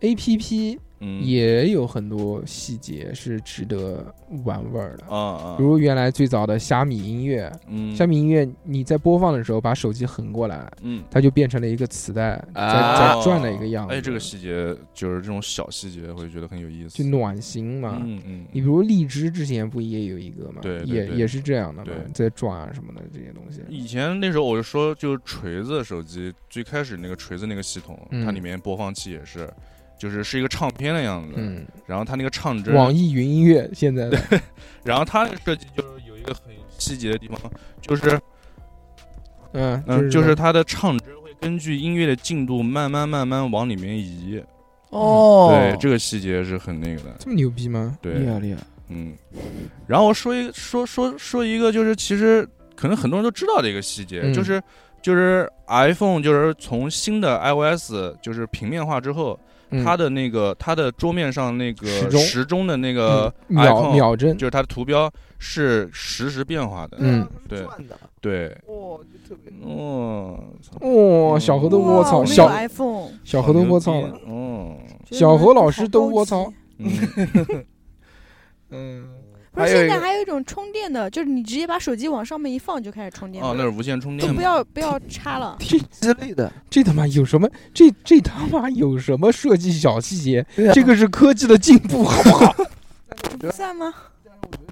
[0.00, 4.04] A P P 嗯也有很多细节是值得
[4.44, 5.06] 玩味儿的。
[5.06, 11.02] 啊啊比，如原来最早的虾米音乐，嗯虾米音乐你在播放的时候把手机横过来，嗯。
[11.10, 13.94] 它就变成了一个磁带在转的一个样子。
[13.94, 17.02] 哎，这个细节就是这种小细节，会觉得很有意思。
[17.02, 18.00] 就暖心嘛。
[18.04, 23.62] 嗯嗯，你比如荔枝之前不也有一个嘛，也也是这样的嘛对，在转啊什么的这些东西。
[23.68, 29.48] 以前那时候我就说，就是锤子手机最开始那个锤子那个系统，嗯它里面播放器也是，
[29.98, 31.34] 就是是一个唱片的样子。
[31.36, 34.18] 嗯，然后它那个唱针，网易云音乐现在的。
[34.84, 37.38] 然后它那个设计就是有一个很细节的地方，
[37.82, 38.18] 就是
[39.52, 44.42] 嗯嗯，就是它的唱针会根据音乐的进度慢慢慢慢往里面移。
[44.90, 47.16] 哦，对，这个细节是很那个的。
[47.18, 47.98] 这么牛逼吗？
[48.00, 49.12] 对，厉害厉害，嗯，
[49.86, 54.32] 然后我说一个说说说一个，就是其实可能很多人都知道的一个细节，嗯。
[54.32, 54.62] 就是
[55.02, 57.92] 就是 iPhone 就是从新的 iOS
[58.22, 59.44] 就是平面化之后，嗯
[59.84, 62.20] 它的那个它的桌面上那个时钟。
[62.20, 66.96] 时钟的那个嗯秒秒针，就是它的图标是实时变化的。
[67.00, 67.66] 嗯，对。
[68.20, 69.52] 对，哦，特别。
[69.62, 70.42] 哦，
[70.80, 74.76] 哦，小何都我没有小 iPhone，小何都窝操了，哦，
[75.10, 76.90] 小何老师都窝操，嗯，
[78.70, 79.08] 嗯，
[79.66, 84.42] 现在还有一种充电的，就是你直接把手机往上面一放就开始充电哦，那，是无线充都不电嘛。
[84.42, 85.56] 要不要插了。
[85.60, 87.48] 挺之类的，这他妈有什么？
[87.72, 90.40] 这这他妈有什么设计小细节？
[90.40, 92.54] 啊这个是科技的进步，好不好？
[93.38, 93.92] 不算吗？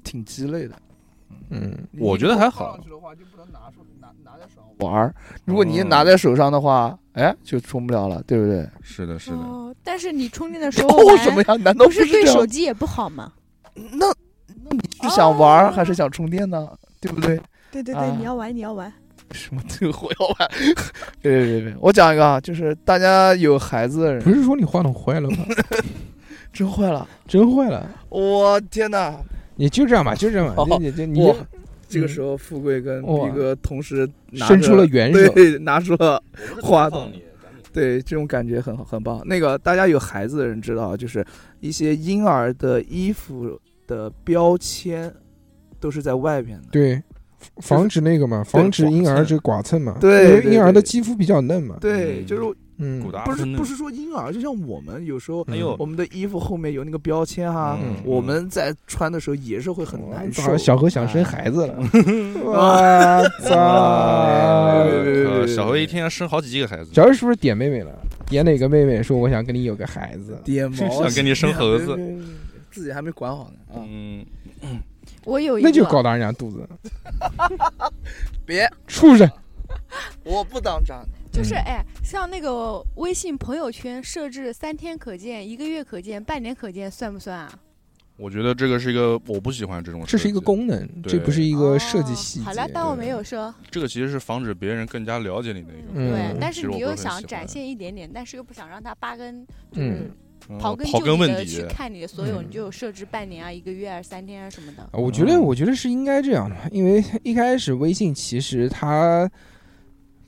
[0.03, 0.75] 挺鸡肋的。
[1.49, 5.15] 嗯，我觉得还好放上去的话就不能拿出拿拿在手上玩儿，
[5.45, 8.67] 如果你拿在手上的话，哎，就充不了了，对不对？
[8.81, 9.37] 是的，是的。
[9.37, 11.55] 哦，但是你充电的时候哦，玩什么呀？
[11.63, 12.25] 难道不是对？
[12.25, 13.31] 手机也不好吗？
[13.93, 14.13] 那
[14.69, 16.67] 那你是想玩还是想充电呢？
[16.99, 17.39] 对不对？
[17.71, 18.91] 对对啊对，你要玩你要玩。
[19.31, 20.49] 什么这个我要玩？
[21.21, 21.75] 别别别别！
[21.81, 25.37] 我讲一个啊，就是大家有孩子的人不是说你话筒坏了吗？
[26.53, 27.87] 真坏了，真坏了！
[28.09, 29.15] 我天哪！
[29.57, 31.35] 你就这样吧，就这样吧，好你你你哇
[31.89, 36.21] 这个时候，富贵跟哇逼哥同时拿伸出了援手，对，拿出了
[36.61, 37.11] 话筒，
[37.73, 39.21] 对，这种感觉很好，很棒。
[39.25, 41.23] 那个大家有孩子的人知道，就是
[41.59, 45.11] 一些婴儿的衣服的标签
[45.79, 46.67] 都是在外面的。
[46.71, 47.01] 对，
[47.61, 52.25] 防止那个嘛，防止婴儿这剐蹭嘛，对因为婴儿的肌肤比较嫩嘛，对，嗯。
[52.25, 52.41] 就是
[52.79, 53.01] 嗯。
[53.25, 55.75] 不是不是说婴儿，就像我们有时候哎呦。
[55.79, 57.95] 我们的衣服后面有那个标签哈，嗯。
[58.03, 60.57] 我们在穿的时候也是会很难受。
[60.57, 61.75] 小何想生孩子了，
[62.43, 63.55] 我哎 操！
[63.55, 67.91] 呃小何一天要生好几个孩子，小何是不是点妹妹了？
[68.27, 70.37] 点哪个妹妹说我想跟你有个孩子？
[70.43, 71.97] 点毛想跟你生猴子
[72.77, 73.81] 自己还没管好呢啊！
[73.83, 74.25] 嗯，
[75.25, 76.67] 我有一个，那就搞大人家肚子，
[78.45, 79.29] 别，畜生！
[80.23, 81.05] 我不当渣男。
[81.05, 87.59] 嗯就是哎，像那个微信朋友圈设置三天可见、一个月可见、半年可见，算不算啊？
[88.15, 92.45] 我觉得这个是一个我不喜欢这种，这是一个功能，对这不是一个设计细节。
[92.45, 93.53] 哦好了，当我没有说。
[93.69, 95.87] 这个其实是防止别人更加了解你的一个。
[95.93, 100.11] 嗯对，但是你又想展现一点点，但是又不想让他八根，就是嗯嗯
[100.59, 104.83] 刨根刨根问究底去，看你的所有，嗯你就有设置半年啊、一个月啊、三天啊什么的。
[104.83, 105.41] 啊我觉得，嗯。
[105.41, 109.29] 我觉得是应该这样的，因为一开始微信其实它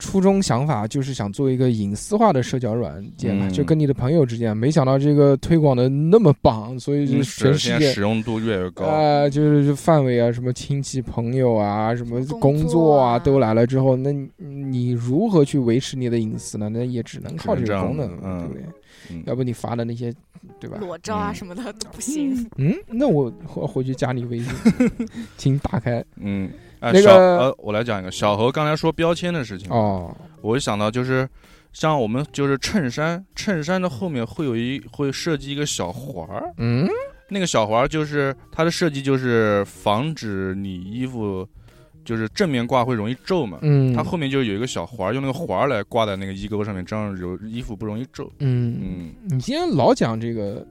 [0.00, 8.84] 初衷想法就是想做一个隐私化的社交软件嘛，嗯就跟你的朋友之间，没想到这个推广的那么棒，所以全世界是使用度越来越高。
[8.86, 16.68] 啊、就是范围啊，什么亲戚朋友啊，什么工工作作啊，啊都来了之后，那你你如何去维持你的隐私呢？
[16.68, 18.62] 那也只能靠这个功能，嗯对不对？
[19.10, 20.12] 嗯要不你发的那些，
[20.60, 20.76] 对吧？
[20.80, 22.48] 裸照啊嗯什么的都不行。
[22.58, 24.52] 嗯，那我回回去加你微信，
[25.36, 26.48] 请打开嗯，
[26.80, 31.28] 哎，那个小呃，我来讲一个小何刚才说标签的事情，哦，我就想到就是。
[31.72, 36.84] 像我们就是衬衫，衬衫的后面会有一会设计一个小环儿，嗯，
[37.28, 41.46] 那个小环儿就是它的设计就是防止你衣服
[42.04, 48.28] 就是正面挂会容易皱嘛，嗯，它后面就有一个小环儿，用那个环儿来挂在那个衣钩上面，这样有衣服不容易皱。
[48.40, 50.66] 嗯，嗯，你今天老讲这个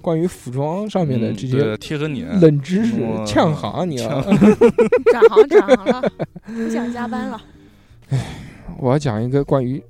[0.00, 4.22] 关于服装上面的嗯这些贴合你冷知识哇，呛 行，你啊要。
[4.22, 6.12] 转行转行了，
[6.46, 7.40] 不想加班了。
[8.78, 9.82] 我要讲一个关于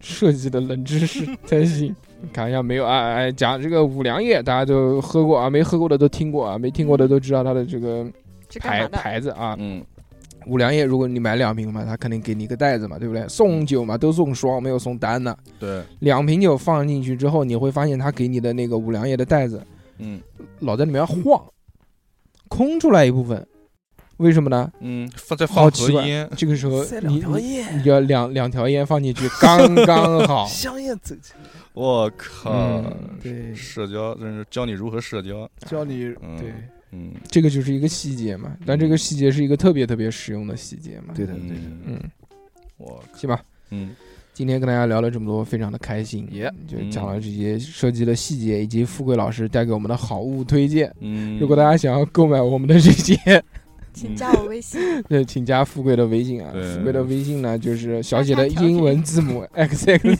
[0.00, 1.94] 设计的冷知识才行。
[2.34, 3.14] 看一下没有啊？
[3.14, 8.06] 哎，讲这个五粮液，大家都喝过啊，没喝过的都听过啊，没听过的都知道它的这个
[8.60, 8.86] 牌？
[8.88, 9.56] 牌子啊。
[9.58, 9.82] 嗯
[10.46, 13.26] 五粮液，如果你买两瓶嘛，他肯定给你一个袋子嘛，对不对？
[13.28, 15.36] 送酒嘛，都送双，没有送单的。
[15.58, 19.62] 对，两瓶酒放进去之后，你会发现他给你的那个五粮液的袋子
[19.98, 20.20] 嗯。
[20.60, 21.42] 老在里面晃，
[22.48, 23.46] 空出来一部分，
[24.18, 24.70] 为什么呢？
[24.80, 27.24] 嗯，放再放好奇怪盒烟，这个时候你
[27.76, 30.44] 你要两两条烟放进去，刚刚好。
[30.50, 32.92] 香烟走进来，我靠嗯，
[33.22, 36.36] 对，社交真是教你如何社交，教你嗯。
[36.38, 36.52] 对
[36.92, 41.14] 嗯，这个就是一个细节嘛，但这个细节是一个特别特别实用的细节嘛。
[41.14, 42.00] 对的对的，嗯，嗯，
[42.78, 43.40] 我行吧。
[43.70, 43.90] 嗯
[44.32, 50.90] 今天跟大家聊了这么多，非常的开心，耶就讲了这些设计的细节，以及富贵老师带给我们的好物推荐。
[51.00, 53.16] 嗯，如果大家想要购买我们的这些，
[53.92, 54.80] 请加 我微信。
[55.08, 56.52] 对，请加富贵的微信啊。
[56.74, 60.16] 富贵的微信呢，就是小写的英文字母 x x。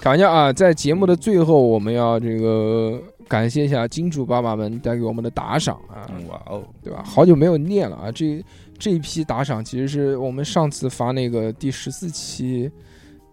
[0.00, 7.02] 开玩笑啊，在节目的最后，我们要这个感谢一下金主爸爸们带给我们的打赏啊，嗯哇哦，对吧？
[7.04, 8.44] 好久没有念了啊，这
[8.76, 12.70] 这一批打赏其实是我们上次发那个第十四期。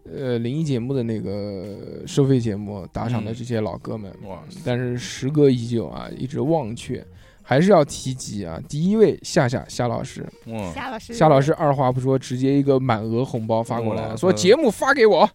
[0.09, 7.05] 呃，灵异节目的那个收费节目打赏的这些老哥们，哇，但是时隔已久啊，一直忘却，
[7.41, 8.57] 还是要提及啊。
[8.69, 15.29] 第一位夏夏夏老师，哇，夏老师，夏老师二话不说，直接一个满额红包发过来，哇说节目发给我。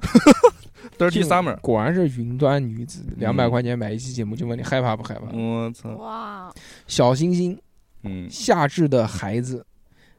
[1.10, 5.36] Dirty Summer，果然是云端女子，两百嗯块钱买一期节目，就问你害怕不害怕？
[5.36, 6.52] 我操，哇，
[6.86, 7.58] 小星星，
[8.04, 8.28] 嗯。
[8.30, 9.64] 夏至的孩子，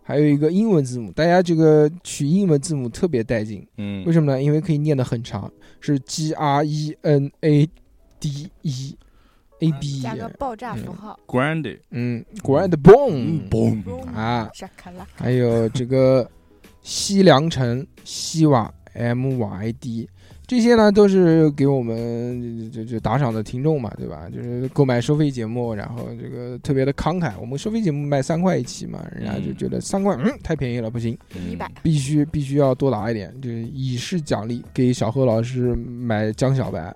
[0.02, 4.42] 还有一个英文字母，大家这个取英文字母特别带劲，嗯，为什么呢？
[4.42, 7.70] 因为可以念得很长，是 G R E N A
[8.20, 8.98] D E
[9.60, 14.50] A B，加个爆炸符号，Grandy，嗯，Grand Boom 嘣，啊，
[15.16, 16.30] 还有这个
[16.82, 20.10] 西凉城西瓦 M Y D，
[20.54, 24.30] 这些呢都是给我们就就打赏的听众嘛，对吧？
[24.32, 27.32] 就是购买收费节目，然后这个特别的慷慨。
[27.42, 31.18] 我们收费节目卖三块一期嘛，人家就嗯觉得三块嗯太便宜了，不行，
[31.52, 36.94] 一百，必须必须要多拿一点，就是以示奖励，给小贺老师买江小白，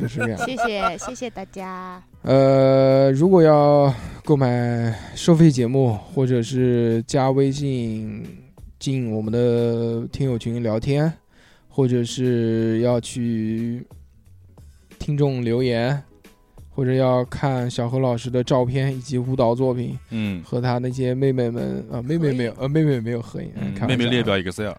[0.00, 0.38] 就是这样。
[0.46, 2.02] 谢谢谢谢大家。
[2.22, 3.92] 呃，如果要
[4.24, 8.24] 购买收费节目，或者是加微信
[8.78, 11.12] 进我们的听友群聊天，
[11.80, 13.82] 或者是要去
[14.98, 15.98] 听众留言，
[16.68, 23.96] 或者要看小何老师的照片以及舞蹈作品，嗯，和他那些妹妹们啊，妹妹没有，呃，妹妹没有合影，嗯开玩笑啊。
[23.96, 24.74] 妹妹列表 Excel，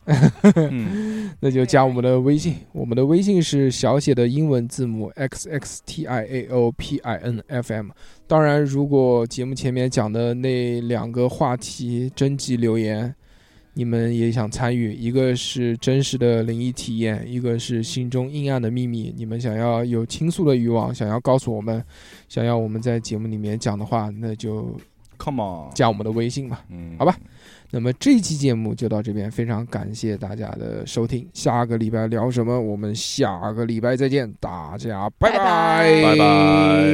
[0.69, 1.31] 嗯。
[1.39, 7.89] 那就加我们的微信，我们的微信是小写的英文字母 x x t i a o p i n f m。
[8.27, 13.15] 当然，如果节目前面讲的那两个话题征集留言，
[13.73, 19.13] 你们也想参与，一个是真实的灵异体验，一个是心中阴暗的秘密。
[19.15, 21.81] 你们想要有倾诉的欲望，想要告诉我们，
[22.27, 24.77] 想要我们在节目里面讲的话，那就
[25.17, 26.65] ，Come on，加我们的微信吧。
[26.69, 27.15] 嗯，好吧，
[27.69, 31.25] 那么这期节目就到这边，非常感谢大家的收听。
[31.33, 32.59] 下个礼拜聊什么？
[32.59, 36.25] 我们下个礼拜再见，大家拜拜拜拜拜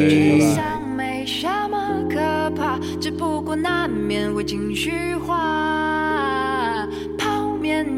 [0.08, 5.86] 沮丧没什么可怕，只不过难免会情绪化。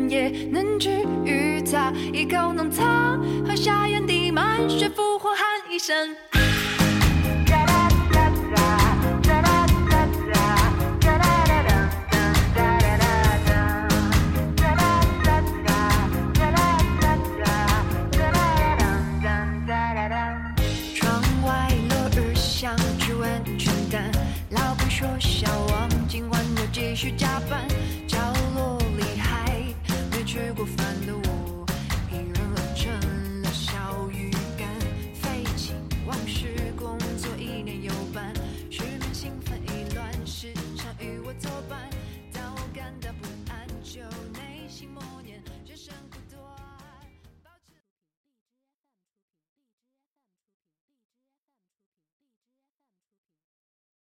[0.10, 1.92] 也能治愈他。
[2.14, 6.16] 一口浓汤，喝下眼底满血复活，喊一声。
[20.96, 24.12] 窗外落日像指纹，全单。
[24.52, 27.68] 老板说小王今晚又继续加班。